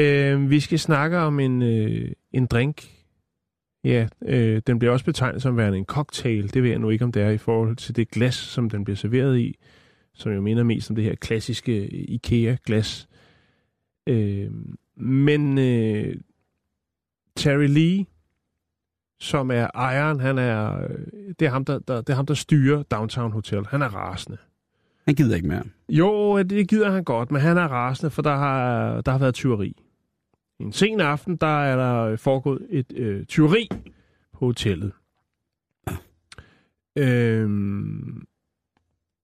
Øh, 0.02 0.50
vi 0.50 0.60
skal 0.60 0.78
snakke 0.78 1.18
om 1.18 1.40
en, 1.40 1.62
øh, 1.62 2.10
en 2.32 2.46
drink. 2.46 2.84
Ja, 3.84 4.06
øh, 4.26 4.62
den 4.66 4.78
bliver 4.78 4.92
også 4.92 5.04
betegnet 5.04 5.42
som 5.42 5.56
værende 5.56 5.78
en 5.78 5.84
cocktail. 5.84 6.54
Det 6.54 6.62
ved 6.62 6.70
jeg 6.70 6.78
nu 6.78 6.90
ikke, 6.90 7.04
om 7.04 7.12
det 7.12 7.22
er 7.22 7.30
i 7.30 7.38
forhold 7.38 7.76
til 7.76 7.96
det 7.96 8.10
glas, 8.10 8.34
som 8.34 8.70
den 8.70 8.84
bliver 8.84 8.96
serveret 8.96 9.38
i. 9.38 9.58
Som 10.14 10.32
jo 10.32 10.40
minder 10.40 10.62
mest 10.62 10.90
om 10.90 10.96
det 10.96 11.04
her 11.04 11.14
klassiske 11.14 11.88
IKEA-glas. 11.88 13.08
Øh, 14.06 14.50
men 14.96 15.58
øh, 15.58 16.16
Terry 17.36 17.66
Lee, 17.66 18.06
som 19.20 19.50
er 19.50 19.66
ejeren, 19.74 20.20
han 20.20 20.38
er, 20.38 20.84
øh, 20.84 20.98
det, 21.38 21.46
er 21.46 21.50
ham, 21.50 21.64
der, 21.64 21.78
der, 21.78 21.96
det 22.00 22.10
er 22.10 22.14
ham, 22.14 22.26
der 22.26 22.34
styrer 22.34 22.82
Downtown 22.82 23.32
Hotel. 23.32 23.66
Han 23.66 23.82
er 23.82 23.88
rasende. 23.88 24.38
Han 25.06 25.14
gider 25.14 25.36
ikke 25.36 25.48
mere. 25.48 25.62
Jo, 25.88 26.42
det 26.42 26.68
gider 26.68 26.90
han 26.90 27.04
godt, 27.04 27.30
men 27.30 27.40
han 27.40 27.58
er 27.58 27.68
rasende, 27.68 28.10
for 28.10 28.22
der 28.22 28.36
har, 28.36 29.00
der 29.00 29.12
har 29.12 29.18
været 29.18 29.34
tyveri. 29.34 29.76
En 30.62 30.72
sen 30.72 31.00
aften, 31.00 31.36
der 31.36 31.62
er 31.62 31.76
der 31.76 32.04
øh, 32.04 32.18
foregået 32.18 32.66
et 32.70 32.92
øh, 32.94 33.24
tyveri 33.26 33.68
på 34.32 34.46
hotellet. 34.46 34.92
Øhm, 36.98 38.26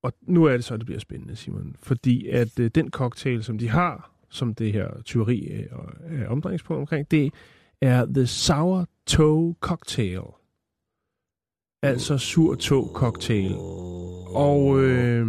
og 0.03 0.12
nu 0.22 0.44
er 0.44 0.53
det 0.53 0.64
så, 0.64 0.77
det 0.77 0.87
bliver 0.87 1.01
spændende, 1.01 1.37
Simon. 1.37 1.77
Fordi 1.83 2.29
at 2.29 2.59
øh, 2.61 2.70
den 2.74 2.90
cocktail, 2.90 3.44
som 3.44 3.59
de 3.59 3.68
har, 3.68 4.11
som 4.31 4.55
det 4.55 4.72
her 4.72 5.03
tyveri 5.03 5.40
øh, 5.40 5.59
er, 5.59 5.94
er 6.01 6.24
øh, 6.24 6.31
omdrejningspunkt 6.31 6.81
omkring, 6.81 7.11
det 7.11 7.33
er 7.81 8.07
The 8.07 8.27
Sour 8.27 8.87
Toe 9.07 9.55
Cocktail. 9.61 10.22
Altså 11.83 12.18
sur 12.18 12.55
tog 12.55 12.90
cocktail. 12.94 13.55
Og 14.35 14.81
øh, 14.81 15.27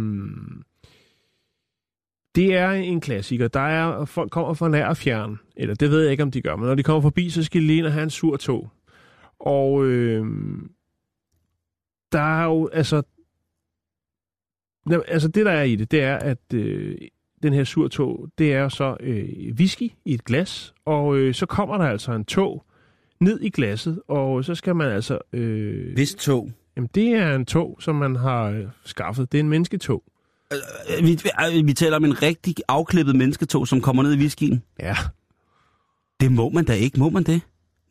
det 2.34 2.54
er 2.54 2.70
en 2.70 3.00
klassiker. 3.00 3.48
Der 3.48 3.60
er, 3.60 4.04
folk 4.04 4.30
kommer 4.30 4.54
fra 4.54 4.68
nær 4.68 4.86
og 4.86 4.96
fjern, 4.96 5.38
eller 5.56 5.74
det 5.74 5.90
ved 5.90 6.02
jeg 6.02 6.10
ikke, 6.10 6.22
om 6.22 6.30
de 6.30 6.42
gør, 6.42 6.56
men 6.56 6.66
når 6.66 6.74
de 6.74 6.82
kommer 6.82 7.00
forbi, 7.00 7.30
så 7.30 7.42
skal 7.42 7.60
de 7.60 7.66
lige 7.66 7.78
ind 7.78 7.86
og 7.86 7.92
have 7.92 8.02
en 8.02 8.10
sur 8.10 8.36
tog. 8.36 8.70
Og 9.38 9.86
øh, 9.86 10.26
der 12.12 12.40
er 12.40 12.44
jo, 12.44 12.68
altså, 12.72 13.02
altså 15.08 15.28
det 15.28 15.46
der 15.46 15.52
er 15.52 15.62
i 15.62 15.76
det, 15.76 15.90
det 15.90 16.02
er, 16.02 16.16
at 16.16 16.54
øh, 16.54 16.96
den 17.42 17.52
her 17.52 17.64
sur 17.64 17.88
tog, 17.88 18.28
det 18.38 18.54
er 18.54 18.68
så 18.68 18.96
øh, 19.00 19.28
whisky 19.58 19.90
i 20.04 20.14
et 20.14 20.24
glas, 20.24 20.74
og 20.84 21.16
øh, 21.16 21.34
så 21.34 21.46
kommer 21.46 21.78
der 21.78 21.84
altså 21.84 22.12
en 22.12 22.24
tog 22.24 22.64
ned 23.20 23.40
i 23.40 23.50
glasset, 23.50 24.02
og 24.08 24.44
så 24.44 24.54
skal 24.54 24.76
man 24.76 24.88
altså... 24.88 25.18
Øh, 25.32 25.92
Hvis 25.94 26.14
tog. 26.14 26.50
Jamen, 26.76 26.90
det 26.94 27.08
er 27.08 27.34
en 27.34 27.46
tog, 27.46 27.76
som 27.80 27.94
man 27.94 28.16
har 28.16 28.44
øh, 28.44 28.66
skaffet. 28.84 29.32
Det 29.32 29.38
er 29.38 29.42
en 29.42 29.48
mennesketog. 29.48 30.04
Øh, 30.52 31.04
Vi, 31.06 31.18
vi, 31.52 31.62
vi 31.62 31.72
taler 31.72 31.96
om 31.96 32.04
en 32.04 32.22
rigtig 32.22 32.54
afklippet 32.68 33.16
mennesketog, 33.16 33.68
som 33.68 33.80
kommer 33.80 34.02
ned 34.02 34.14
i 34.14 34.18
whiskyen. 34.18 34.62
Ja. 34.80 34.94
Det 36.20 36.32
må 36.32 36.48
man 36.50 36.64
da 36.64 36.72
ikke, 36.72 36.98
må 37.00 37.10
man 37.10 37.22
det? 37.22 37.40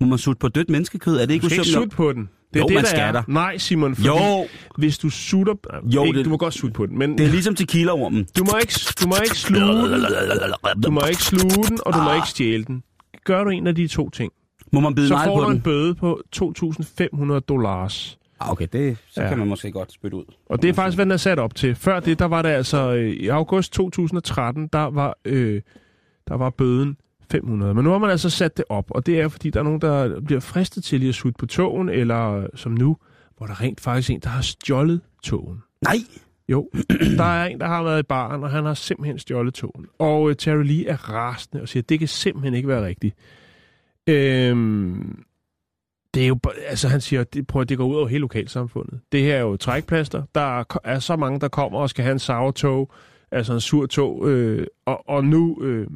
Må 0.02 0.08
man 0.08 0.18
sutte 0.18 0.40
på 0.40 0.48
dødt 0.48 0.70
menneskekød? 0.70 1.16
Er 1.16 1.20
det 1.20 1.28
Du 1.30 1.34
ikke 1.34 1.46
skal 1.46 1.54
ikke 1.54 1.62
usømmeligt? 1.62 1.94
sutte 1.94 1.98
på 1.98 2.14
den. 2.14 2.30
Det 2.54 2.60
er 2.60 2.64
Jo, 2.64 2.68
det, 2.68 2.74
man 2.76 2.84
der 2.84 2.90
skal 2.90 3.16
er. 3.16 3.24
Nej, 3.28 3.58
Simon, 3.58 3.96
fordi 3.96 4.08
Jo, 4.08 4.48
hvis 4.78 4.98
du 4.98 5.10
sutter... 5.10 5.54
Jo, 5.84 6.04
ikke, 6.04 6.18
det- 6.18 6.26
Du 6.26 6.30
må 6.30 6.38
godt 6.38 6.54
sutte 6.54 6.74
på 6.74 6.86
den, 6.86 6.98
men 6.98 7.18
det 7.18 7.26
er 7.26 7.30
ligesom 7.32 7.56
tequila-ormen. 7.56 8.28
du, 8.38 8.44
må 8.44 8.52
ikke, 8.62 8.74
du 9.04 9.08
må 9.08 9.16
ikke 9.24 9.38
sluge 9.38 9.90
den, 9.90 10.02
du 10.84 10.92
må 10.92 11.02
ikke 11.10 11.24
sluge 11.24 11.64
den, 11.70 11.80
og 11.86 11.94
du 11.94 12.02
må 12.02 12.14
ikke 12.16 12.28
stjæle 12.28 12.64
den. 12.64 12.84
Gør 13.26 13.44
du 13.44 13.50
en 13.50 13.68
af 13.68 13.76
de 13.76 13.88
to 13.88 14.10
ting, 14.10 14.32
Må 14.72 14.80
man 14.80 14.96
bide 14.96 15.08
så 15.08 15.22
får 15.26 15.40
du 15.40 15.48
en 15.48 15.54
den? 15.54 15.62
bøde 15.62 15.96
på 15.96 16.22
2.500 16.36 17.40
dollars. 17.40 18.18
Ah, 18.40 18.52
okay, 18.52 18.68
det, 18.74 18.98
så 19.10 19.22
Ja. 19.22 19.30
kan 19.30 19.38
man 19.38 19.48
måske 19.48 19.72
godt 19.72 19.92
spytte 19.92 20.18
ud. 20.18 20.26
Og 20.46 20.62
det 20.62 20.70
er 20.70 20.74
faktisk, 20.74 20.98
hvad 20.98 21.06
den 21.06 21.12
er 21.12 21.18
sat 21.18 21.40
op 21.40 21.56
til. 21.56 21.76
Før 21.76 22.00
det, 22.00 22.20
der 22.20 22.26
var 22.26 22.42
det 22.42 22.50
altså 22.50 22.94
øh, 22.96 23.10
i 23.10 23.28
august 23.28 23.74
2013, 23.74 24.68
der 24.74 24.80
var, 24.90 25.18
øh, 25.26 25.62
der 26.28 26.36
var 26.38 26.50
bøden 26.50 26.98
500. 27.32 27.74
Men 27.74 27.84
nu 27.84 27.90
har 27.92 27.98
man 27.98 28.10
altså 28.10 28.30
sat 28.30 28.58
det 28.58 28.66
op, 28.70 28.92
og 28.92 29.06
det 29.06 29.20
er, 29.22 29.28
fordi 29.28 29.50
der 29.50 29.60
er 29.60 29.64
nogen, 29.64 29.82
der 29.82 30.20
bliver 30.22 30.40
fristet 30.42 30.84
til 30.84 31.00
lige 31.00 31.10
at 31.10 31.16
sutte 31.16 31.38
på 31.40 31.46
togen, 31.46 31.90
eller 31.90 32.32
øh, 32.32 32.46
som 32.56 32.72
nu, 32.72 32.98
hvor 33.38 33.46
der 33.48 33.62
rent 33.62 33.82
faktisk 33.82 34.10
en, 34.10 34.20
der 34.20 34.30
har 34.30 34.42
stjålet 34.42 35.02
togen. 35.24 35.58
Nej! 35.84 35.96
Jo, 36.50 36.70
der 37.18 37.24
er 37.24 37.46
en, 37.46 37.60
der 37.60 37.68
har 37.68 37.84
været 37.84 38.00
i 38.00 38.04
baren, 38.04 38.44
og 38.44 38.50
han 38.50 38.66
har 38.66 38.74
simpelthen 38.74 39.20
stjålet 39.20 39.54
togen. 39.54 39.86
Og 40.00 40.30
øh, 40.30 40.36
Terry 40.36 40.64
Lee 40.64 40.88
er 40.88 40.96
rasende 41.10 41.62
og 41.62 41.68
siger, 41.70 41.82
at 41.84 41.90
det 41.90 42.00
kan 42.00 42.08
simpelthen 42.08 42.54
ikke 42.54 42.68
være 42.68 42.86
rigtigt. 42.86 43.16
Øhm, 44.08 45.24
det 46.14 46.24
er 46.24 46.28
jo, 46.28 46.40
altså 46.68 46.88
han 46.88 47.02
siger, 47.02 47.24
det, 47.24 47.48
prøv 47.48 47.66
det 47.66 47.78
går 47.78 47.86
ud 47.86 47.96
over 47.96 48.08
hele 48.08 48.22
lokalsamfundet. 48.22 49.00
Det 49.12 49.22
her 49.22 49.36
er 49.36 49.42
jo 49.42 49.58
trækplaster. 49.58 50.24
Der 50.36 50.60
er, 50.60 50.64
er 50.84 51.00
så 51.00 51.16
mange, 51.16 51.40
der 51.40 51.48
kommer 51.48 51.80
og 51.80 51.90
skal 51.90 52.04
have 52.04 52.12
en 52.14 52.20
sour 52.20 52.52
tog, 52.52 52.92
altså 53.32 53.54
en 53.54 53.62
sur 53.62 53.86
tog, 53.86 54.30
øh, 54.30 54.68
og, 54.86 55.10
og 55.10 55.26
nu, 55.26 55.64
øh, 55.64 55.88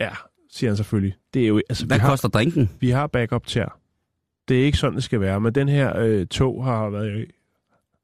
ja, 0.00 0.10
siger 0.50 0.70
han 0.70 0.76
selvfølgelig. 0.76 1.16
Det 1.34 1.42
er 1.42 1.46
jo, 1.46 1.60
altså, 1.68 1.86
Hvad 1.86 1.96
vi, 1.96 2.00
har, 2.00 2.08
koster 2.08 2.28
drinken? 2.28 2.70
vi 2.80 2.90
har 2.90 3.06
backup 3.06 3.46
til 3.46 3.64
Det 4.48 4.60
er 4.60 4.64
ikke 4.64 4.78
sådan, 4.78 4.94
det 4.94 5.04
skal 5.04 5.20
være, 5.20 5.40
men 5.40 5.54
den 5.54 5.68
her 5.68 5.98
øh, 5.98 6.26
tog 6.26 6.64
har 6.64 6.90
været, 6.90 7.26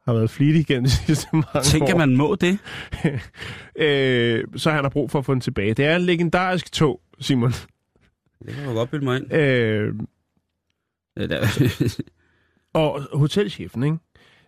har 0.04 0.12
været 0.12 0.30
flittig 0.30 0.66
gennem 0.66 0.84
de 0.84 0.90
sidste 0.90 1.28
mange 1.32 1.46
år. 1.54 1.60
Tænker 1.62 1.96
man 1.96 2.16
må 2.16 2.34
det? 2.34 2.58
øh, 3.86 4.44
så 4.56 4.70
han 4.70 4.84
har 4.84 4.88
brug 4.88 5.10
for 5.10 5.18
at 5.18 5.24
få 5.24 5.34
den 5.34 5.40
tilbage. 5.40 5.74
Det 5.74 5.84
er 5.84 5.96
en 5.96 6.02
legendarisk 6.02 6.72
tog, 6.72 7.00
Simon. 7.20 7.50
Det 7.50 8.54
kan 8.54 8.64
jeg 8.66 8.74
godt 8.74 8.90
bilde 8.90 9.04
mig 9.04 9.16
ind. 9.16 9.32
Øh, 9.32 9.94
Øh, 11.16 11.30
og 12.82 13.18
hotelchefen, 13.18 13.82
ikke? 13.82 13.96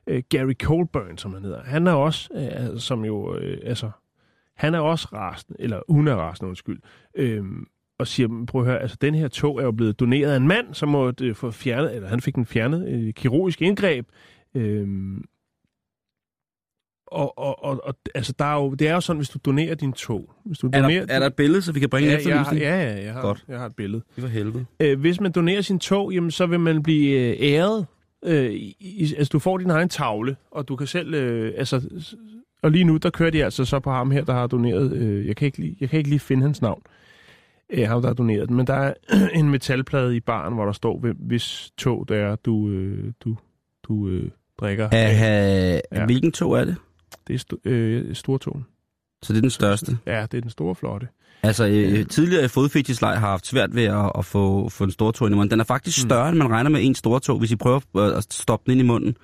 Øh, 0.06 0.22
Gary 0.28 0.54
Colburn, 0.62 1.18
som 1.18 1.34
han 1.34 1.42
hedder, 1.42 1.62
han 1.62 1.86
er 1.86 1.92
også, 1.92 2.28
øh, 2.34 2.80
som 2.80 3.04
jo, 3.04 3.36
øh, 3.36 3.58
altså, 3.64 3.90
han 4.56 4.74
er 4.74 4.80
også 4.80 5.08
rasende, 5.12 5.56
eller 5.60 5.80
hun 5.88 6.08
er 6.08 6.14
rasende, 6.14 6.48
undskyld, 6.48 6.80
øh, 7.14 7.44
og 7.98 8.06
siger, 8.06 8.44
prøv 8.48 8.60
at 8.60 8.66
høre, 8.66 8.80
altså, 8.80 8.96
den 9.00 9.14
her 9.14 9.28
tog 9.28 9.60
er 9.60 9.64
jo 9.64 9.72
blevet 9.72 10.00
doneret 10.00 10.32
af 10.32 10.36
en 10.36 10.48
mand, 10.48 10.74
som 10.74 10.88
måtte 10.88 11.26
øh, 11.26 11.34
få 11.34 11.50
fjernet, 11.50 11.94
eller 11.94 12.08
han 12.08 12.20
fik 12.20 12.34
den 12.34 12.46
fjernet, 12.46 12.88
øh, 12.88 13.12
kirurgisk 13.12 13.62
indgreb, 13.62 14.06
øh, 14.54 14.88
og, 17.12 17.38
og, 17.38 17.64
og, 17.64 17.80
og, 17.84 17.94
altså, 18.14 18.32
der 18.38 18.44
er 18.44 18.54
jo, 18.54 18.74
det 18.74 18.88
er 18.88 18.94
jo 18.94 19.00
sådan, 19.00 19.18
hvis 19.18 19.28
du 19.28 19.38
donerer 19.44 19.74
din 19.74 19.92
tog, 19.92 20.30
hvis 20.44 20.58
du 20.58 20.66
er, 20.72 20.80
donerer, 20.82 21.06
der, 21.06 21.14
er 21.14 21.18
der 21.18 21.26
et 21.26 21.34
billede, 21.34 21.62
så 21.62 21.72
vi 21.72 21.80
kan 21.80 21.88
bringe 21.88 22.10
ja, 22.10 22.16
efter 22.16 22.30
jeg, 22.30 22.40
har- 22.40 22.54
ja, 22.54 22.82
ja, 22.82 23.04
jeg 23.04 23.12
har, 23.12 23.20
Godt. 23.22 23.44
jeg 23.48 23.58
har 23.58 23.66
et 23.66 23.76
billede. 23.76 24.02
Det 24.16 24.22
var 24.22 24.28
helvede. 24.28 24.64
Øh, 24.80 25.00
hvis 25.00 25.20
man 25.20 25.32
donerer 25.32 25.60
sin 25.60 25.78
tog, 25.78 26.12
jamen, 26.12 26.30
så 26.30 26.46
vil 26.46 26.60
man 26.60 26.82
blive 26.82 27.18
øh, 27.18 27.36
æret. 27.40 27.86
Øh, 28.24 28.50
i, 28.52 29.14
altså, 29.18 29.30
du 29.32 29.38
får 29.38 29.58
din 29.58 29.70
egen 29.70 29.88
tavle, 29.88 30.36
og 30.50 30.68
du 30.68 30.76
kan 30.76 30.86
selv... 30.86 31.14
Øh, 31.14 31.52
altså, 31.56 31.88
og 32.62 32.70
lige 32.70 32.84
nu, 32.84 32.96
der 32.96 33.10
kører 33.10 33.30
de 33.30 33.44
altså 33.44 33.64
så 33.64 33.80
på 33.80 33.90
ham 33.90 34.10
her, 34.10 34.24
der 34.24 34.32
har 34.32 34.46
doneret... 34.46 34.92
Øh, 34.92 35.26
jeg, 35.26 35.36
kan 35.36 35.46
ikke 35.46 35.58
lige, 35.58 35.76
jeg 35.80 35.90
kan 35.90 35.98
ikke 35.98 36.10
lige 36.10 36.20
finde 36.20 36.42
hans 36.42 36.62
navn. 36.62 36.82
Øh, 37.72 37.88
ham, 37.88 38.00
der 38.00 38.08
har 38.08 38.14
doneret 38.14 38.48
den. 38.48 38.56
Men 38.56 38.66
der 38.66 38.74
er 38.74 38.94
en 39.34 39.50
metalplade 39.50 40.16
i 40.16 40.20
baren, 40.20 40.54
hvor 40.54 40.64
der 40.64 40.72
står, 40.72 41.04
hvis 41.18 41.70
tog 41.78 42.08
det 42.08 42.16
er, 42.16 42.36
du, 42.36 42.68
øh, 42.70 43.12
du, 43.24 43.36
du 43.88 44.08
øh, 44.08 44.30
drikker. 44.60 44.88
Ja. 44.92 45.80
ja. 45.92 46.04
Hvilken 46.04 46.32
tog 46.32 46.58
er 46.60 46.64
det? 46.64 46.76
Det 47.28 47.34
er 47.34 47.38
st- 47.54 47.70
øh, 47.70 48.14
stortogen. 48.14 48.66
Så 49.22 49.32
det 49.32 49.38
er 49.38 49.40
den 49.40 49.50
største. 49.50 49.98
Ja, 50.06 50.22
det 50.30 50.34
er 50.38 50.40
den 50.40 50.50
store 50.50 50.74
flotte. 50.74 51.06
Altså, 51.42 51.66
øh, 51.66 52.06
tidligere 52.06 52.44
i 52.44 52.48
fodfetisleje 52.48 53.16
har 53.16 53.28
haft 53.30 53.46
svært 53.46 53.74
ved 53.74 53.84
at, 53.84 54.12
at 54.18 54.24
få, 54.24 54.68
få 54.68 54.84
en 54.84 54.90
stortog 54.90 55.28
ind 55.28 55.34
i 55.34 55.36
munden. 55.36 55.50
Den 55.50 55.60
er 55.60 55.64
faktisk 55.64 56.04
Mm. 56.04 56.08
større, 56.08 56.28
end 56.28 56.38
man 56.38 56.50
regner 56.50 56.70
med 56.70 56.80
en 56.84 56.94
stortog, 56.94 57.38
hvis 57.38 57.50
I 57.50 57.56
prøver 57.56 57.80
øh, 57.96 58.16
at 58.18 58.26
stoppe 58.32 58.64
den 58.66 58.72
ind 58.72 58.80
i 58.80 58.84
munden. 58.84 59.16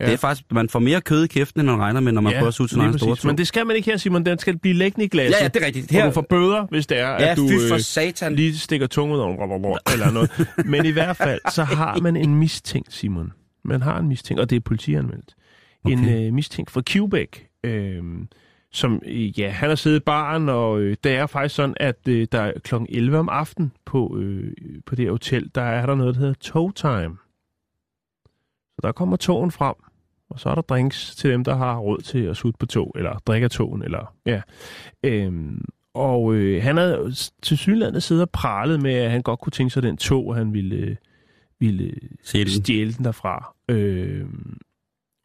Ja. 0.00 0.04
Ja. 0.04 0.06
Det 0.10 0.12
er 0.14 0.18
faktisk, 0.18 0.44
man 0.52 0.68
får 0.68 0.78
mere 0.78 1.00
kød 1.00 1.24
i 1.24 1.26
kæften, 1.26 1.60
end 1.60 1.68
man 1.70 1.80
regner 1.80 2.00
med, 2.00 2.12
når 2.12 2.20
man 2.20 2.32
prøver 2.32 2.48
at 2.48 2.54
suge 2.54 2.68
sin 2.68 2.80
egen 2.80 2.98
stortog. 2.98 3.26
Men 3.26 3.38
det 3.38 3.46
skal 3.46 3.66
man 3.66 3.76
ikke 3.76 3.90
her, 3.90 3.96
Simon. 3.96 4.26
Den 4.26 4.38
skal 4.38 4.58
blive 4.58 4.74
liggende 4.74 5.04
i 5.04 5.08
glasset. 5.08 5.38
Ja, 5.38 5.42
ja, 5.44 5.48
det 5.48 5.62
er 5.62 5.66
rigtigt. 5.66 5.90
Her... 5.90 6.02
Og 6.02 6.08
du 6.08 6.12
får 6.14 6.26
bøder, 6.30 6.66
hvis 6.70 6.86
det 6.86 6.98
er, 6.98 7.08
ja, 7.08 7.30
at 7.30 7.36
du... 7.36 7.48
for 7.68 7.74
øh, 7.74 7.80
satan. 7.80 8.34
lige 8.34 8.58
stikker 8.58 8.86
tungen 8.86 9.16
ud 9.16 9.20
over, 9.20 9.78
eller 9.92 10.10
noget. 10.10 10.30
Men 10.64 10.86
i 10.86 10.90
hvert 10.90 11.16
fald, 11.16 11.40
så 11.52 11.64
har 11.64 11.98
man 11.98 12.16
en 12.16 12.34
mistænkt, 12.34 12.92
Simon. 12.92 13.32
Man 13.64 13.82
har 13.82 13.98
en 13.98 14.08
mistænkt, 14.08 14.40
og 14.40 14.50
det 14.50 14.56
er 14.56 14.60
politianmeldt. 14.60 15.34
En 15.88 15.98
Okay. 15.98 16.26
øh, 16.26 16.32
mistænkt 16.32 16.70
fra 16.70 16.82
Quebec, 16.88 17.28
øh, 17.64 18.02
som, 18.72 19.02
øh, 19.06 19.40
ja, 19.40 19.50
han 19.50 19.68
har 19.68 19.76
siddet 19.76 20.00
i 20.00 20.04
baren, 20.06 20.48
og 20.48 20.80
øh, 20.80 20.96
det 21.04 21.12
er 21.12 21.26
faktisk 21.26 21.54
sådan, 21.54 21.74
at 21.80 22.08
øh, 22.08 22.26
der 22.32 22.40
er 22.40 22.52
kl. 22.64 22.74
11 22.88 23.18
om 23.18 23.28
aftenen 23.28 23.72
på, 23.84 24.18
øh, 24.18 24.52
på 24.86 24.94
det 24.94 25.04
her 25.04 25.10
hotel, 25.10 25.50
der 25.54 25.62
er 25.62 25.86
der 25.86 25.94
noget, 25.94 26.14
der 26.14 26.20
hedder 26.20 26.34
tow 26.34 26.70
time. 26.70 27.16
Så 28.74 28.80
der 28.82 28.92
kommer 28.92 29.16
togen 29.16 29.50
frem, 29.50 29.74
og 30.30 30.40
så 30.40 30.48
er 30.48 30.54
der 30.54 30.62
drinks 30.62 31.16
til 31.16 31.30
dem, 31.30 31.44
der 31.44 31.56
har 31.56 31.78
råd 31.78 32.00
til 32.00 32.18
at 32.18 32.36
sutte 32.36 32.58
på 32.58 32.66
tog, 32.66 32.92
eller 32.96 33.18
drikke 33.26 33.48
togen, 33.48 33.82
eller 33.82 34.14
ja. 34.26 34.40
Øhm, 35.04 35.64
og 35.94 36.34
øh, 36.34 36.62
han 36.62 36.76
havde 36.76 37.14
til 37.42 37.58
synligheden 37.58 38.00
siddet 38.00 38.22
og 38.22 38.30
pralet 38.30 38.82
med, 38.82 38.94
at 38.94 39.10
han 39.10 39.22
godt 39.22 39.40
kunne 39.40 39.50
tænke 39.50 39.70
sig 39.70 39.82
den 39.82 39.96
tog, 39.96 40.26
og 40.26 40.36
han 40.36 40.52
ville, 40.52 40.76
øh, 40.76 40.96
ville 41.60 41.94
stjæle 42.24 42.92
den 42.92 43.04
derfra. 43.04 43.54
Øh, 43.68 44.24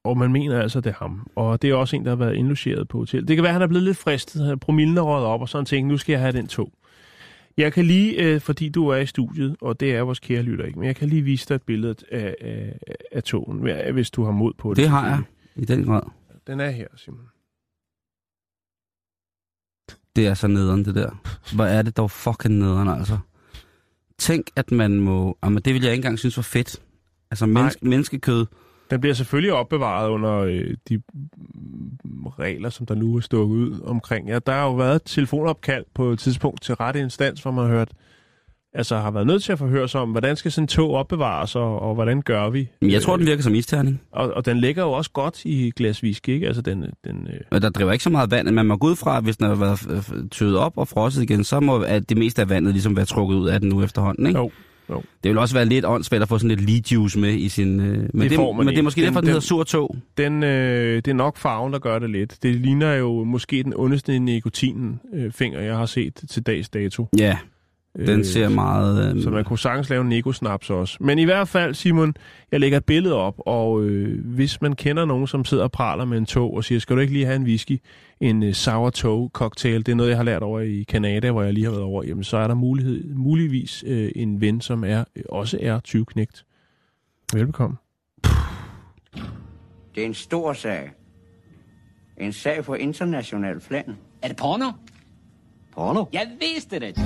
og 0.03 0.17
man 0.17 0.31
mener 0.31 0.61
altså, 0.61 0.81
det 0.81 0.89
er 0.89 0.93
ham. 0.93 1.27
Og 1.35 1.61
det 1.61 1.69
er 1.69 1.75
også 1.75 1.95
en, 1.95 2.03
der 2.03 2.11
har 2.11 2.15
været 2.15 2.35
indlogeret 2.35 2.87
på 2.87 2.97
hotel. 2.97 3.27
Det 3.27 3.35
kan 3.37 3.43
være, 3.43 3.49
at 3.49 3.53
han 3.53 3.61
er 3.61 3.67
blevet 3.67 3.83
lidt 3.83 3.97
fristet. 3.97 4.59
Promillen 4.59 4.97
er 4.97 5.01
røget 5.01 5.25
op, 5.25 5.41
og 5.41 5.49
sådan 5.49 5.65
tænkt, 5.65 5.87
nu 5.87 5.97
skal 5.97 6.13
jeg 6.13 6.21
have 6.21 6.31
den 6.31 6.47
tog. 6.47 6.71
Jeg 7.57 7.73
kan 7.73 7.85
lige, 7.85 8.23
øh, 8.23 8.41
fordi 8.41 8.69
du 8.69 8.87
er 8.87 8.97
i 8.97 9.05
studiet, 9.05 9.55
og 9.61 9.79
det 9.79 9.95
er 9.95 10.01
vores 10.01 10.19
kære 10.19 10.41
lytter 10.41 10.65
ikke, 10.65 10.79
men 10.79 10.87
jeg 10.87 10.95
kan 10.95 11.09
lige 11.09 11.21
vise 11.21 11.47
dig 11.49 11.55
et 11.55 11.61
billede 11.61 11.95
af, 12.11 12.35
af, 12.41 12.79
af 13.11 13.23
togen, 13.23 13.59
hvis 13.93 14.11
du 14.11 14.23
har 14.23 14.31
mod 14.31 14.53
på 14.57 14.69
det. 14.69 14.77
Det 14.77 14.89
har 14.89 15.07
jeg, 15.07 15.21
i 15.55 15.65
den 15.65 15.83
grad. 15.85 16.01
Den 16.47 16.59
er 16.59 16.69
her, 16.69 16.87
Simon. 16.95 17.25
Det 20.15 20.27
er 20.27 20.33
så 20.33 20.47
nederen, 20.47 20.85
det 20.85 20.95
der. 20.95 21.11
Hvor 21.55 21.65
er 21.65 21.81
det 21.81 21.97
dog 21.97 22.11
fucking 22.11 22.55
nederen, 22.55 22.89
altså. 22.89 23.17
Tænk, 24.17 24.47
at 24.55 24.71
man 24.71 24.99
må... 24.99 25.37
Jamen, 25.43 25.63
det 25.63 25.73
vil 25.73 25.81
jeg 25.81 25.91
ikke 25.91 25.99
engang 25.99 26.19
synes 26.19 26.37
var 26.37 26.43
fedt. 26.43 26.81
Altså, 27.31 27.45
menneske, 27.45 27.87
menneskekød. 27.87 28.45
Den 28.91 29.01
bliver 29.01 29.13
selvfølgelig 29.13 29.53
opbevaret 29.53 30.09
under 30.09 30.37
øh, 30.37 30.75
de 30.89 30.97
mm, 30.97 32.25
regler, 32.39 32.69
som 32.69 32.85
der 32.85 32.95
nu 32.95 33.15
er 33.15 33.19
stukket 33.19 33.55
ud 33.55 33.79
omkring. 33.83 34.29
Ja, 34.29 34.39
der 34.39 34.51
har 34.51 34.63
jo 34.63 34.73
været 34.73 34.95
et 34.95 35.01
telefonopkald 35.05 35.85
på 35.93 36.09
et 36.09 36.19
tidspunkt 36.19 36.61
til 36.61 36.75
rette 36.75 36.99
instans, 36.99 37.41
hvor 37.41 37.51
man 37.51 37.65
har 37.65 37.71
hørt, 37.71 37.91
altså 38.73 38.97
har 38.97 39.11
været 39.11 39.27
nødt 39.27 39.43
til 39.43 39.51
at 39.51 39.57
forhøre 39.57 39.87
sig 39.87 40.01
om, 40.01 40.11
hvordan 40.11 40.35
skal 40.35 40.51
sådan 40.51 40.63
en 40.63 40.67
tog 40.67 40.91
opbevares, 40.91 41.55
og, 41.55 41.79
og 41.79 41.93
hvordan 41.93 42.21
gør 42.21 42.49
vi? 42.49 42.69
Jeg 42.81 43.01
tror, 43.01 43.17
den 43.17 43.25
virker 43.25 43.43
som 43.43 43.55
isterning. 43.55 44.01
Og, 44.11 44.33
og 44.33 44.45
den 44.45 44.57
ligger 44.57 44.83
jo 44.83 44.91
også 44.91 45.11
godt 45.11 45.45
i 45.45 45.71
glas 45.75 46.03
whisky, 46.03 46.29
ikke? 46.29 46.47
Altså 46.47 46.61
den... 46.61 46.85
den 47.05 47.27
øh... 47.27 47.39
Og 47.51 47.61
der 47.61 47.69
driver 47.69 47.91
ikke 47.91 48.03
så 48.03 48.09
meget 48.09 48.31
vand, 48.31 48.49
man 48.49 48.65
må 48.65 48.77
gå 48.77 48.87
ud 48.87 48.95
fra, 48.95 49.19
hvis 49.19 49.37
den 49.37 49.47
har 49.47 49.55
været 49.55 49.87
øh, 49.89 50.29
tøet 50.29 50.57
op 50.57 50.77
og 50.77 50.87
frosset 50.87 51.23
igen, 51.23 51.43
så 51.43 51.59
må 51.59 51.79
at 51.79 52.09
det 52.09 52.17
meste 52.17 52.41
af 52.41 52.49
vandet 52.49 52.73
ligesom 52.73 52.95
være 52.95 53.05
trukket 53.05 53.35
ud 53.35 53.47
af 53.47 53.59
den 53.59 53.69
nu 53.69 53.83
efterhånden, 53.83 54.27
ikke? 54.27 54.39
Jo. 54.39 54.51
Jo. 54.91 55.01
Det 55.23 55.29
vil 55.29 55.37
også 55.37 55.55
være 55.55 55.65
lidt 55.65 55.85
åndssvagt 55.85 56.21
at 56.23 56.29
få 56.29 56.37
sådan 56.37 56.57
lidt 56.57 56.69
lead 56.69 56.81
juice 56.91 57.19
med 57.19 57.33
i 57.33 57.49
sin... 57.49 57.79
Øh, 57.79 57.85
men 57.87 58.21
det, 58.21 58.29
det, 58.29 58.35
får 58.35 58.51
man 58.51 58.65
men 58.65 58.73
det 58.73 58.79
er 58.79 58.83
måske 58.83 59.01
Den- 59.01 59.05
derfor, 59.07 59.19
den, 59.21 59.25
den- 59.25 59.31
hedder 59.31 59.41
sur 59.41 59.63
tog. 59.63 59.95
Den, 60.17 60.43
øh, 60.43 60.95
det 60.95 61.07
er 61.07 61.13
nok 61.13 61.37
farven, 61.37 61.73
der 61.73 61.79
gør 61.79 61.99
det 61.99 62.09
lidt. 62.09 62.37
Det 62.43 62.55
ligner 62.55 62.93
jo 62.93 63.23
måske 63.23 63.63
den 63.63 63.73
ondeste 63.75 64.19
nikotinen 64.19 64.99
øh, 65.13 65.31
finger, 65.31 65.59
jeg 65.59 65.77
har 65.77 65.85
set 65.85 66.19
til 66.29 66.43
dags 66.43 66.69
dato. 66.69 67.07
Ja, 67.17 67.37
den 67.95 68.25
ser 68.25 68.49
meget... 68.49 69.15
Øh, 69.15 69.23
Så 69.23 69.29
man 69.29 69.43
kunne 69.43 69.59
sagtens 69.59 69.89
lave 69.89 70.01
en 70.01 70.09
Nico-snaps 70.09 70.69
også. 70.69 70.97
Men 70.99 71.19
i 71.19 71.23
hvert 71.23 71.47
fald, 71.47 71.73
Simon, 71.73 72.13
jeg 72.51 72.59
lægger 72.59 72.77
et 72.77 72.85
billede 72.85 73.15
op, 73.15 73.35
og 73.37 73.83
øh, 73.83 74.25
hvis 74.25 74.61
man 74.61 74.73
kender 74.75 75.05
nogen, 75.05 75.27
som 75.27 75.45
sidder 75.45 75.63
og 75.63 75.71
praler 75.71 76.05
med 76.05 76.17
en 76.17 76.25
tog 76.25 76.53
og 76.53 76.63
siger, 76.63 76.79
skal 76.79 76.95
du 76.95 77.01
ikke 77.01 77.13
lige 77.13 77.25
have 77.25 77.35
en 77.35 77.43
whisky, 77.43 77.81
en 78.19 78.43
øh, 78.43 78.53
sour 78.53 78.89
toe 78.89 79.29
cocktail, 79.33 79.85
det 79.85 79.91
er 79.91 79.95
noget, 79.95 80.09
jeg 80.09 80.17
har 80.17 80.23
lært 80.23 80.43
over 80.43 80.59
i 80.59 80.83
Kanada, 80.83 81.31
hvor 81.31 81.43
jeg 81.43 81.53
lige 81.53 81.63
har 81.63 81.71
været 81.71 81.83
over, 81.83 82.03
jamen 82.03 82.23
så 82.23 82.37
er 82.37 82.47
der 82.47 82.55
mulighed, 82.55 83.13
muligvis 83.15 83.83
øh, 83.87 84.11
en 84.15 84.41
ven, 84.41 84.61
som 84.61 84.83
er 84.83 85.03
øh, 85.15 85.23
også 85.29 85.57
er 85.61 85.79
20 85.79 86.05
knægt. 86.05 86.45
Velbekomme. 87.33 87.77
Det 89.95 90.01
er 90.03 90.05
en 90.05 90.13
stor 90.13 90.53
sag. 90.53 90.91
En 92.17 92.33
sag 92.33 92.63
på 92.63 92.73
international 92.73 93.59
plan. 93.59 93.97
Er 94.21 94.27
det 94.27 94.37
porno? 94.37 94.65
Porno? 95.73 96.05
Jeg 96.13 96.27
vidste 96.39 96.79
det. 96.79 96.97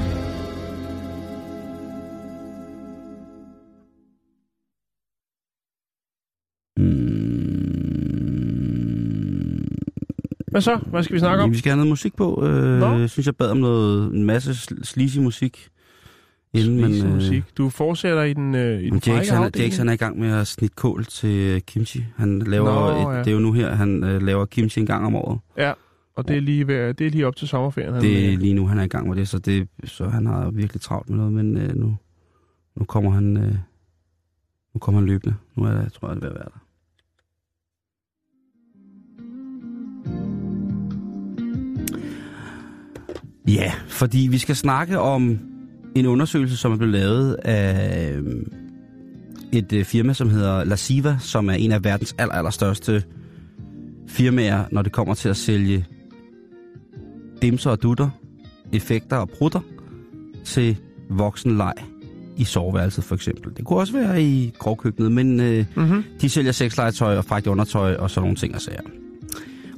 Hvad 10.55 10.61
så? 10.61 10.75
Hvad 10.75 11.03
skal 11.03 11.13
vi 11.13 11.19
snakke 11.19 11.43
om? 11.43 11.51
Vi 11.51 11.57
skal 11.57 11.69
have 11.69 11.77
noget 11.77 11.89
musik 11.89 12.15
på. 12.15 12.43
Øh, 12.45 12.79
Nå. 12.79 12.85
jeg 12.85 13.09
synes, 13.09 13.25
jeg 13.25 13.35
bad 13.35 13.49
om 13.49 13.57
noget, 13.57 14.13
en 14.13 14.23
masse 14.23 14.51
sl- 14.51 14.83
sleazy 14.83 15.17
musik. 15.17 15.69
Inden, 16.53 16.79
Sleazy 16.79 17.01
men, 17.03 17.09
øh, 17.11 17.15
musik. 17.15 17.43
Du 17.57 17.69
fortsætter 17.69 18.23
i 18.23 18.33
den, 18.33 18.55
øh, 18.55 18.81
i 18.81 18.89
den 18.89 19.01
Jakes, 19.07 19.29
han. 19.29 19.51
Jakes, 19.57 19.77
han 19.77 19.89
er 19.89 19.93
i 19.93 19.95
gang 19.95 20.19
med 20.19 20.31
at 20.31 20.47
snitte 20.47 20.75
kål 20.75 21.05
til 21.05 21.29
øh, 21.29 21.61
kimchi. 21.61 22.03
Han 22.15 22.39
laver 22.39 22.93
Nå, 23.03 23.09
et, 23.11 23.15
ja. 23.15 23.19
Det 23.19 23.27
er 23.27 23.31
jo 23.31 23.39
nu 23.39 23.51
her, 23.51 23.75
han 23.75 24.03
øh, 24.03 24.21
laver 24.21 24.45
kimchi 24.45 24.79
en 24.81 24.85
gang 24.87 25.05
om 25.05 25.15
året. 25.15 25.39
Ja, 25.57 25.73
og 26.15 26.27
det 26.27 26.37
er 26.37 26.41
lige, 26.41 26.67
ved, 26.67 26.93
det 26.93 27.07
er 27.07 27.11
lige 27.11 27.27
op 27.27 27.35
til 27.35 27.47
sommerferien. 27.47 27.93
Han, 27.93 28.01
Det 28.03 28.25
er 28.25 28.33
øh, 28.33 28.39
lige 28.39 28.53
nu, 28.53 28.67
han 28.67 28.79
er 28.79 28.83
i 28.83 28.87
gang 28.87 29.07
med 29.07 29.15
det, 29.15 29.27
så, 29.27 29.39
det, 29.39 29.67
så 29.83 30.09
han 30.09 30.25
har 30.25 30.49
virkelig 30.51 30.81
travlt 30.81 31.09
med 31.09 31.17
noget, 31.17 31.33
men 31.33 31.57
øh, 31.57 31.75
nu, 31.75 31.97
nu 32.75 32.85
kommer 32.85 33.11
han 33.11 33.37
øh, 33.37 33.55
nu 34.73 34.79
kommer 34.79 35.01
han 35.01 35.07
løbende. 35.07 35.35
Nu 35.55 35.63
er 35.63 35.71
det, 35.71 35.93
tror 35.93 36.07
jeg, 36.07 36.15
det 36.15 36.23
at 36.27 36.33
være 36.33 36.43
der. 36.43 36.64
Ja, 43.47 43.73
fordi 43.87 44.27
vi 44.31 44.37
skal 44.37 44.55
snakke 44.55 44.99
om 44.99 45.39
en 45.95 46.05
undersøgelse, 46.05 46.57
som 46.57 46.71
er 46.71 46.77
blevet 46.77 46.93
lavet 46.93 47.33
af 47.33 48.11
øh, 48.13 48.23
et 49.51 49.73
øh, 49.73 49.85
firma, 49.85 50.13
som 50.13 50.29
hedder 50.29 50.63
Lasiva, 50.63 51.17
som 51.19 51.49
er 51.49 51.53
en 51.53 51.71
af 51.71 51.83
verdens 51.83 52.15
aller, 52.17 52.33
allerstørste 52.33 53.03
firmaer, 54.07 54.65
når 54.71 54.81
det 54.81 54.91
kommer 54.91 55.13
til 55.13 55.29
at 55.29 55.37
sælge 55.37 55.85
dimser 57.41 57.71
og 57.71 57.83
dutter, 57.83 58.09
effekter 58.73 59.17
og 59.17 59.29
prutter 59.29 59.59
til 60.43 60.77
voksenleg 61.09 61.73
i 62.37 62.43
soveværelset 62.43 63.03
for 63.03 63.15
eksempel. 63.15 63.57
Det 63.57 63.65
kunne 63.65 63.79
også 63.79 63.93
være 63.93 64.23
i 64.23 64.53
grovkøkkenet, 64.57 65.11
men 65.11 65.39
øh, 65.39 65.65
mm-hmm. 65.75 66.03
de 66.21 66.29
sælger 66.29 66.51
sexlegetøj 66.51 67.17
og 67.17 67.25
frækt 67.25 67.47
undertøj 67.47 67.95
og 67.95 68.09
sådan 68.09 68.21
nogle 68.23 68.35
ting 68.35 68.55
og 68.55 68.61
sager. 68.61 69.04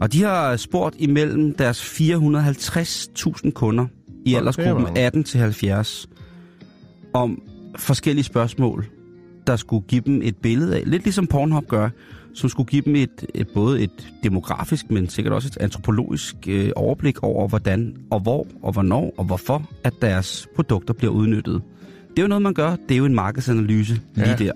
Og 0.02 0.14
de 0.14 0.24
har 0.24 0.56
spurgt 0.56 0.96
imellem 1.00 1.54
deres 1.54 1.82
450.000 1.82 3.52
kunder 3.52 3.86
i 4.26 4.34
er 4.34 4.38
aldersgruppen 4.38 4.84
mange. 4.84 5.00
18 5.02 5.24
til 5.24 5.40
70 5.40 6.08
om 7.14 7.42
forskellige 7.76 8.24
spørgsmål, 8.24 8.86
der 9.48 9.56
skulle 9.56 9.86
give 9.88 10.02
dem 10.06 10.22
et 10.24 10.36
billede 10.38 10.76
af, 10.76 10.84
lidt 10.86 11.04
ligesom 11.04 11.28
Pornhub 11.28 11.68
gør, 11.68 11.90
som 12.34 12.50
skulle 12.50 12.68
give 12.68 12.82
dem 12.82 12.96
et, 12.96 13.26
et 13.36 13.48
både 13.54 13.82
et 13.82 14.14
demografisk, 14.24 14.92
men 14.92 15.10
sikkert 15.10 15.34
også 15.34 15.48
et 15.48 15.58
antropologisk 15.58 16.36
øh, 16.48 16.72
overblik 16.76 17.24
over, 17.24 17.48
hvordan 17.48 17.96
og 18.12 18.20
hvor 18.20 18.48
og 18.64 18.74
hvornår 18.74 19.14
og 19.18 19.26
hvorfor, 19.26 19.70
at 19.84 19.94
deres 20.02 20.48
produkter 20.56 20.94
bliver 20.94 21.14
udnyttet. 21.14 21.62
Det 22.10 22.20
er 22.20 22.22
jo 22.22 22.28
noget, 22.28 22.42
man 22.42 22.54
gør. 22.54 22.76
Det 22.90 22.96
er 22.96 22.98
jo 22.98 23.06
en 23.06 23.16
markedsanalyse 23.16 24.02
lige 24.16 24.30
Ja. 24.30 24.36
der. 24.36 24.52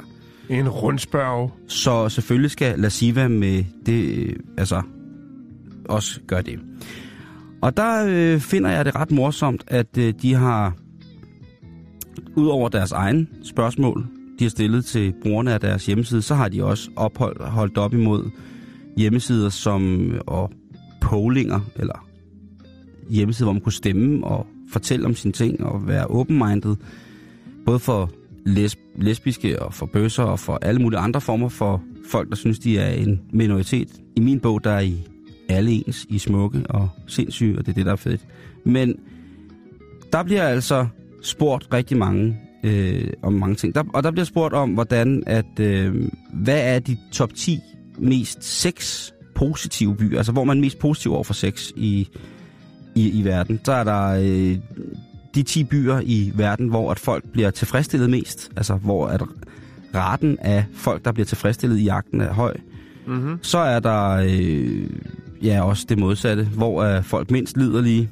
En 0.49 0.69
rundspørg. 0.69 1.51
Så 1.67 2.09
selvfølgelig 2.09 2.51
skal 2.51 2.79
Lasiva 2.79 3.27
med 3.27 3.63
det, 3.85 4.17
øh, 4.17 4.35
altså, 4.57 4.81
også 5.91 6.19
gør 6.27 6.41
det. 6.41 6.59
Og 7.61 7.77
der 7.77 8.05
øh, 8.07 8.39
finder 8.39 8.69
jeg 8.69 8.85
det 8.85 8.95
ret 8.95 9.11
morsomt, 9.11 9.63
at 9.67 9.97
øh, 9.97 10.13
de 10.21 10.33
har, 10.33 10.73
udover 12.35 12.69
deres 12.69 12.91
egen 12.91 13.29
spørgsmål, 13.43 14.07
de 14.39 14.43
har 14.43 14.49
stillet 14.49 14.85
til 14.85 15.13
brugerne 15.21 15.53
af 15.53 15.59
deres 15.59 15.85
hjemmeside, 15.85 16.21
så 16.21 16.35
har 16.35 16.49
de 16.49 16.63
også 16.63 16.89
opholdt, 16.95 17.41
holdt 17.43 17.77
op 17.77 17.93
imod 17.93 18.29
hjemmesider 18.97 19.49
som 19.49 20.11
øh, 20.11 20.21
og 20.27 20.51
pollinger, 21.01 21.59
eller 21.75 22.07
hjemmesider, 23.09 23.45
hvor 23.45 23.53
man 23.53 23.61
kunne 23.61 23.73
stemme 23.73 24.27
og 24.27 24.47
fortælle 24.71 25.05
om 25.05 25.15
sine 25.15 25.31
ting 25.31 25.63
og 25.63 25.87
være 25.87 26.07
open-minded, 26.07 26.75
både 27.65 27.79
for 27.79 28.11
lesb- 28.47 29.01
lesbiske 29.01 29.61
og 29.61 29.73
for 29.73 29.85
bøsser 29.85 30.23
og 30.23 30.39
for 30.39 30.59
alle 30.61 30.81
mulige 30.81 30.99
andre 30.99 31.21
former 31.21 31.49
for 31.49 31.83
folk, 32.11 32.29
der 32.29 32.35
synes, 32.35 32.59
de 32.59 32.77
er 32.77 32.89
en 32.89 33.21
minoritet. 33.33 33.87
I 34.15 34.19
min 34.19 34.39
bog, 34.39 34.63
der 34.63 34.71
er 34.71 34.79
I 34.79 35.07
alle 35.51 35.71
ens, 35.71 36.05
I 36.09 36.17
smukke 36.17 36.63
og 36.69 36.89
sindssyge, 37.07 37.57
og 37.57 37.65
det 37.65 37.71
er 37.71 37.75
det, 37.75 37.85
der 37.85 37.91
er 37.91 37.95
fedt. 37.95 38.21
Men 38.63 38.95
der 40.13 40.23
bliver 40.23 40.43
altså 40.43 40.87
spurgt 41.21 41.67
rigtig 41.73 41.97
mange 41.97 42.37
øh, 42.63 43.07
om 43.21 43.33
mange 43.33 43.55
ting. 43.55 43.75
Der, 43.75 43.83
og 43.93 44.03
der 44.03 44.11
bliver 44.11 44.25
spurgt 44.25 44.53
om, 44.53 44.69
hvordan 44.73 45.23
at, 45.25 45.59
øh, 45.59 46.09
hvad 46.33 46.75
er 46.75 46.79
de 46.79 46.97
top 47.11 47.33
10 47.33 47.59
mest 47.97 48.43
sex 48.43 49.09
positive 49.35 49.95
byer, 49.95 50.17
altså 50.17 50.31
hvor 50.31 50.43
man 50.43 50.57
er 50.57 50.61
mest 50.61 50.79
positiv 50.79 51.13
over 51.13 51.23
for 51.23 51.33
sex 51.33 51.71
i, 51.75 52.09
i, 52.95 53.09
i 53.19 53.23
verden. 53.23 53.59
Så 53.63 53.71
er 53.71 53.83
der 53.83 54.07
øh, 54.07 54.57
de 55.35 55.43
10 55.43 55.63
byer 55.63 56.01
i 56.05 56.31
verden, 56.35 56.67
hvor 56.67 56.91
at 56.91 56.99
folk 56.99 57.23
bliver 57.31 57.51
tilfredsstillet 57.51 58.09
mest, 58.09 58.51
altså 58.57 58.75
hvor 58.75 59.07
at 59.07 59.21
raten 59.95 60.37
af 60.39 60.65
folk, 60.73 61.05
der 61.05 61.11
bliver 61.11 61.25
tilfredsstillet 61.25 61.79
i 61.79 61.83
jagten 61.83 62.21
er 62.21 62.33
høj. 62.33 62.53
Mm-hmm. 63.07 63.39
Så 63.41 63.57
er 63.57 63.79
der 63.79 64.09
øh, 64.09 64.89
ja 65.43 65.63
også 65.63 65.85
det 65.89 65.99
modsatte, 65.99 66.43
hvor 66.43 66.83
er 66.83 67.01
folk 67.01 67.31
mindst 67.31 67.57
liderlige. 67.57 68.09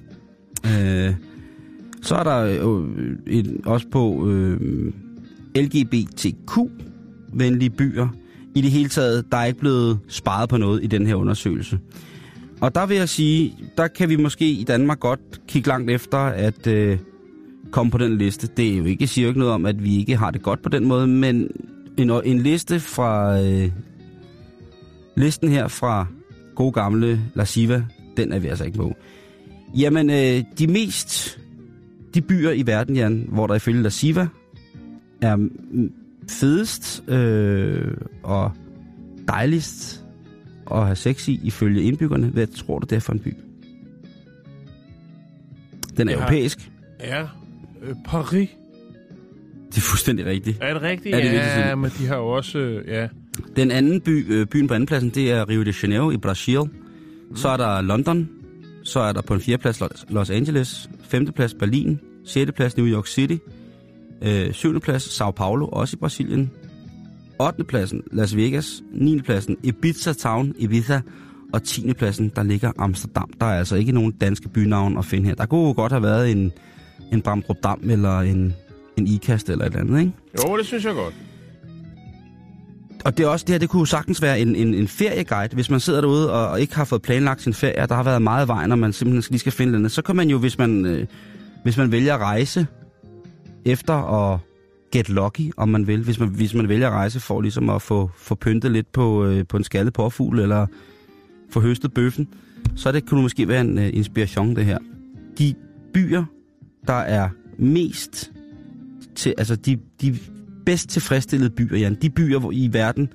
Øh, 0.66 1.14
så 2.02 2.16
er 2.16 2.24
der 2.24 2.38
øh, 2.38 2.58
jo 2.58 2.88
et, 3.28 3.62
også 3.66 3.88
på 3.92 4.28
øh, 4.28 4.92
LGBTQ-venlige 5.56 7.70
byer. 7.70 8.08
I 8.56 8.62
det 8.62 8.72
hele 8.72 8.90
taget, 8.90 9.32
der 9.32 9.38
er 9.38 9.46
ikke 9.46 9.60
blevet 9.60 10.00
sparet 10.08 10.50
på 10.50 10.58
noget 10.58 10.84
i 10.84 10.88
den 10.88 11.08
her 11.08 11.16
undersøgelse. 11.16 11.80
Og 12.62 12.76
der 12.76 12.86
vil 12.86 12.98
jeg 12.98 13.10
sige, 13.10 13.56
der 13.78 13.88
kan 13.88 14.10
vi 14.10 14.16
måske 14.16 14.52
i 14.52 14.64
Danmark 14.64 15.00
godt 15.00 15.20
kigge 15.48 15.68
langt 15.68 15.92
efter 15.92 16.18
at 16.18 16.68
øh, 16.68 16.98
komme 17.72 17.92
på 17.92 17.98
den 17.98 18.18
liste. 18.18 18.48
Det 18.58 18.74
er 18.74 18.78
jo 18.78 18.86
ikke, 18.86 19.08
siger 19.08 19.24
jo 19.24 19.30
ikke 19.30 19.40
noget 19.40 19.54
om, 19.54 19.66
at 19.66 19.84
vi 19.84 19.98
ikke 19.98 20.18
har 20.18 20.32
det 20.32 20.42
godt 20.42 20.62
på 20.62 20.70
den 20.70 20.86
måde, 20.86 21.08
men 21.08 21.48
en, 21.98 22.12
en 22.26 22.40
liste 22.40 22.80
fra 22.80 23.42
øh, 23.42 23.72
listen 25.16 25.50
her 25.50 25.68
fra 25.68 26.08
gode 26.60 26.72
gamle 26.72 27.22
La 27.36 27.46
Siva, 27.46 27.84
den 28.18 28.32
er 28.34 28.40
vi 28.40 28.48
altså 28.48 28.66
ikke 28.66 28.78
på. 28.78 28.96
Jamen, 29.78 30.10
øh, 30.10 30.44
de 30.60 30.68
mest, 30.68 31.40
de 32.14 32.22
byer 32.22 32.52
i 32.52 32.64
verden, 32.68 32.96
Jan, 32.96 33.26
hvor 33.32 33.48
der 33.48 33.56
ifølge 33.56 33.82
La 33.84 33.90
Siva 33.90 34.28
er 35.22 35.48
fedest 36.30 37.04
øh, 37.08 37.92
og 38.24 38.52
dejligst 39.28 40.06
at 40.72 40.84
have 40.86 40.96
sex 40.96 41.28
i, 41.28 41.40
ifølge 41.44 41.82
indbyggerne. 41.84 42.28
Hvad 42.28 42.48
tror 42.48 42.80
du, 42.80 42.86
det 42.90 42.96
er 42.96 43.00
for 43.00 43.14
en 43.14 43.20
by? 43.20 43.34
Den 45.98 46.10
er 46.10 46.12
Ja. 46.14 46.18
europæisk. 46.18 46.72
Ja, 47.00 47.22
øh, 47.82 47.96
Paris. 48.06 48.50
Det 49.70 49.78
er 49.78 49.82
fuldstændig 49.82 50.26
rigtigt. 50.26 50.58
Er 50.62 50.74
det 50.74 50.82
rigtigt? 50.82 51.16
Er 51.16 51.20
det 51.20 51.34
ja, 51.34 51.76
men 51.76 51.92
de 52.00 52.08
har 52.08 52.16
jo 52.16 52.28
også... 52.28 52.58
Øh, 52.60 52.88
ja. 52.88 53.08
Den 53.56 53.72
anden 53.72 54.02
by, 54.02 54.26
øh, 54.34 54.46
byen 54.48 54.68
på 54.68 54.74
andenpladsen, 54.74 55.10
det 55.10 55.32
er 55.32 55.50
Rio 55.50 55.64
de 55.64 55.74
Janeiro 55.84 56.12
i 56.12 56.18
Brasil. 56.18 56.60
Så 57.36 57.50
er 57.50 57.58
der 57.58 57.82
London. 57.82 58.30
Så 58.84 59.00
er 59.00 59.12
der 59.14 59.22
på 59.22 59.34
en 59.34 59.42
fjerdeplads 59.42 59.82
Los- 60.10 60.30
Angeles. 60.34 60.90
Femteplads 61.04 61.54
Berlin. 61.54 62.00
Sjette 62.26 62.54
plads 62.54 62.78
New 62.78 62.86
York 62.88 63.08
City. 63.08 63.36
Øh, 64.22 64.54
syvende 64.54 64.80
plads 64.80 65.04
Sao 65.04 65.32
Paulo, 65.32 65.68
også 65.68 65.96
i 65.96 66.00
Brasilien. 66.00 66.52
8. 67.40 67.64
pladsen 67.64 68.04
Las 68.12 68.36
Vegas. 68.36 68.84
9. 68.94 69.22
pladsen 69.22 69.58
Ibiza 69.64 70.14
Town, 70.14 70.54
Ibiza. 70.58 71.02
Og 71.54 71.64
10. 71.64 71.94
pladsen, 71.94 72.32
der 72.36 72.44
ligger 72.44 72.72
Amsterdam. 72.78 73.30
Der 73.40 73.46
er 73.46 73.58
altså 73.60 73.76
ikke 73.76 73.92
nogen 73.92 74.12
danske 74.12 74.50
bynavn 74.50 74.98
at 74.98 75.06
finde 75.06 75.26
her. 75.28 75.36
Der 75.36 75.46
kunne 75.46 75.68
jo 75.68 75.74
godt 75.74 75.92
have 75.92 76.04
været 76.04 76.32
en, 76.32 76.52
en 77.14 77.22
Bramdrup 77.22 77.58
Dam 77.64 77.80
eller 77.90 78.20
en, 78.20 78.54
en 78.98 79.08
Ikast 79.08 79.50
eller 79.50 79.66
et 79.66 79.70
eller 79.70 79.80
andet, 79.80 80.00
ikke? 80.00 80.12
Jo, 80.48 80.58
det 80.58 80.66
synes 80.66 80.86
jeg 80.86 80.94
godt. 80.94 81.14
Og 83.06 83.18
det 83.18 83.24
er 83.24 83.28
også 83.28 83.44
det 83.44 83.54
her, 83.54 83.60
det 83.60 83.70
kunne 83.70 83.88
sagtens 83.88 84.22
være 84.22 84.40
en, 84.40 84.56
en, 84.56 84.74
en 84.74 84.88
ferieguide, 84.88 85.56
hvis 85.56 85.70
man 85.70 85.80
sidder 85.80 86.02
derude 86.02 86.34
og, 86.34 86.48
og 86.48 86.62
ikke 86.62 86.76
har 86.76 86.86
fået 86.86 87.02
planlagt 87.02 87.42
sin 87.42 87.54
ferie, 87.54 87.82
og 87.82 87.90
der 87.90 87.96
har 87.96 88.04
været 88.04 88.22
meget 88.22 88.48
vej, 88.48 88.68
når 88.68 88.76
man 88.76 88.94
simpelthen 88.94 89.32
lige 89.32 89.40
skal 89.40 89.52
finde 89.52 89.72
noget. 89.72 89.92
Så 89.92 90.02
kan 90.02 90.16
man 90.16 90.30
jo, 90.30 90.38
hvis 90.38 90.58
man, 90.58 90.86
øh, 90.86 91.08
hvis 91.64 91.78
man 91.78 91.92
vælger 91.92 92.14
at 92.14 92.22
rejse 92.22 92.68
efter 93.66 93.94
at 93.94 94.40
get 94.92 95.10
lucky, 95.10 95.52
om 95.58 95.70
man 95.70 95.88
vil, 95.88 96.04
hvis 96.04 96.20
man, 96.20 96.30
hvis 96.30 96.54
man 96.54 96.70
vælger 96.70 96.88
at 96.88 96.94
rejse 96.94 97.20
for 97.20 97.42
ligesom 97.42 97.70
at 97.70 97.82
få, 97.82 98.12
få 98.18 98.36
pyntet 98.36 98.72
lidt 98.72 98.92
på, 98.92 99.26
øh, 99.26 99.48
på 99.48 99.58
en 99.58 99.64
skaldet 99.64 99.94
påfugl, 99.94 100.40
eller 100.40 100.68
få 101.50 101.60
høstet 101.60 101.94
bøffen, 101.94 102.28
så 102.76 102.92
det 102.92 103.06
kunne 103.06 103.22
måske 103.22 103.48
være 103.48 103.62
en 103.62 103.78
øh, 103.78 103.90
inspiration, 103.94 104.56
det 104.56 104.66
her. 104.66 104.78
De 105.38 105.54
byer, 105.94 106.24
der 106.88 106.94
er 106.94 107.30
mest 107.58 108.32
til, 109.16 109.34
altså 109.38 109.56
de, 109.56 109.78
de 110.02 110.18
bedst 110.70 110.90
tilfredsstillede 110.90 111.50
byer, 111.50 111.78
Jan. 111.78 111.96
De 112.02 112.10
byer 112.10 112.40
hvor, 112.40 112.52
i 112.52 112.70
verden, 112.72 113.14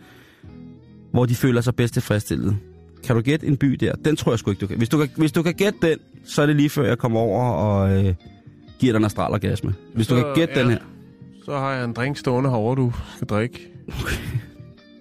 hvor 1.12 1.26
de 1.26 1.34
føler 1.34 1.60
sig 1.60 1.74
bedst 1.76 1.94
tilfredsstillet. 1.94 2.56
Kan 3.04 3.16
du 3.16 3.22
gætte 3.22 3.46
en 3.46 3.56
by 3.56 3.66
der? 3.66 3.92
Den 4.04 4.16
tror 4.16 4.32
jeg 4.32 4.38
sgu 4.38 4.50
ikke, 4.50 4.60
du 4.60 4.66
kan. 4.66 4.76
Hvis 4.78 4.88
du 4.88 4.98
kan, 4.98 5.08
hvis 5.16 5.32
du 5.32 5.42
kan 5.42 5.54
gætte 5.54 5.78
den, 5.82 5.98
så 6.24 6.42
er 6.42 6.46
det 6.46 6.56
lige 6.56 6.68
før 6.70 6.84
jeg 6.86 6.98
kommer 6.98 7.20
over 7.20 7.42
og 7.44 8.04
øh, 8.04 8.14
giver 8.78 8.92
dig 8.92 8.98
en 8.98 9.04
astralorgasme. 9.04 9.74
Hvis 9.94 10.06
du 10.06 10.16
Så, 10.16 10.22
kan 10.22 10.34
gætte 10.34 10.54
ja. 10.56 10.62
den 10.62 10.70
her. 10.70 10.78
Så 11.44 11.58
har 11.58 11.72
jeg 11.72 11.84
en 11.84 11.92
drink 11.92 12.16
stående 12.18 12.50
herovre, 12.50 12.76
du 12.82 12.92
skal 13.16 13.26
drikke. 13.28 13.70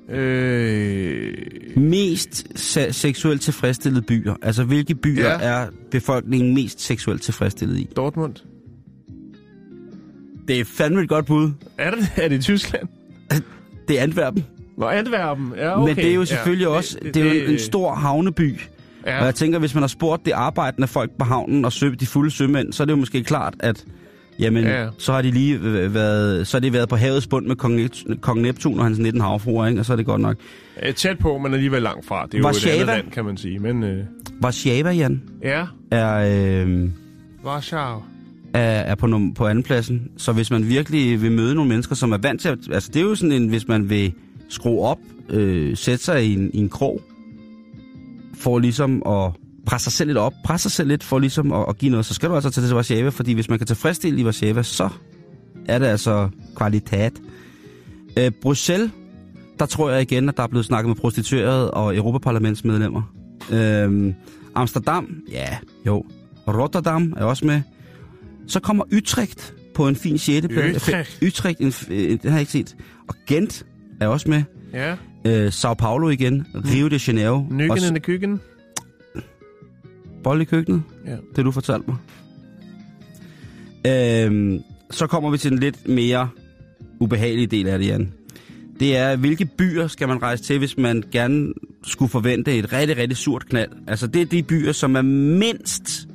øh, 0.10 1.34
Mest 1.78 2.60
se- 2.60 2.94
seksuelt 2.94 3.42
tilfredsstillede 3.42 4.02
byer. 4.02 4.36
Altså, 4.42 4.64
hvilke 4.64 4.96
byer 4.96 5.26
Ja. 5.30 5.38
er 5.42 5.68
befolkningen 5.92 6.54
mest 6.54 6.82
seksuelt 6.82 7.22
tilfredsstillet 7.22 7.78
i? 7.80 7.90
Dortmund. 7.96 8.34
Det 10.48 10.60
er 10.60 10.66
fandme 10.66 11.02
et 11.02 11.10
godt 11.10 11.26
bud. 11.26 11.52
Er 11.78 11.92
det, 11.92 12.12
er 12.16 12.28
det 12.28 12.36
i 12.36 12.42
Tyskland? 12.42 12.88
Det 13.88 14.00
er 14.00 14.04
Antwerpen. 14.04 14.46
Nå, 14.78 14.86
Antwerpen. 14.86 15.54
Ja, 15.58 15.82
okay. 15.82 15.90
Men 15.90 15.96
det 15.96 16.10
er 16.10 16.16
jo 16.16 16.26
selvfølgelig 16.26 16.66
ja, 16.66 16.70
også 16.70 16.98
det, 17.04 17.14
det, 17.14 17.28
er 17.28 17.44
jo 17.46 17.52
en, 17.52 17.60
stor 17.60 17.94
havneby. 17.94 18.60
Ja. 19.06 19.20
Og 19.20 19.26
jeg 19.26 19.36
tænker, 19.36 19.60
hvis 19.60 19.74
man 19.74 19.84
har 19.84 19.88
spurgt 19.88 20.26
det 20.26 20.32
arbejdende 20.32 20.88
folk 20.88 21.12
på 21.20 21.26
havnen 21.26 21.66
og 21.66 21.74
sø, 21.74 21.90
de 22.00 22.06
fulde 22.06 22.32
sømænd, 22.32 22.74
så 22.74 22.84
er 22.84 22.86
det 22.86 22.92
jo 22.92 22.98
måske 22.98 23.24
klart, 23.24 23.54
at 23.60 23.86
jamen, 24.40 24.64
Ja. 24.64 24.88
så 24.98 25.14
har 25.14 25.22
de 25.22 25.32
lige 25.32 25.56
øh, 25.64 25.94
været, 25.94 26.48
så 26.48 26.58
har 26.58 26.62
de 26.62 26.74
været 26.74 26.90
på 26.90 26.96
havets 26.96 27.28
bund 27.28 27.46
med 27.46 27.56
kong, 27.56 27.90
kong 28.22 28.42
Neptun 28.42 28.80
og 28.80 28.86
hans 28.86 29.00
19 29.00 29.22
havfruer, 29.22 29.68
ikke? 29.68 29.82
og 29.82 29.86
så 29.86 29.94
er 29.94 29.98
det 29.98 30.06
godt 30.06 30.22
nok. 30.22 30.38
Øh, 30.84 30.94
tæt 30.94 31.20
på, 31.20 31.38
men 31.38 31.54
alligevel 31.54 31.82
langt 31.82 32.06
fra. 32.06 32.26
Det 32.26 32.34
er 32.34 32.40
jo 32.40 32.48
et 32.50 32.68
andet 32.68 32.88
land, 32.88 33.12
kan 33.12 33.26
man 33.26 33.38
sige. 33.38 33.60
Men 33.60 33.84
øh, 33.84 34.04
Warszawa, 34.44 34.92
Jan, 34.92 35.24
ja, 35.44 35.66
er, 35.92 36.64
øh, 36.66 36.90
Warschau 37.46 38.04
er, 38.54 38.60
er 38.62 38.96
på, 38.96 39.06
num- 39.06 39.34
på 39.34 39.48
andenpladsen. 39.48 40.12
Så 40.18 40.32
hvis 40.32 40.52
man 40.52 40.70
virkelig 40.70 41.22
vil 41.22 41.32
møde 41.32 41.56
nogle 41.56 41.70
mennesker, 41.70 41.96
som 41.96 42.12
er 42.12 42.18
vant 42.18 42.42
til 42.42 42.50
at... 42.50 42.58
Altså, 42.72 42.90
det 42.94 43.00
er 43.00 43.04
jo 43.04 43.16
sådan 43.16 43.32
en, 43.32 43.48
hvis 43.48 43.68
man 43.68 43.90
vil 43.90 44.14
skrue 44.50 44.82
op, 44.82 45.00
øh, 45.30 45.78
sætte 45.78 46.04
sig 46.04 46.26
i 46.26 46.34
en, 46.34 46.52
i 46.54 46.58
en 46.58 46.70
krog, 46.70 47.02
for 48.34 48.60
ligesom 48.60 49.04
at 49.06 49.32
presse 49.66 49.84
sig 49.84 49.94
selv 49.94 50.08
lidt 50.08 50.18
op, 50.18 50.34
presse 50.46 50.64
sig 50.64 50.72
selv 50.72 50.88
lidt 50.88 51.04
for 51.04 51.20
ligesom 51.20 51.52
at, 51.54 51.66
at 51.70 51.78
give 51.78 51.92
noget, 51.92 52.06
så 52.06 52.14
skal 52.14 52.30
du 52.30 52.36
altså 52.36 52.50
tage 52.50 52.68
til 52.68 52.76
Warszawa, 52.76 53.10
fordi 53.10 53.34
hvis 53.34 53.50
man 53.50 53.60
kan 53.60 53.68
tilfredsstille 53.68 54.22
i 54.22 54.24
Warszawa, 54.24 54.64
så 54.64 54.90
er 55.68 55.80
det 55.80 55.86
altså 55.86 56.30
kvalitet. 56.56 57.14
Øh, 58.18 58.32
Bruxelles, 58.32 58.92
der 59.60 59.66
tror 59.66 59.90
jeg 59.90 60.02
igen, 60.02 60.30
at 60.30 60.38
der 60.38 60.44
er 60.44 60.48
blevet 60.48 60.66
snakket 60.66 60.88
med 60.88 60.96
prostituerede 60.96 61.72
og 61.72 61.96
Europaparlamentsmedlemmer. 61.96 63.02
Øh, 63.52 64.14
Amsterdam, 64.56 65.16
ja, 65.32 65.58
jo. 65.88 66.06
Rotterdam 66.48 67.14
er 67.18 67.24
også 67.24 67.46
med. 67.46 67.62
Så 68.48 68.60
kommer 68.60 68.84
Utrecht 68.98 69.54
på 69.76 69.88
en 69.88 69.96
fin 69.96 70.18
6. 70.18 70.48
plads. 70.48 70.76
Utrecht. 70.88 71.24
Utrecht, 71.28 71.60
en, 71.60 71.74
øh, 71.92 72.10
den 72.10 72.20
har 72.24 72.30
jeg 72.32 72.40
ikke 72.40 72.52
set. 72.52 72.76
Og 73.08 73.16
Gent 73.28 73.66
er 74.02 74.08
også 74.08 74.30
med. 74.30 74.44
Ja, 74.74 74.96
Øh, 75.28 75.52
Sao 75.52 75.74
Paulo 75.74 76.10
igen. 76.10 76.46
Rio 76.56 76.88
de 76.88 77.00
Janeiro. 77.08 77.46
Nykken 77.52 77.72
Og 77.72 77.78
in 77.78 77.84
the 77.84 78.00
køkken. 78.00 78.42
bold 80.24 80.42
i 80.42 80.46
køkkenet. 80.46 80.84
Ja. 81.06 81.16
Det 81.36 81.46
du 81.46 81.52
fortalte 81.52 81.86
mig. 81.88 81.98
Øhm, 83.88 84.60
så 84.92 85.08
kommer 85.08 85.30
vi 85.32 85.38
til 85.38 85.52
den 85.52 85.60
lidt 85.60 85.88
mere 85.88 86.30
ubehagelige 87.00 87.48
del 87.48 87.68
af 87.68 87.80
det, 87.80 87.88
Jan. 87.88 88.14
Det 88.80 88.98
er, 88.98 89.16
hvilke 89.16 89.46
byer 89.46 89.88
skal 89.88 90.08
man 90.08 90.22
rejse 90.22 90.44
til, 90.44 90.60
hvis 90.60 90.78
man 90.78 91.04
gerne 91.12 91.54
skulle 91.84 92.10
forvente 92.10 92.58
et 92.58 92.74
rigtig, 92.74 92.98
rigtig 92.98 93.18
surt 93.18 93.46
knald. 93.50 93.70
Altså, 93.88 94.08
det 94.08 94.22
er 94.22 94.26
de 94.26 94.44
byer, 94.44 94.72
som 94.72 94.96
er 94.96 95.02
mindst 95.02 96.08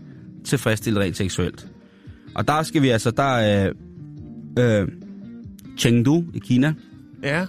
tilfredsstillet 0.45 1.03
rent 1.03 1.17
seksuelt. 1.17 1.67
Og 2.39 2.49
der 2.49 2.63
skal 2.63 2.83
vi 2.83 2.89
altså, 2.89 3.11
der 3.11 3.23
er 3.23 3.73
øh, 4.59 4.89
Chengdu 5.79 6.25
i 6.35 6.39
Kina, 6.39 6.75
Ja, 7.23 7.47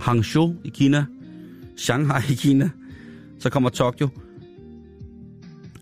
Hangzhou 0.00 0.54
i 0.64 0.68
Kina, 0.68 1.04
Shanghai 1.76 2.22
i 2.32 2.34
Kina, 2.34 2.70
så 3.38 3.50
kommer 3.50 3.70
Tokyo. 3.70 4.08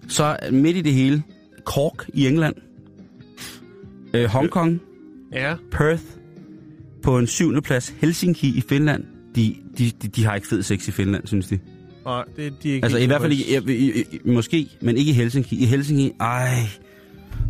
Så 0.09 0.37
midt 0.51 0.77
i 0.77 0.81
det 0.81 0.93
hele, 0.93 1.23
Cork 1.65 2.11
i 2.15 2.27
England, 2.27 2.55
øh, 4.15 4.25
Hongkong, 4.25 4.81
ja. 5.33 5.55
Perth, 5.71 6.03
på 7.03 7.19
en 7.19 7.27
syvende 7.27 7.63
plads, 7.63 7.95
Helsinki 7.99 8.59
i 8.59 8.61
Finland. 8.61 9.05
De, 9.35 9.57
de, 9.79 9.91
de, 10.03 10.09
de 10.09 10.25
har 10.25 10.35
ikke 10.35 10.49
fed 10.49 10.63
sex 10.63 10.89
i 10.89 10.91
Finland, 10.91 11.27
synes 11.27 11.47
de. 11.47 11.59
Nej, 12.05 12.25
det 12.37 12.63
de 12.63 12.71
er 12.71 12.75
ikke 12.75 12.85
Altså 12.85 12.99
i 12.99 13.07
hvert 13.07 13.21
fald 13.21 13.33
ikke, 13.33 13.63
i, 13.67 14.01
i, 14.01 14.05
i, 14.13 14.21
måske, 14.25 14.69
men 14.81 14.97
ikke 14.97 15.11
i 15.11 15.15
Helsinki. 15.15 15.63
I 15.63 15.65
Helsinki, 15.65 16.13
ej, 16.21 16.69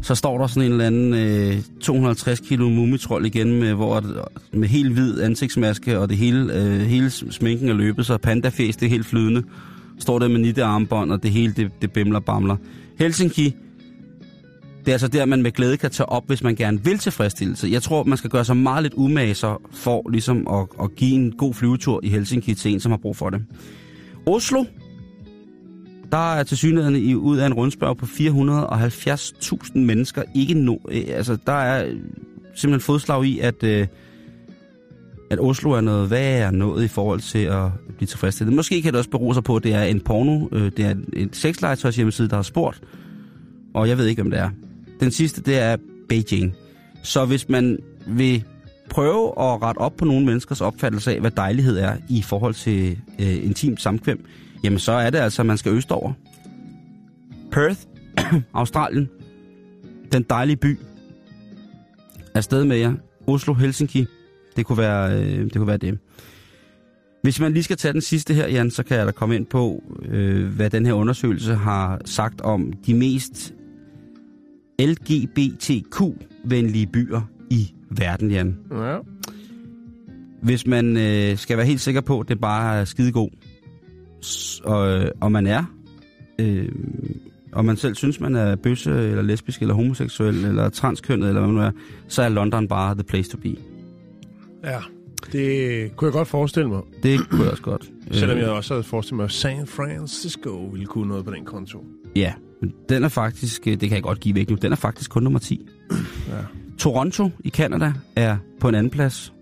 så 0.02 0.14
står 0.14 0.38
der 0.38 0.46
sådan 0.46 0.62
en 0.62 0.72
eller 0.72 0.86
anden 0.86 1.14
øh, 1.14 1.62
250 1.80 2.40
kilo 2.40 2.68
mumitrol 2.68 3.26
igen, 3.26 3.60
med, 3.60 3.74
hvor, 3.74 4.04
med 4.52 4.68
helt 4.68 4.92
hvid 4.92 5.20
ansigtsmaske, 5.20 5.98
og 5.98 6.08
det 6.08 6.16
hele, 6.16 6.54
øh, 6.54 6.80
hele 6.80 7.10
sminken 7.10 7.68
er 7.68 7.74
løbet, 7.74 8.06
så 8.06 8.18
pandafæs, 8.18 8.76
det 8.76 8.86
er 8.86 8.90
helt 8.90 9.06
flydende. 9.06 9.42
Står 9.98 10.18
der 10.18 10.28
med 10.28 10.38
nitte 10.38 10.64
armbånd, 10.64 11.12
og 11.12 11.22
det 11.22 11.30
hele, 11.30 11.52
det, 11.52 11.70
det 11.82 11.92
bimler 11.92 12.20
bamler. 12.20 12.56
Helsinki, 12.98 13.54
det 14.84 14.88
er 14.88 14.92
altså 14.92 15.08
der, 15.08 15.24
man 15.24 15.42
med 15.42 15.52
glæde 15.52 15.76
kan 15.76 15.90
tage 15.90 16.08
op, 16.08 16.22
hvis 16.26 16.42
man 16.42 16.54
gerne 16.54 16.84
vil 16.84 16.98
tilfredsstillelse. 16.98 17.68
Jeg 17.70 17.82
tror, 17.82 18.04
man 18.04 18.18
skal 18.18 18.30
gøre 18.30 18.44
sig 18.44 18.56
meget 18.56 18.82
lidt 18.82 18.94
umage 18.96 19.34
så 19.34 19.56
for 19.72 20.10
ligesom 20.10 20.48
at, 20.48 20.84
at 20.84 20.94
give 20.96 21.14
en 21.14 21.32
god 21.32 21.54
flyvetur 21.54 22.00
i 22.02 22.08
Helsinki 22.08 22.54
til 22.54 22.72
en, 22.72 22.80
som 22.80 22.92
har 22.92 22.96
brug 22.96 23.16
for 23.16 23.30
det. 23.30 23.44
Oslo, 24.26 24.64
der 26.12 26.34
er 26.34 26.42
til 26.42 26.56
synligheden 26.56 26.96
i, 26.96 27.14
ud 27.14 27.38
af 27.38 27.46
en 27.46 27.54
rundspørg 27.54 27.96
på 27.96 28.06
470.000 28.06 29.78
mennesker 29.78 30.22
ikke 30.34 30.54
no, 30.54 30.76
øh, 30.88 31.02
altså 31.08 31.36
der 31.46 31.52
er 31.52 31.94
simpelthen 32.54 32.80
fodslag 32.80 33.24
i, 33.24 33.38
at, 33.38 33.62
øh, 33.62 33.86
at 35.30 35.40
Oslo 35.40 35.70
er 35.70 35.80
noget 35.80 36.10
værre 36.10 36.52
noget 36.52 36.84
i 36.84 36.88
forhold 36.88 37.20
til 37.20 37.38
at 37.38 37.68
blive 37.96 38.06
tilfredsstillet. 38.06 38.56
Måske 38.56 38.82
kan 38.82 38.92
det 38.92 38.98
også 38.98 39.10
bero 39.10 39.32
sig 39.32 39.44
på, 39.44 39.56
at 39.56 39.64
det 39.64 39.74
er 39.74 39.82
en 39.82 40.00
porno, 40.00 40.48
øh, 40.52 40.72
det 40.76 40.84
er 40.84 40.94
en 41.12 41.32
sexlegetøjs 41.32 41.96
hjemmeside, 41.96 42.28
der 42.28 42.36
har 42.36 42.42
spurgt, 42.42 42.80
og 43.74 43.88
jeg 43.88 43.98
ved 43.98 44.06
ikke, 44.06 44.22
hvem 44.22 44.30
det 44.30 44.40
er. 44.40 44.50
Den 45.00 45.10
sidste, 45.10 45.42
det 45.42 45.58
er 45.58 45.76
Beijing. 46.08 46.54
Så 47.02 47.24
hvis 47.24 47.48
man 47.48 47.78
vil 48.06 48.44
prøve 48.92 49.28
at 49.28 49.62
rette 49.62 49.78
op 49.78 49.96
på 49.96 50.04
nogle 50.04 50.26
menneskers 50.26 50.60
opfattelse 50.60 51.14
af, 51.14 51.20
hvad 51.20 51.30
dejlighed 51.30 51.78
er 51.78 51.96
i 52.08 52.22
forhold 52.22 52.54
til 52.54 52.98
øh, 53.18 53.44
intimt 53.44 53.82
samkvem, 53.82 54.24
jamen 54.64 54.78
så 54.78 54.92
er 54.92 55.10
det 55.10 55.18
altså, 55.18 55.42
at 55.42 55.46
man 55.46 55.58
skal 55.58 55.72
østover. 55.72 56.12
Perth, 57.52 57.80
Australien. 58.54 59.08
Den 60.12 60.22
dejlige 60.22 60.56
by. 60.56 60.78
Afsted 62.34 62.64
med 62.64 62.76
jer. 62.76 62.94
Oslo, 63.26 63.54
Helsinki. 63.54 64.06
Det 64.56 64.66
kunne 64.66 64.78
være, 64.78 65.20
øh, 65.20 65.44
det, 65.44 65.52
kunne 65.52 65.66
være 65.66 65.76
det. 65.76 65.98
Hvis 67.22 67.40
man 67.40 67.52
lige 67.52 67.62
skal 67.62 67.76
tage 67.76 67.92
den 67.92 68.00
sidste 68.00 68.34
her, 68.34 68.48
Jan, 68.48 68.70
så 68.70 68.82
kan 68.82 68.96
jeg 68.96 69.06
da 69.06 69.12
komme 69.12 69.36
ind 69.36 69.46
på, 69.46 69.82
øh, 70.08 70.46
hvad 70.46 70.70
den 70.70 70.86
her 70.86 70.92
undersøgelse 70.92 71.54
har 71.54 72.00
sagt 72.04 72.40
om 72.40 72.72
de 72.86 72.94
mest 72.94 73.54
LGBTQ-venlige 74.80 76.86
byer 76.86 77.20
i 77.50 77.74
verden, 77.98 78.30
Jan. 78.30 78.56
Ja. 78.72 78.98
Hvis 80.42 80.66
man 80.66 80.96
øh, 80.96 81.36
skal 81.38 81.56
være 81.56 81.66
helt 81.66 81.80
sikker 81.80 82.00
på, 82.00 82.20
at 82.20 82.28
det 82.28 82.40
bare 82.40 82.80
er 82.80 82.84
skidegod, 82.84 83.28
og, 84.64 85.10
og 85.20 85.32
man 85.32 85.46
er, 85.46 85.64
øh, 86.38 86.68
og 87.52 87.64
man 87.64 87.76
selv 87.76 87.94
synes, 87.94 88.20
man 88.20 88.34
er 88.36 88.56
bøsse, 88.56 88.90
eller 88.90 89.22
lesbisk, 89.22 89.60
eller 89.60 89.74
homoseksuel, 89.74 90.44
eller 90.44 90.68
transkønnet, 90.68 91.28
eller 91.28 91.40
hvad 91.40 91.52
man 91.52 91.62
nu 91.62 91.66
er, 91.66 91.70
så 92.08 92.22
er 92.22 92.28
London 92.28 92.68
bare 92.68 92.94
the 92.94 93.04
place 93.04 93.30
to 93.30 93.38
be. 93.38 93.56
ja. 94.64 94.78
Det 95.32 95.96
kunne 95.96 96.06
jeg 96.06 96.12
godt 96.12 96.28
forestille 96.28 96.68
mig. 96.68 96.80
Det 97.02 97.28
kunne 97.28 97.42
jeg 97.42 97.50
også 97.50 97.62
godt. 97.62 97.90
Selvom 98.10 98.36
Øh, 98.36 98.42
jeg 98.42 98.50
også 98.50 98.74
havde 98.74 98.82
forestillet 98.84 99.16
mig, 99.16 99.24
at 99.24 99.30
San 99.32 99.66
Francisco 99.66 100.50
ville 100.50 100.86
kunne 100.86 101.08
noget 101.08 101.24
på 101.24 101.30
den 101.30 101.44
konto. 101.44 101.84
Ja, 102.16 102.32
men 102.60 102.72
den 102.88 103.04
er 103.04 103.08
faktisk, 103.08 103.66
øh, 103.66 103.72
det 103.72 103.80
kan 103.80 103.92
jeg 103.92 104.02
godt 104.02 104.20
give 104.20 104.34
væk 104.34 104.50
nu, 104.50 104.56
den 104.62 104.72
er 104.72 104.76
faktisk 104.76 105.10
kun 105.10 105.22
nummer 105.22 105.38
10. 105.38 105.66
Ja. 105.90 106.34
Toronto 106.78 107.30
i 107.44 107.50
Canada 107.50 107.92
er 108.16 108.36
på 108.60 108.68
en 108.68 108.74
anden 108.74 108.90
plads. 108.90 109.32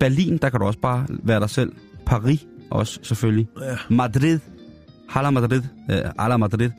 Berlin, 0.00 0.36
der 0.42 0.48
kan 0.50 0.60
du 0.60 0.66
også 0.66 0.78
bare 0.78 1.06
være 1.22 1.40
dig 1.40 1.50
selv. 1.50 1.72
Paris 2.06 2.46
også, 2.70 2.98
selvfølgelig. 3.02 3.48
Ja. 3.60 3.76
Madrid. 3.94 4.38
Hala 5.08 5.30
Madrid. 5.30 5.62
Øh, 5.90 5.96
Hala 6.18 6.36
Madrid. 6.36 6.70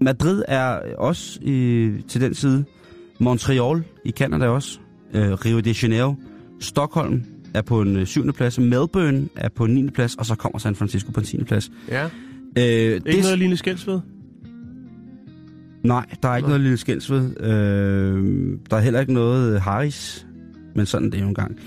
Madrid 0.00 0.42
er 0.48 0.80
også 0.98 1.40
øh, 1.42 2.00
til 2.08 2.20
den 2.20 2.34
side. 2.34 2.64
Montreal 3.18 3.84
i 4.04 4.10
Canada 4.10 4.48
også. 4.48 4.78
Øh, 5.14 5.32
Rio 5.32 5.60
de 5.60 5.74
Janeiro. 5.82 6.14
Stockholm 6.60 7.22
er 7.54 7.62
på 7.62 7.80
en 7.82 7.96
øh, 7.96 8.06
syvende 8.06 8.32
plads. 8.32 8.58
Melbourne 8.58 9.28
er 9.36 9.48
på 9.48 9.64
en 9.64 9.74
9. 9.74 9.90
plads. 9.90 10.14
Og 10.14 10.26
så 10.26 10.34
kommer 10.34 10.58
San 10.58 10.74
Francisco 10.74 11.10
på 11.12 11.20
en 11.20 11.26
10. 11.26 11.44
plads. 11.44 11.70
Ja. 11.88 12.04
Øh, 12.04 12.10
Ikke 12.62 12.98
det... 12.98 13.22
noget 13.22 13.38
lignende 13.38 13.56
skældsved? 13.56 14.00
Nej, 15.82 16.06
der 16.22 16.28
er 16.28 16.36
ikke 16.36 16.46
Nå. 16.46 16.48
noget 16.48 16.60
lille 16.60 16.76
skældsved. 16.76 17.40
Øh, 17.40 18.58
der 18.70 18.76
er 18.76 18.80
heller 18.80 19.00
ikke 19.00 19.12
noget 19.12 19.60
Harris. 19.60 20.26
Men 20.74 20.86
sådan 20.86 21.06
er 21.06 21.10
det 21.10 21.20
jo 21.20 21.26
engang. 21.28 21.58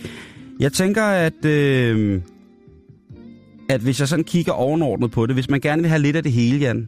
Jeg 0.59 0.73
tænker, 0.73 1.03
at, 1.03 1.45
øh, 1.45 2.21
at 3.69 3.81
hvis 3.81 3.99
jeg 3.99 4.07
sådan 4.07 4.25
kigger 4.25 4.51
ovenordnet 4.51 5.11
på 5.11 5.25
det, 5.25 5.35
hvis 5.35 5.49
man 5.49 5.59
gerne 5.59 5.81
vil 5.81 5.89
have 5.89 6.01
lidt 6.01 6.15
af 6.15 6.23
det 6.23 6.31
hele, 6.31 6.59
Jan, 6.59 6.87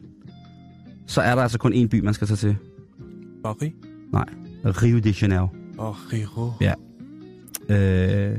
så 1.06 1.20
er 1.20 1.34
der 1.34 1.42
altså 1.42 1.58
kun 1.58 1.72
én 1.72 1.86
by, 1.86 2.00
man 2.00 2.14
skal 2.14 2.26
tage 2.26 2.36
til. 2.36 2.56
Paris. 3.44 3.72
Nej, 4.12 4.26
Rio 4.64 4.98
de 4.98 5.14
Janeiro. 5.22 5.48
Og 5.78 5.96
Rio. 6.12 6.52
Ja. 6.60 6.72
Øh, 7.68 8.38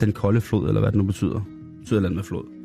den 0.00 0.12
kolde 0.12 0.40
flod, 0.40 0.68
eller 0.68 0.80
hvad 0.80 0.92
det 0.92 0.98
nu 0.98 1.04
betyder. 1.04 1.40
Betyder 1.80 2.00
land 2.00 2.14
med 2.14 2.22
flod. 2.22 2.55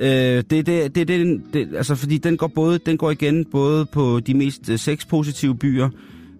Øh, 0.00 0.08
det, 0.50 0.50
det, 0.50 0.94
det, 0.94 1.08
det, 1.08 1.42
det, 1.52 1.68
altså 1.76 1.94
fordi 1.94 2.18
den 2.18 2.36
går 2.36 2.46
både, 2.46 2.78
den 2.78 2.96
går 2.96 3.10
igen 3.10 3.44
både 3.44 3.86
på 3.86 4.20
de 4.20 4.34
mest 4.34 4.70
øh, 4.70 4.78
sexpositive 4.78 5.56
byer, 5.56 5.88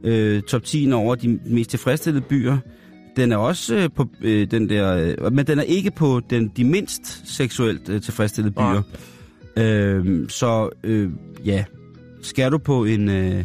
øh, 0.05 0.43
top 0.43 0.65
10 0.65 0.93
over 0.93 1.15
de 1.15 1.41
mest 1.47 1.71
tilfredsstillede 1.71 2.25
byer. 2.29 2.59
Den 3.17 3.33
er 3.33 3.37
også 3.37 3.77
øh, 3.77 3.89
på 3.97 4.09
øh, 4.21 4.51
den 4.51 4.69
der, 4.69 5.15
øh, 5.23 5.33
men 5.33 5.47
den 5.47 5.59
er 5.59 5.63
ikke 5.63 5.91
på 5.91 6.21
den 6.31 6.49
de 6.57 6.65
mindst 6.65 7.35
seksuelt 7.37 7.89
øh, 7.89 8.03
tilfredsstillede 8.03 8.55
byer. 8.55 8.83
Øh, 9.57 10.29
så 10.29 10.71
øh, 10.85 11.11
ja, 11.45 11.65
skal 12.23 12.53
du 12.53 12.59
på 12.59 12.85
en 12.85 13.09
øh, 13.09 13.45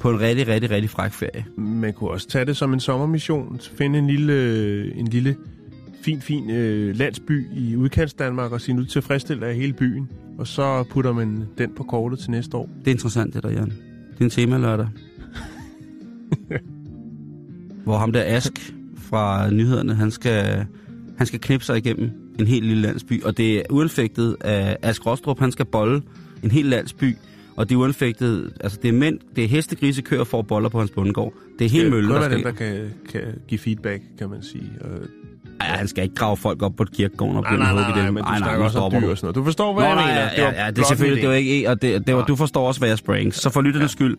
på 0.00 0.10
en 0.10 0.20
rigtig, 0.20 0.48
rigtig, 0.48 0.70
rigtig 0.70 0.90
fræk 0.90 1.12
ferie. 1.12 1.44
Man 1.56 1.92
kunne 1.92 2.10
også 2.10 2.28
tage 2.28 2.44
det 2.44 2.56
som 2.56 2.72
en 2.72 2.80
sommermission. 2.80 3.60
Finde 3.78 3.98
en 3.98 4.06
lille, 4.06 4.94
en 4.94 5.08
lille 5.08 5.36
fin, 6.04 6.20
fin 6.20 6.50
øh, 6.50 6.96
landsby 6.96 7.46
i 7.56 7.76
udkants 7.76 8.14
Danmark 8.14 8.52
og 8.52 8.60
sige, 8.60 8.76
nu 8.76 8.84
tilfredsstiller 8.84 9.46
jeg 9.46 9.56
hele 9.56 9.72
byen. 9.72 10.08
Og 10.38 10.46
så 10.46 10.84
putter 10.90 11.12
man 11.12 11.44
den 11.58 11.70
på 11.76 11.82
kortet 11.82 12.18
til 12.18 12.30
næste 12.30 12.56
år. 12.56 12.70
Det 12.78 12.86
er 12.86 12.92
interessant, 12.92 13.34
det 13.34 13.42
der, 13.42 13.50
Jan. 13.50 13.72
Det 14.12 14.20
er 14.20 14.24
en 14.24 14.30
tema 14.30 14.58
lørdag. 14.58 14.88
Hvor 17.84 17.98
ham 17.98 18.12
der 18.12 18.22
Ask 18.26 18.74
fra 18.96 19.50
nyhederne, 19.50 19.94
han 19.94 20.10
skal, 20.10 20.66
han 21.16 21.26
skal 21.26 21.40
knippe 21.40 21.66
sig 21.66 21.76
igennem 21.76 22.10
en 22.38 22.46
helt 22.46 22.66
lille 22.66 22.82
landsby. 22.82 23.22
Og 23.22 23.36
det 23.36 23.58
er 23.58 23.62
uanfægtet 23.70 24.36
af 24.40 24.76
Ask 24.82 25.06
Rostrup, 25.06 25.38
han 25.38 25.52
skal 25.52 25.64
bolle 25.64 26.02
en 26.42 26.50
hel 26.50 26.64
landsby. 26.64 27.16
Og 27.56 27.68
det 27.68 27.74
er 27.74 27.78
uanfægtet, 27.78 28.52
altså 28.60 28.78
det 28.82 28.88
er 28.88 28.92
mænd, 28.92 29.18
det 29.36 29.44
er 29.44 29.48
heste, 29.48 29.76
grise, 29.76 30.02
køer 30.02 30.24
for 30.24 30.42
boller 30.42 30.68
på 30.68 30.78
hans 30.78 30.90
bundegård. 30.90 31.34
Det 31.58 31.64
er 31.64 31.68
helt 31.68 31.90
mølle, 31.90 32.08
der 32.08 32.20
er 32.20 32.28
dem, 32.28 32.40
skal... 32.40 32.52
der 32.52 32.56
kan, 32.56 32.90
kan 33.08 33.22
give 33.48 33.58
feedback, 33.58 34.02
kan 34.18 34.30
man 34.30 34.42
sige. 34.42 34.70
Og, 34.80 34.90
Ej, 35.70 35.76
han 35.76 35.88
skal 35.88 36.02
ikke 36.04 36.14
grave 36.14 36.36
folk 36.36 36.62
op 36.62 36.72
på 36.76 36.82
et 36.82 36.92
kirkegård 36.92 37.28
og 37.28 37.34
nej, 37.34 37.42
begynde 37.42 37.58
nej, 37.62 37.70
at 37.70 37.74
nej, 37.76 37.84
hugge 37.84 37.96
nej, 37.98 38.04
dem. 38.06 38.14
men 38.14 38.22
du 38.24 38.28
Ej, 38.28 38.38
nej, 38.38 38.38
snakker 38.38 38.58
nu 38.58 38.64
også 38.64 38.78
om 38.78 38.82
stopper 38.82 39.00
dyr 39.00 39.06
du. 39.06 39.10
og 39.10 39.16
sådan 39.18 39.26
noget. 39.26 39.34
Du 39.36 39.44
forstår, 39.44 39.72
hvad 39.74 39.82
Nå, 39.84 39.88
jeg 39.88 39.96
nej, 39.96 40.06
mener. 40.06 40.20
ja, 40.36 40.42
ja, 40.60 40.64
ja, 40.64 40.70
det 40.70 40.78
er 40.78 40.86
selvfølgelig, 40.86 41.22
det 41.22 41.28
var 41.28 41.34
ikke, 41.34 41.70
og 41.70 41.82
det, 41.82 42.06
det 42.06 42.14
var, 42.14 42.20
Ja. 42.20 42.24
du 42.26 42.36
forstår 42.36 42.68
også, 42.68 42.80
hvad 42.80 42.88
jeg 42.88 42.98
sprang. 42.98 43.34
Så 43.34 43.50
for 43.50 43.60
lytternes 43.60 43.90
skyld, 43.90 44.16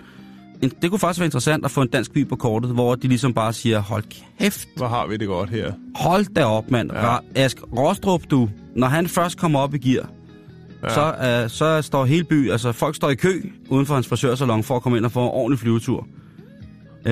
en, 0.61 0.71
det 0.81 0.89
kunne 0.89 0.99
faktisk 0.99 1.19
være 1.19 1.25
interessant 1.25 1.65
at 1.65 1.71
få 1.71 1.81
en 1.81 1.87
dansk 1.87 2.11
by 2.13 2.27
på 2.27 2.35
kortet, 2.35 2.71
hvor 2.71 2.95
de 2.95 3.07
ligesom 3.07 3.33
bare 3.33 3.53
siger, 3.53 3.79
hold 3.79 4.03
kæft, 4.39 4.67
Hvor 4.77 4.87
har 4.87 5.07
vi 5.07 5.17
det 5.17 5.27
godt 5.27 5.49
her. 5.49 5.71
hold 5.95 6.25
da 6.35 6.45
op, 6.45 6.71
mand. 6.71 6.91
Ja. 6.93 7.11
Ja. 7.11 7.17
Ask 7.35 7.57
Rostrup, 7.77 8.21
du, 8.31 8.49
når 8.75 8.87
han 8.87 9.07
først 9.07 9.37
kommer 9.37 9.59
op 9.59 9.73
i 9.73 9.77
gear, 9.77 10.09
Ja. 10.83 10.87
ja. 10.87 10.93
så, 10.93 11.43
uh, 11.43 11.49
så 11.51 11.81
står 11.81 12.05
hele 12.05 12.23
by, 12.23 12.51
altså 12.51 12.71
folk 12.71 12.95
står 12.95 13.09
i 13.09 13.15
kø 13.15 13.41
uden 13.69 13.85
for 13.85 13.93
hans 13.93 14.07
frisørsalon 14.07 14.63
for 14.63 14.75
at 14.75 14.81
komme 14.81 14.97
ind 14.97 15.05
og 15.05 15.11
få 15.11 15.23
en 15.23 15.29
ordentlig 15.33 15.59
flyvetur. 15.59 16.07
Uh, 17.05 17.11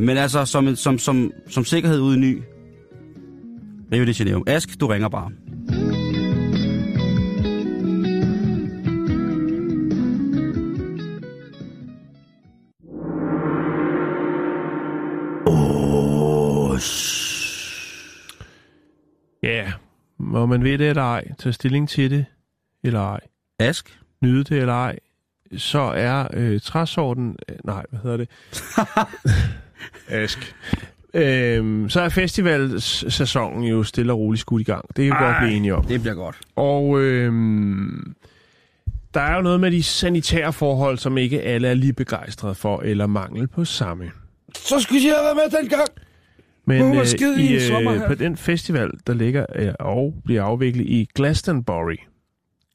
men 0.00 0.10
altså, 0.10 0.44
som, 0.44 0.76
som, 0.76 0.98
som, 0.98 1.30
som 1.48 1.64
sikkerhed 1.64 2.00
ude 2.00 2.16
i 2.16 2.20
ny, 2.20 2.42
Rio 3.92 4.04
de 4.04 4.14
Janeiro. 4.18 4.44
Ask, 4.46 4.80
du 4.80 4.86
ringer 4.86 5.08
bare. 5.08 5.30
Ja, 19.42 19.72
må 20.18 20.46
man 20.46 20.64
ved 20.64 20.78
det 20.78 20.88
eller 20.88 21.02
ej, 21.02 21.32
tage 21.38 21.52
stilling 21.52 21.88
til 21.88 22.10
det 22.10 22.24
eller 22.84 23.00
ej, 23.00 23.20
Ask? 23.58 24.00
nyde 24.22 24.44
det 24.44 24.58
eller 24.58 24.74
ej, 24.74 24.98
så 25.56 25.78
er 25.78 26.28
øh, 26.32 26.60
træsorten... 26.60 27.36
Øh, 27.48 27.56
nej, 27.64 27.84
hvad 27.90 28.00
hedder 28.00 28.16
det? 28.16 28.28
Ask. 30.22 30.54
Øhm, 31.16 31.88
så 31.88 32.00
er 32.00 32.08
festivalsæsonen 32.08 33.64
jo 33.64 33.82
stille 33.82 34.12
og 34.12 34.18
roligt 34.18 34.40
skudt 34.40 34.60
i 34.60 34.64
gang. 34.64 34.84
Det 34.88 34.94
kan 34.96 35.04
vi 35.04 35.24
godt 35.24 35.36
blive 35.40 35.56
enige 35.56 35.74
om. 35.74 35.84
Det 35.84 36.00
bliver 36.00 36.14
godt. 36.14 36.36
Og 36.56 37.00
øhm, 37.00 38.14
der 39.14 39.20
er 39.20 39.36
jo 39.36 39.42
noget 39.42 39.60
med 39.60 39.70
de 39.70 39.82
sanitære 39.82 40.52
forhold, 40.52 40.98
som 40.98 41.18
ikke 41.18 41.42
alle 41.42 41.68
er 41.68 41.74
lige 41.74 41.92
begejstrede 41.92 42.54
for, 42.54 42.80
eller 42.80 43.06
mangel 43.06 43.48
på 43.48 43.64
samme. 43.64 44.04
Så 44.56 44.80
skulle 44.80 45.00
jeg 45.06 45.14
have 45.14 45.36
været 45.36 45.50
med 45.52 45.60
dengang. 45.60 45.88
Men 46.66 46.82
Åh, 46.82 46.88
hvor 46.88 47.00
øh, 47.00 47.06
skide 47.06 47.42
i 47.42 47.46
i, 47.50 47.54
en 47.54 47.60
sommer 47.60 47.92
her. 47.94 48.06
på 48.08 48.14
den 48.14 48.36
festival, 48.36 48.90
der 49.06 49.14
ligger 49.14 49.46
øh, 49.54 49.72
og 49.80 50.14
bliver 50.24 50.42
afviklet 50.42 50.86
i 50.86 51.08
Glastonbury. 51.14 51.96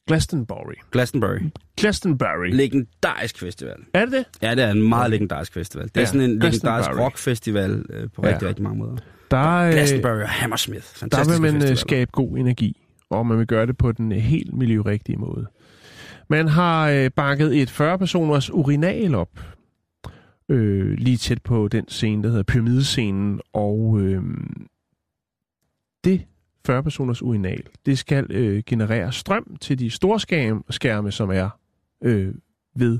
Glastonbury. 0.06 0.74
Glastonbury. 0.90 1.38
Glastonbury. 1.76 2.50
Legendarisk 2.52 3.38
festival. 3.38 3.76
er 3.94 4.04
det 4.04 4.12
det? 4.12 4.24
Ja, 4.42 4.54
det 4.54 4.64
er 4.64 4.70
en 4.70 4.88
meget 4.88 5.10
legendarisk 5.10 5.52
festival. 5.52 5.84
Det 5.88 5.96
er 5.96 6.00
Ja, 6.00 6.06
sådan 6.06 6.20
en 6.20 6.38
legendarisk 6.38 6.90
rockfestival 6.98 7.84
øh, 7.90 8.08
på 8.10 8.22
Ja. 8.26 8.32
rigtig, 8.32 8.48
rigtig 8.48 8.62
mange 8.62 8.78
måder. 8.78 8.96
Der, 9.30 9.48
øh, 9.52 9.72
Glastonbury 9.72 10.20
og 10.22 10.28
Hammersmith. 10.28 10.86
der 11.00 11.32
vil 11.32 11.40
man 11.42 11.48
øh, 11.54 11.60
festivaler. 11.60 11.74
skabe 11.76 12.10
god 12.12 12.36
energi, 12.38 12.86
og 13.10 13.26
man 13.26 13.38
vil 13.38 13.46
gøre 13.46 13.66
det 13.66 13.76
på 13.78 13.92
den 13.92 14.12
øh, 14.12 14.18
helt 14.18 14.52
miljørigtige 14.54 15.16
måde. 15.18 15.46
Man 16.30 16.48
har 16.48 16.88
øh, 16.90 17.10
bakket 17.16 17.62
et 17.62 17.80
40-personers 17.80 18.50
urinal 18.50 19.14
op, 19.14 19.40
øh, 20.48 20.92
lige 20.98 21.16
tæt 21.16 21.42
på 21.42 21.68
den 21.68 21.88
scene, 21.88 22.22
der 22.22 22.28
hedder 22.28 22.42
pyramidescenen, 22.42 23.40
og 23.52 24.00
øh, 24.00 24.22
det 26.04 26.22
40-personers 26.68 27.22
urinal, 27.22 27.62
det 27.86 27.98
skal 27.98 28.26
øh, 28.30 28.62
generere 28.66 29.12
strøm 29.12 29.56
til 29.60 29.78
de 29.78 29.90
store 29.90 30.20
skærme, 30.20 30.62
skærme 30.70 31.12
som 31.12 31.30
er 31.30 31.50
øh, 32.04 32.34
ved 32.76 32.98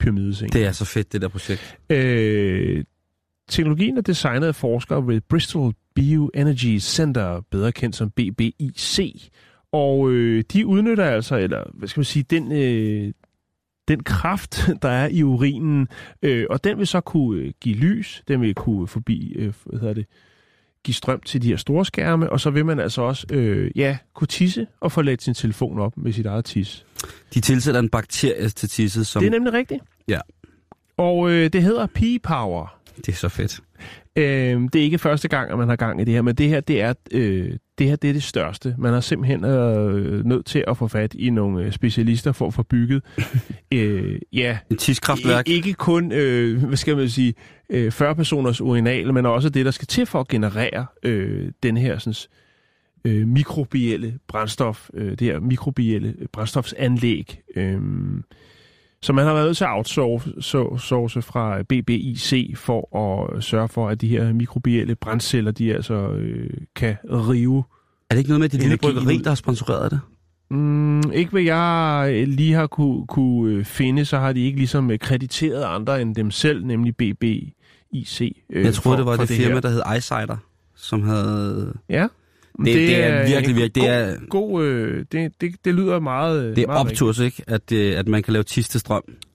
pyramidescenen. 0.00 0.52
Det 0.52 0.66
er 0.66 0.72
så 0.72 0.84
fedt, 0.84 1.12
det 1.12 1.22
der 1.22 1.28
projekt. 1.28 1.78
Øh, 1.90 2.84
teknologien 3.48 3.96
er 3.96 4.02
designet 4.02 4.46
af 4.46 4.54
forskere 4.54 5.06
ved 5.06 5.20
Bristol 5.20 5.74
Bioenergy 5.94 6.78
Center, 6.78 7.40
bedre 7.50 7.72
kendt 7.72 7.96
som 7.96 8.10
BBIC. 8.10 9.30
Og 9.72 10.10
øh, 10.10 10.44
de 10.52 10.66
udnytter 10.66 11.04
altså, 11.04 11.36
eller 11.36 11.64
hvad 11.74 11.88
skal 11.88 12.00
man 12.00 12.04
sige, 12.04 12.22
den, 12.22 12.52
øh, 12.52 13.12
den 13.88 14.02
kraft, 14.02 14.68
der 14.82 14.88
er 14.88 15.08
i 15.08 15.22
urinen, 15.22 15.88
øh, 16.22 16.46
og 16.50 16.64
den 16.64 16.78
vil 16.78 16.86
så 16.86 17.00
kunne 17.00 17.42
øh, 17.42 17.52
give 17.60 17.76
lys, 17.76 18.22
den 18.28 18.40
vil 18.40 18.54
kunne 18.54 18.86
forbi, 18.86 19.32
øh, 19.36 19.52
hvad 19.64 19.80
hedder 19.80 19.94
det, 19.94 20.06
give 20.84 20.94
strøm 20.94 21.20
til 21.20 21.42
de 21.42 21.48
her 21.48 21.56
store 21.56 21.84
skærme, 21.84 22.30
og 22.30 22.40
så 22.40 22.50
vil 22.50 22.66
man 22.66 22.80
altså 22.80 23.02
også 23.02 23.26
øh, 23.32 23.70
ja, 23.76 23.98
kunne 24.14 24.28
tisse 24.28 24.66
og 24.80 24.92
få 24.92 25.02
ladt 25.02 25.22
sin 25.22 25.34
telefon 25.34 25.78
op 25.78 25.92
med 25.96 26.12
sit 26.12 26.26
eget 26.26 26.44
tis. 26.44 26.86
De 27.34 27.40
tilsætter 27.40 27.80
en 27.80 27.88
bakterie 27.88 28.48
til 28.48 28.68
tisset, 28.68 29.06
som... 29.06 29.20
Det 29.20 29.26
er 29.26 29.30
nemlig 29.30 29.52
rigtigt. 29.52 29.82
Ja. 30.08 30.20
Og 30.96 31.30
øh, 31.30 31.52
det 31.52 31.62
hedder 31.62 31.86
P-Power. 31.86 32.79
Det 32.96 33.08
er 33.08 33.16
så 33.16 33.28
fedt. 33.28 33.60
Øh, 34.16 34.60
det 34.72 34.74
er 34.74 34.82
ikke 34.82 34.98
første 34.98 35.28
gang, 35.28 35.50
at 35.52 35.58
man 35.58 35.68
har 35.68 35.76
gang 35.76 36.00
i 36.00 36.04
det 36.04 36.14
her, 36.14 36.22
men 36.22 36.34
det 36.34 36.48
her, 36.48 36.60
det 36.60 36.80
er, 36.80 36.94
øh, 37.12 37.52
det, 37.78 37.86
her, 37.88 37.96
det, 37.96 38.10
er 38.10 38.14
det 38.14 38.22
største. 38.22 38.74
Man 38.78 38.92
har 38.92 39.00
simpelthen 39.00 39.44
øh, 39.44 40.24
nødt 40.26 40.46
til 40.46 40.64
at 40.68 40.76
få 40.76 40.88
fat 40.88 41.14
i 41.14 41.30
nogle 41.30 41.64
øh, 41.64 41.72
specialister 41.72 42.32
for 42.32 42.46
at 42.46 42.54
få 42.54 42.62
bygget, 42.62 43.02
øh, 43.74 44.18
ja, 44.32 44.58
En 44.70 44.76
tiskraftværk. 44.76 45.48
I- 45.48 45.52
ikke 45.52 45.72
kun, 45.74 46.12
øh, 46.12 46.64
hvad 46.64 46.76
skal 46.76 46.96
man 46.96 47.08
sige, 47.08 47.34
øh, 47.70 47.92
40 47.92 48.14
personers 48.14 48.60
urinal, 48.60 49.14
men 49.14 49.26
også 49.26 49.48
det, 49.48 49.64
der 49.64 49.70
skal 49.70 49.86
til 49.86 50.06
for 50.06 50.20
at 50.20 50.28
generere 50.28 50.86
øh, 51.02 51.52
den 51.62 51.76
her 51.76 51.98
sådan, 51.98 52.14
øh, 53.04 53.28
mikrobielle 53.28 54.18
brændstof, 54.28 54.90
øh, 54.94 55.10
det 55.10 55.20
her 55.20 55.40
mikrobielle 55.40 56.14
brændstofsanlæg. 56.32 57.40
Øh, 57.56 57.80
så 59.02 59.12
man 59.12 59.26
har 59.26 59.32
været 59.34 59.46
nødt 59.46 59.56
til 59.56 59.64
at 59.64 59.70
outsource 59.70 61.22
fra 61.22 61.62
BBIC 61.62 62.52
for 62.56 62.96
at 63.36 63.44
sørge 63.44 63.68
for, 63.68 63.88
at 63.88 64.00
de 64.00 64.08
her 64.08 64.32
mikrobielle 64.32 64.94
brændceller, 64.94 65.50
de 65.50 65.74
altså 65.74 65.94
øh, 65.94 66.50
kan 66.76 66.96
rive 67.04 67.64
Er 68.10 68.14
det 68.14 68.18
ikke 68.18 68.30
noget 68.30 68.40
med, 68.40 68.44
at 68.44 68.52
det 68.52 68.60
lille 68.60 68.76
bryggeri, 68.76 69.16
der 69.18 69.30
har 69.30 69.34
sponsoreret 69.34 69.90
det? 69.90 70.00
Mm, 70.50 71.12
ikke 71.12 71.30
hvad 71.30 71.42
jeg 71.42 72.08
øh, 72.12 72.28
lige 72.28 72.54
har 72.54 72.66
kunne, 72.66 73.06
kunne 73.06 73.52
øh, 73.54 73.64
finde, 73.64 74.04
så 74.04 74.18
har 74.18 74.32
de 74.32 74.40
ikke 74.40 74.58
ligesom 74.58 74.90
øh, 74.90 74.98
krediteret 74.98 75.62
andre 75.64 76.02
end 76.02 76.14
dem 76.14 76.30
selv, 76.30 76.64
nemlig 76.66 76.96
BBIC. 76.96 78.20
Øh, 78.50 78.64
Jeg 78.64 78.74
troede, 78.74 78.80
for- 78.82 78.96
det 78.96 79.06
var 79.06 79.16
for 79.16 79.24
det, 79.24 79.36
firma, 79.36 79.54
her. 79.54 79.60
der 79.60 79.68
hed 79.68 79.82
Eyesider, 79.94 80.36
som 80.76 81.02
havde... 81.02 81.74
Ja. 81.88 82.06
Det, 82.58 82.66
det, 82.66 82.74
det 82.74 83.04
er 83.04 83.26
virkelig, 83.26 83.56
virkelig... 83.56 83.74
Det 83.74 83.88
er, 83.88 84.16
god, 84.28 84.64
øh, 84.64 85.04
det, 85.12 85.32
det, 85.40 85.54
det 85.64 85.74
lyder 85.74 86.00
meget 86.00 86.44
øh, 86.44 86.56
det 86.56 86.62
er 86.62 86.66
meget 86.66 86.80
opturs, 86.80 87.18
ikke? 87.18 87.42
At, 87.46 87.72
øh, 87.72 87.98
at 87.98 88.08
man 88.08 88.22
kan 88.22 88.32
lave 88.32 88.42
tis 88.42 88.68
til 88.68 88.80
strøm. 88.80 89.02
rigtigt. 89.06 89.26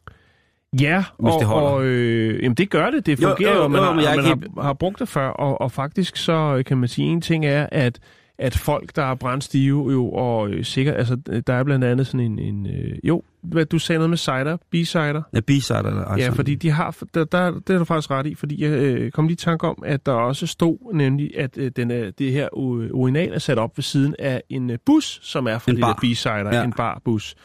Ja, 0.82 1.04
hvis 1.20 1.34
og, 1.34 1.40
det 1.40 1.48
holder. 1.48 1.68
og 1.68 1.86
øh, 1.86 2.44
jamen, 2.44 2.56
det 2.56 2.70
gør 2.70 2.90
det. 2.90 3.06
Det 3.06 3.22
Jo, 3.22 3.28
fungerer 3.28 3.52
jo, 3.52 3.58
jo, 3.58 3.62
jo, 3.64 3.68
man, 3.68 3.80
jo, 3.80 3.86
har, 3.86 4.16
man 4.16 4.26
har, 4.26 4.62
har 4.62 4.74
brugt 4.74 5.00
det 5.00 5.10
før, 5.10 5.28
og, 5.28 5.62
og 5.62 5.72
faktisk 5.72 6.16
så 6.18 6.56
øh, 6.58 6.66
kan 6.66 6.78
man 6.78 6.90
sige, 6.90 7.08
en 7.08 7.22
ting 7.22 7.46
er, 7.46 7.68
at 7.72 8.00
at 8.40 8.58
folk, 8.58 8.96
der 8.96 9.04
er 9.04 9.16
brændstive 9.16 9.92
jo, 9.92 10.10
og 10.12 10.50
øh, 10.50 10.66
sikkert, 10.66 10.96
altså 10.96 11.16
der 11.48 11.54
er 11.54 11.64
blandt 11.64 11.86
andet 11.86 12.08
sådan 12.08 12.20
en, 12.20 12.40
en 12.40 12.68
øh, 12.68 12.98
jo, 13.04 13.22
hvad 13.42 13.66
du 13.66 13.80
sagde 13.80 14.00
noget 14.00 14.10
med 14.10 14.18
cider, 14.18 14.58
b-cider, 14.72 15.22
Ja, 15.34 15.40
B-Sider 15.40 15.80
eller 15.80 16.18
Ja, 16.18 16.30
fordi 16.30 16.56
de 16.56 16.72
har, 16.72 16.98
der, 17.14 17.24
der, 17.24 17.52
det 17.52 17.74
er 17.74 17.78
du 17.78 17.86
faktisk 17.86 18.12
ret 18.12 18.26
i, 18.26 18.36
fordi 18.36 18.64
jeg 18.64 18.72
øh, 18.72 19.12
kom 19.12 19.28
lige 19.28 19.34
i 19.34 19.36
tanke 19.36 19.68
om, 19.68 19.84
at 19.86 20.06
der 20.06 20.12
også 20.12 20.48
stod 20.48 20.94
nemlig, 20.94 21.38
at 21.38 21.58
øh, 21.58 21.72
den 21.76 21.92
er, 21.92 22.12
det 22.12 22.32
her 22.32 22.50
urinal 22.54 23.34
er 23.34 23.40
sat 23.40 23.58
op 23.58 23.78
ved 23.78 23.84
siden 23.84 24.16
af 24.20 24.44
en 24.50 24.70
øh, 24.70 24.78
bus, 24.86 25.20
som 25.24 25.48
er 25.48 25.58
fra 25.58 25.72
En 25.72 25.76
det 25.76 25.82
bar. 25.82 25.94
der 25.94 26.00
B-sider, 26.14 26.56
ja. 26.56 26.64
en 26.64 26.74
barbus. 26.74 27.36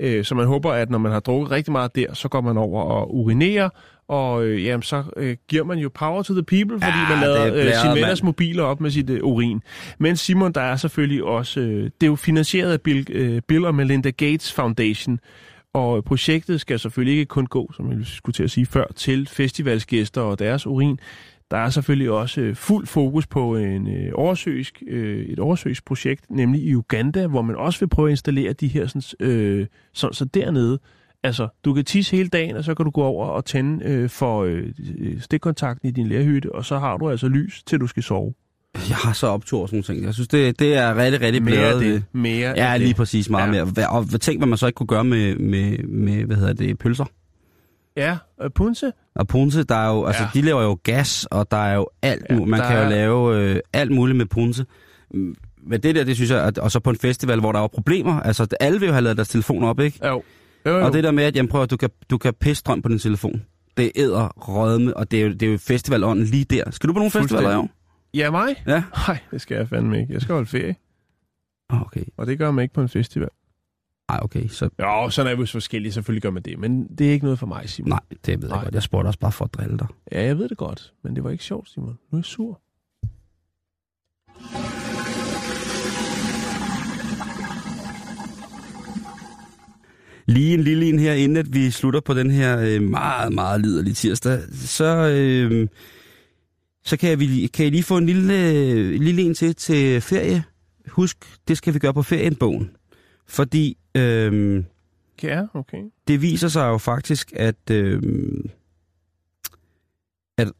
Øh, 0.00 0.24
så 0.24 0.34
man 0.34 0.46
håber, 0.46 0.72
at 0.72 0.90
når 0.90 0.98
man 0.98 1.12
har 1.12 1.20
drukket 1.20 1.50
rigtig 1.50 1.72
meget 1.72 1.96
der, 1.96 2.14
så 2.14 2.28
går 2.28 2.40
man 2.40 2.56
over 2.56 2.82
og 2.82 3.14
urinerer, 3.14 3.68
og 4.08 4.44
øh, 4.44 4.64
jamen, 4.64 4.82
så 4.82 5.04
øh, 5.16 5.36
giver 5.48 5.64
man 5.64 5.78
jo 5.78 5.90
power 5.94 6.22
to 6.22 6.34
the 6.34 6.42
people, 6.42 6.80
fordi 6.80 6.98
Ja, 6.98 7.08
man 7.08 7.20
lader 7.20 7.54
øh, 7.54 7.94
venners 7.96 8.22
mobiler 8.22 8.62
op 8.62 8.80
med 8.80 8.90
sit 8.90 9.10
øh, 9.10 9.20
urin. 9.22 9.62
Men 9.98 10.16
Simon, 10.16 10.52
der 10.52 10.60
er 10.60 10.76
selvfølgelig 10.76 11.24
også, 11.24 11.60
øh, 11.60 11.84
det 11.84 12.02
er 12.02 12.06
jo 12.06 12.16
finansieret 12.16 12.72
af 12.72 12.80
Bill, 12.80 13.06
øh, 13.10 13.42
Bill 13.48 13.64
og 13.64 13.74
Melinda 13.74 14.10
Gates 14.10 14.52
Foundation, 14.52 15.18
og 15.74 16.04
projektet 16.04 16.60
skal 16.60 16.78
selvfølgelig 16.78 17.18
ikke 17.18 17.28
kun 17.28 17.46
gå, 17.46 17.72
som 17.76 17.92
jeg 17.92 17.98
skulle 18.04 18.34
til 18.34 18.42
at 18.42 18.50
sige 18.50 18.66
før, 18.66 18.84
til 18.96 19.28
festivalsgæster 19.28 20.20
og 20.20 20.38
deres 20.38 20.66
urin. 20.66 20.98
Der 21.50 21.56
er 21.56 21.70
selvfølgelig 21.70 22.10
også 22.10 22.40
øh, 22.40 22.56
fuld 22.56 22.86
fokus 22.86 23.26
på 23.26 23.56
en 23.56 23.88
øh, 23.88 24.12
oversøisk, 24.14 24.82
øh, 24.88 25.26
et 25.26 25.38
oversøisk 25.38 25.84
projekt, 25.84 26.24
nemlig 26.30 26.62
i 26.62 26.74
Uganda, 26.74 27.26
hvor 27.26 27.42
man 27.42 27.56
også 27.56 27.80
vil 27.80 27.88
prøve 27.88 28.08
at 28.08 28.10
installere 28.10 28.52
de 28.52 28.68
her, 28.68 28.86
sådan, 28.86 29.28
øh, 29.28 29.66
så, 29.92 30.08
så 30.12 30.24
dernede, 30.24 30.78
altså 31.24 31.48
du 31.64 31.74
kan 31.74 31.84
tisse 31.84 32.16
hele 32.16 32.28
dagen, 32.28 32.56
og 32.56 32.64
så 32.64 32.74
kan 32.74 32.84
du 32.84 32.90
gå 32.90 33.02
over 33.02 33.26
og 33.26 33.44
tænde 33.44 33.84
øh, 33.84 34.10
for 34.10 34.42
øh, 34.44 34.64
stikkontakten 35.20 35.88
i 35.88 35.92
din 35.92 36.06
lærhytte, 36.06 36.54
og 36.54 36.64
så 36.64 36.78
har 36.78 36.96
du 36.96 37.10
altså 37.10 37.28
lys, 37.28 37.62
til 37.66 37.80
du 37.80 37.86
skal 37.86 38.02
sove. 38.02 38.34
Jeg 38.88 38.96
har 38.96 39.12
så 39.12 39.26
optur 39.26 39.62
og 39.62 39.68
sådan 39.68 39.82
ting. 39.82 40.04
Jeg 40.04 40.14
synes, 40.14 40.28
det, 40.28 40.58
det 40.58 40.74
er 40.76 40.96
rigtig, 40.96 41.20
rigtig 41.20 41.42
Mere 41.42 41.52
blæret. 41.54 41.80
det. 41.80 42.02
Mere 42.12 42.52
Ja, 42.56 42.76
lige 42.76 42.88
det. 42.88 42.96
præcis 42.96 43.30
meget 43.30 43.46
Ja. 43.56 43.64
mere. 43.64 43.88
Og 43.88 44.02
hvad- 44.02 44.18
tænk, 44.18 44.38
hvad 44.40 44.48
man 44.48 44.58
så 44.58 44.66
ikke 44.66 44.76
kunne 44.76 44.86
gøre 44.86 45.04
med, 45.04 45.36
med, 45.36 45.78
med 45.78 46.24
hvad 46.24 46.36
hedder 46.36 46.52
det, 46.52 46.78
pølser. 46.78 47.04
Ja, 47.96 48.16
øh, 48.42 48.50
punse. 48.54 48.92
Og 49.14 49.28
Ponce, 49.28 49.62
der 49.62 49.74
er 49.74 49.88
jo, 49.94 50.04
altså, 50.04 50.22
Ja. 50.22 50.28
de 50.34 50.42
laver 50.42 50.62
jo 50.62 50.78
gas, 50.82 51.26
og 51.30 51.50
der 51.50 51.56
er 51.56 51.74
jo 51.74 51.88
alt 52.02 52.26
Ja, 52.30 52.34
Man 52.38 52.60
kan 52.60 52.76
jo 52.76 52.82
er- 52.82 52.88
lave 52.88 53.36
øh, 53.36 53.60
alt 53.72 53.90
muligt 53.90 54.16
med 54.18 54.26
Ponce. 54.26 54.64
Mm, 55.14 55.34
Men 55.66 55.80
det 55.80 55.94
der, 55.94 56.04
det 56.04 56.16
synes 56.16 56.30
jeg, 56.30 56.44
at, 56.44 56.58
og 56.58 56.70
så 56.70 56.80
på 56.80 56.90
en 56.90 56.96
festival, 56.96 57.40
hvor 57.40 57.52
der 57.52 57.58
var 57.60 57.66
problemer, 57.68 58.20
altså 58.20 58.46
alle 58.60 58.80
vil 58.80 58.86
jo 58.86 58.92
have 58.92 59.02
lavet 59.02 59.16
deres 59.16 59.28
telefon 59.28 59.64
op, 59.64 59.80
ikke? 59.80 60.06
Jo. 60.06 60.22
Jo, 60.66 60.70
jo. 60.78 60.86
Og 60.86 60.92
det 60.92 61.04
der 61.04 61.10
med, 61.10 61.24
at 61.24 61.36
jamen, 61.36 61.48
prøv, 61.48 61.62
at 61.62 61.70
du 61.70 61.76
kan, 61.76 61.90
du 62.10 62.18
kan 62.18 62.34
pisse 62.34 62.60
strøm 62.60 62.82
på 62.82 62.88
din 62.88 62.98
telefon. 62.98 63.42
Det 63.76 63.92
æder 63.96 64.28
rødme, 64.28 64.96
og 64.96 65.10
det 65.10 65.20
er 65.20 65.24
jo, 65.26 65.32
det 65.32 65.42
er 65.42 65.50
jo 65.52 65.58
festivalånden 65.58 66.24
lige 66.24 66.44
der. 66.44 66.70
Skal 66.70 66.88
du 66.88 66.92
på 66.92 66.98
nogle 66.98 67.10
festivaler 67.10 67.50
i 67.50 67.56
år? 67.56 67.70
Ja, 68.14 68.30
mig? 68.30 68.62
Ja. 68.66 68.82
Nej, 69.08 69.18
det 69.30 69.40
skal 69.40 69.56
jeg 69.56 69.68
fandme 69.68 70.00
ikke. 70.00 70.12
Jeg 70.12 70.22
skal 70.22 70.32
holde 70.32 70.46
ferie, 70.46 70.76
Ah, 71.70 71.82
Okay. 71.82 72.04
og 72.16 72.26
det 72.26 72.38
gør 72.38 72.50
man 72.50 72.62
ikke 72.62 72.74
på 72.74 72.82
en 72.82 72.88
festival. 72.88 73.28
Ej, 74.08 74.18
okay. 74.22 74.48
Så, 74.48 74.68
Jo, 74.80 75.10
sådan 75.10 75.32
er 75.32 75.36
vi 75.36 75.40
jo 75.40 75.46
forskellige, 75.46 75.92
selvfølgelig 75.92 76.22
gør 76.22 76.30
man 76.30 76.42
det, 76.42 76.58
men 76.58 76.88
det 76.98 77.08
er 77.08 77.12
ikke 77.12 77.24
noget 77.24 77.38
for 77.38 77.46
mig, 77.46 77.68
Simon. 77.68 77.88
nej, 77.88 78.00
det 78.26 78.42
ved 78.42 78.48
jeg 78.48 78.56
Nej. 78.56 78.64
godt. 78.64 78.74
Jeg 78.74 78.82
spurgte 78.82 79.08
også 79.08 79.18
bare 79.18 79.32
for 79.32 79.44
at 79.44 79.54
drille 79.54 79.78
dig. 79.78 79.86
Ja, 80.12 80.22
jeg 80.24 80.38
ved 80.38 80.48
det 80.48 80.56
godt, 80.58 80.92
men 81.04 81.16
det 81.16 81.24
var 81.24 81.30
ikke 81.30 81.44
sjovt, 81.44 81.70
Simon. 81.70 81.98
Nu 82.10 82.16
er 82.16 82.18
jeg 82.18 82.24
sur. 82.24 82.60
Lige 90.28 90.54
en 90.54 90.60
lille 90.60 90.86
en 90.88 90.98
her, 90.98 91.12
inden 91.12 91.36
at 91.36 91.54
vi 91.54 91.70
slutter 91.70 92.00
på 92.00 92.14
den 92.14 92.30
her 92.30 92.58
øh, 92.58 92.82
meget, 92.82 93.32
meget 93.32 93.60
liderlige 93.60 93.94
tirsdag, 93.94 94.40
så, 94.52 95.08
øh, 95.08 95.68
så 96.84 96.96
kan, 96.96 97.10
jeg, 97.10 97.20
vi- 97.20 97.46
kan 97.54 97.64
jeg 97.64 97.72
lige 97.72 97.82
få 97.82 97.96
en 97.96 98.06
lille, 98.06 98.50
øh, 98.52 99.00
lille 99.00 99.22
en 99.22 99.34
til 99.34 99.54
til 99.54 100.00
ferie. 100.00 100.44
Husk, 100.88 101.16
det 101.48 101.56
skal 101.58 101.74
vi 101.74 101.78
gøre 101.78 101.94
på 101.94 102.02
ferien-bogen. 102.02 102.70
Fordi 103.26 103.76
øh, 103.94 104.62
Ja, 105.22 105.42
okay. 105.54 105.78
det 106.08 106.22
viser 106.22 106.48
sig 106.48 106.66
jo 106.68 106.78
faktisk, 106.78 107.32
at, 107.36 107.70
øh, 107.70 108.02
at 110.38 110.52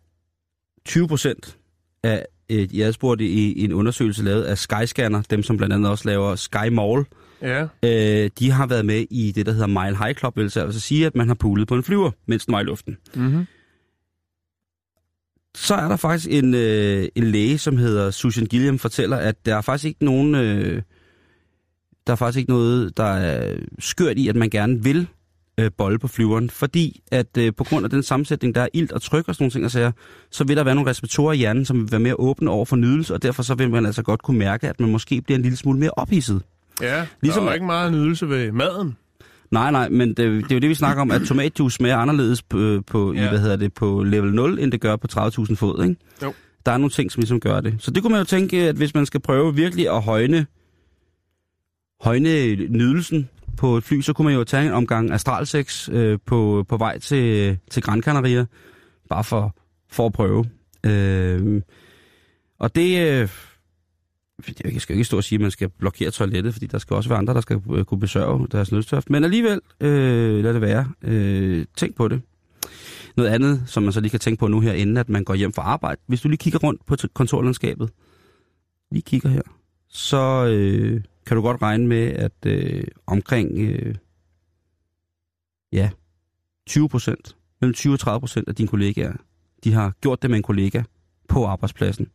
20 0.84 1.08
procent 1.08 1.58
af, 2.02 2.26
øh, 2.50 2.78
jeg 2.78 2.94
spurgte 2.94 3.24
i, 3.24 3.52
i 3.52 3.64
en 3.64 3.72
undersøgelse 3.72 4.24
lavet 4.24 4.42
af 4.44 4.58
Skyscanner, 4.58 5.22
dem 5.22 5.42
som 5.42 5.56
blandt 5.56 5.74
andet 5.74 5.90
også 5.90 6.08
laver 6.08 6.36
Sky 6.36 6.68
Mall, 6.72 7.04
Ja, 7.42 7.66
øh, 7.82 8.30
de 8.38 8.50
har 8.50 8.66
været 8.66 8.86
med 8.86 9.06
i 9.10 9.32
det, 9.32 9.46
der 9.46 9.52
hedder 9.52 9.66
Mile 9.66 10.04
High 10.04 10.14
Club, 10.14 10.36
vil 10.36 10.42
altså 10.42 10.80
sige, 10.80 11.06
at 11.06 11.14
man 11.16 11.28
har 11.28 11.34
poolet 11.34 11.68
på 11.68 11.74
en 11.74 11.82
flyver, 11.82 12.10
mens 12.26 12.46
den 12.46 12.52
var 12.52 12.60
i 12.60 12.64
luften. 12.64 12.96
mm-hmm. 13.14 13.46
Så 15.54 15.74
er 15.74 15.88
der 15.88 15.96
faktisk 15.96 16.30
en, 16.30 16.54
øh, 16.54 17.08
en 17.14 17.24
læge, 17.24 17.58
som 17.58 17.76
hedder 17.76 18.10
Susan 18.10 18.46
Gilliam, 18.46 18.78
fortæller, 18.78 19.16
at 19.16 19.46
der 19.46 19.56
er 19.56 19.60
faktisk 19.60 19.84
ikke 19.84 20.04
nogen, 20.04 20.34
øh, 20.34 20.82
der 22.06 22.12
er 22.12 22.16
faktisk 22.16 22.38
ikke 22.38 22.50
noget, 22.50 22.96
der 22.96 23.04
er 23.04 23.56
skørt 23.78 24.18
i, 24.18 24.28
at 24.28 24.36
man 24.36 24.50
gerne 24.50 24.82
vil 24.82 25.06
øh, 25.58 25.70
bolle 25.78 25.98
på 25.98 26.08
flyveren, 26.08 26.50
fordi 26.50 27.02
at 27.12 27.36
øh, 27.38 27.52
på 27.56 27.64
grund 27.64 27.84
af 27.84 27.90
den 27.90 28.02
sammensætning, 28.02 28.54
der 28.54 28.60
er 28.60 28.68
ilt 28.72 28.92
og 28.92 29.02
tryk 29.02 29.28
og 29.28 29.34
sådan 29.34 29.42
nogle 29.42 29.50
ting, 29.50 29.64
og 29.64 29.70
sager, 29.70 29.92
så 30.30 30.44
vil 30.44 30.56
der 30.56 30.64
være 30.64 30.74
nogle 30.74 30.90
receptorer 30.90 31.32
i 31.32 31.36
hjernen, 31.36 31.64
som 31.64 31.80
vil 31.80 31.92
være 31.92 32.00
mere 32.00 32.14
åbne 32.18 32.50
over 32.50 32.64
for 32.64 32.76
nydelse, 32.76 33.14
og 33.14 33.22
derfor 33.22 33.42
så 33.42 33.54
vil 33.54 33.70
man 33.70 33.86
altså 33.86 34.02
godt 34.02 34.22
kunne 34.22 34.38
mærke, 34.38 34.68
at 34.68 34.80
man 34.80 34.90
måske 34.90 35.20
bliver 35.20 35.36
en 35.36 35.42
lille 35.42 35.56
smule 35.56 35.78
mere 35.78 35.90
ophidset. 35.90 36.42
Ja. 36.80 37.06
Ligesom 37.22 37.42
der 37.42 37.50
er 37.50 37.54
ikke 37.54 37.66
meget 37.66 37.92
nydelse 37.92 38.28
ved 38.28 38.52
maden. 38.52 38.96
Nej, 39.50 39.70
nej, 39.70 39.88
men 39.88 40.08
det, 40.08 40.16
det 40.16 40.50
er 40.50 40.54
jo 40.54 40.60
det, 40.60 40.68
vi 40.68 40.74
snakker 40.74 41.02
om, 41.02 41.10
at 41.10 41.22
tomatjuice 41.22 41.74
smager 41.74 41.96
anderledes 41.96 42.42
på, 42.42 42.82
på, 42.86 43.12
ja. 43.12 43.24
i, 43.24 43.28
hvad 43.28 43.38
hedder 43.38 43.56
det, 43.56 43.74
på 43.74 44.02
level 44.02 44.34
0, 44.34 44.58
end 44.58 44.72
det 44.72 44.80
gør 44.80 44.96
på 44.96 45.06
30.000 45.12 45.54
fod, 45.54 45.82
ikke? 45.84 45.96
Jo. 46.22 46.34
Der 46.66 46.72
er 46.72 46.78
nogle 46.78 46.90
ting, 46.90 47.12
som 47.12 47.20
ligesom 47.20 47.40
gør 47.40 47.60
det. 47.60 47.74
Så 47.78 47.90
det 47.90 48.02
kunne 48.02 48.10
man 48.10 48.20
jo 48.20 48.24
tænke, 48.24 48.68
at 48.68 48.76
hvis 48.76 48.94
man 48.94 49.06
skal 49.06 49.20
prøve 49.20 49.54
virkelig 49.54 49.90
at 49.90 50.02
højne, 50.02 50.46
højne 52.00 52.54
nydelsen 52.54 53.28
på 53.56 53.76
et 53.76 53.84
fly, 53.84 54.00
så 54.00 54.12
kunne 54.12 54.24
man 54.24 54.34
jo 54.34 54.44
tage 54.44 54.66
en 54.66 54.72
omgang 54.72 55.12
astralsex 55.12 55.88
øh, 55.92 56.18
på, 56.26 56.64
på 56.68 56.76
vej 56.76 56.98
til, 56.98 57.58
til 57.70 57.82
Gran 57.82 58.02
Canaria, 58.02 58.44
bare 59.08 59.24
for, 59.24 59.56
for 59.90 60.06
at 60.06 60.12
prøve. 60.12 60.44
Øh, 60.86 61.62
og 62.58 62.74
det... 62.74 63.20
Øh, 63.22 63.28
jeg 64.64 64.80
skal 64.80 64.94
ikke 64.96 65.04
stå 65.04 65.16
og 65.16 65.24
sige, 65.24 65.36
at 65.36 65.40
man 65.40 65.50
skal 65.50 65.68
blokere 65.68 66.10
toilettet, 66.10 66.52
fordi 66.52 66.66
der 66.66 66.78
skal 66.78 66.96
også 66.96 67.08
være 67.08 67.18
andre, 67.18 67.34
der 67.34 67.40
skal 67.40 67.60
øh, 67.72 67.84
kunne 67.84 68.00
besørge 68.00 68.48
deres 68.52 68.72
nødstørft. 68.72 69.10
Men 69.10 69.24
alligevel, 69.24 69.60
øh, 69.80 70.44
lad 70.44 70.54
det 70.54 70.60
være. 70.60 70.92
Øh, 71.02 71.66
tænk 71.76 71.96
på 71.96 72.08
det. 72.08 72.22
Noget 73.16 73.30
andet, 73.30 73.62
som 73.66 73.82
man 73.82 73.92
så 73.92 74.00
lige 74.00 74.10
kan 74.10 74.20
tænke 74.20 74.40
på 74.40 74.48
nu 74.48 74.60
her, 74.60 74.72
inden 74.72 74.96
at 74.96 75.08
man 75.08 75.24
går 75.24 75.34
hjem 75.34 75.52
fra 75.52 75.62
arbejde. 75.62 76.00
Hvis 76.06 76.20
du 76.20 76.28
lige 76.28 76.38
kigger 76.38 76.58
rundt 76.58 76.86
på 76.86 76.96
kontorlandskabet, 77.14 77.90
lige 78.90 79.02
kigger 79.02 79.28
her, 79.28 79.42
så 79.88 80.46
øh, 80.46 81.02
kan 81.26 81.36
du 81.36 81.42
godt 81.42 81.62
regne 81.62 81.86
med, 81.86 82.06
at 82.06 82.46
øh, 82.46 82.84
omkring 83.06 83.58
øh, 83.58 83.94
ja, 85.72 85.90
20 86.66 86.88
procent, 86.88 87.36
mellem 87.60 87.74
20 87.74 87.92
og 87.92 88.00
30 88.00 88.20
procent 88.20 88.48
af 88.48 88.54
dine 88.54 88.68
kollegaer, 88.68 89.12
de 89.64 89.72
har 89.72 89.92
gjort 90.00 90.22
det 90.22 90.30
med 90.30 90.36
en 90.36 90.42
kollega 90.42 90.82
på 91.28 91.46
arbejdspladsen. 91.46 92.08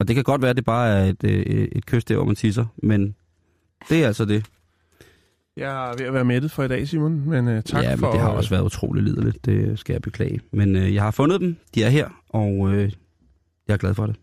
Og 0.00 0.08
det 0.08 0.14
kan 0.14 0.24
godt 0.24 0.42
være, 0.42 0.50
at 0.50 0.56
det 0.56 0.64
bare 0.64 0.88
er 0.88 1.04
et, 1.04 1.24
øh, 1.24 1.68
et 1.72 1.86
kys 1.86 2.04
der, 2.04 2.16
hvor 2.16 2.24
man 2.24 2.36
tisser, 2.36 2.66
men 2.76 3.14
det 3.88 4.02
er 4.02 4.06
altså 4.06 4.24
det. 4.24 4.46
Jeg 5.56 5.90
er 5.90 5.96
ved 5.96 6.06
at 6.06 6.14
være 6.14 6.24
mættet 6.24 6.50
for 6.50 6.62
i 6.62 6.68
dag, 6.68 6.88
Simon, 6.88 7.28
men 7.28 7.48
uh, 7.48 7.60
tak 7.62 7.82
ja, 7.82 7.90
men 7.90 7.98
for... 7.98 8.10
det 8.10 8.20
har 8.20 8.28
også 8.28 8.50
været 8.50 8.62
utrolig 8.62 9.02
liderligt, 9.02 9.44
det 9.44 9.78
skal 9.78 9.92
jeg 9.92 10.02
beklage. 10.02 10.40
Men 10.52 10.76
øh, 10.76 10.94
jeg 10.94 11.02
har 11.02 11.10
fundet 11.10 11.40
dem, 11.40 11.56
de 11.74 11.82
er 11.82 11.88
her, 11.88 12.08
og 12.28 12.72
øh, 12.72 12.92
jeg 13.68 13.74
er 13.74 13.78
glad 13.78 13.94
for 13.94 14.06
det. 14.06 14.16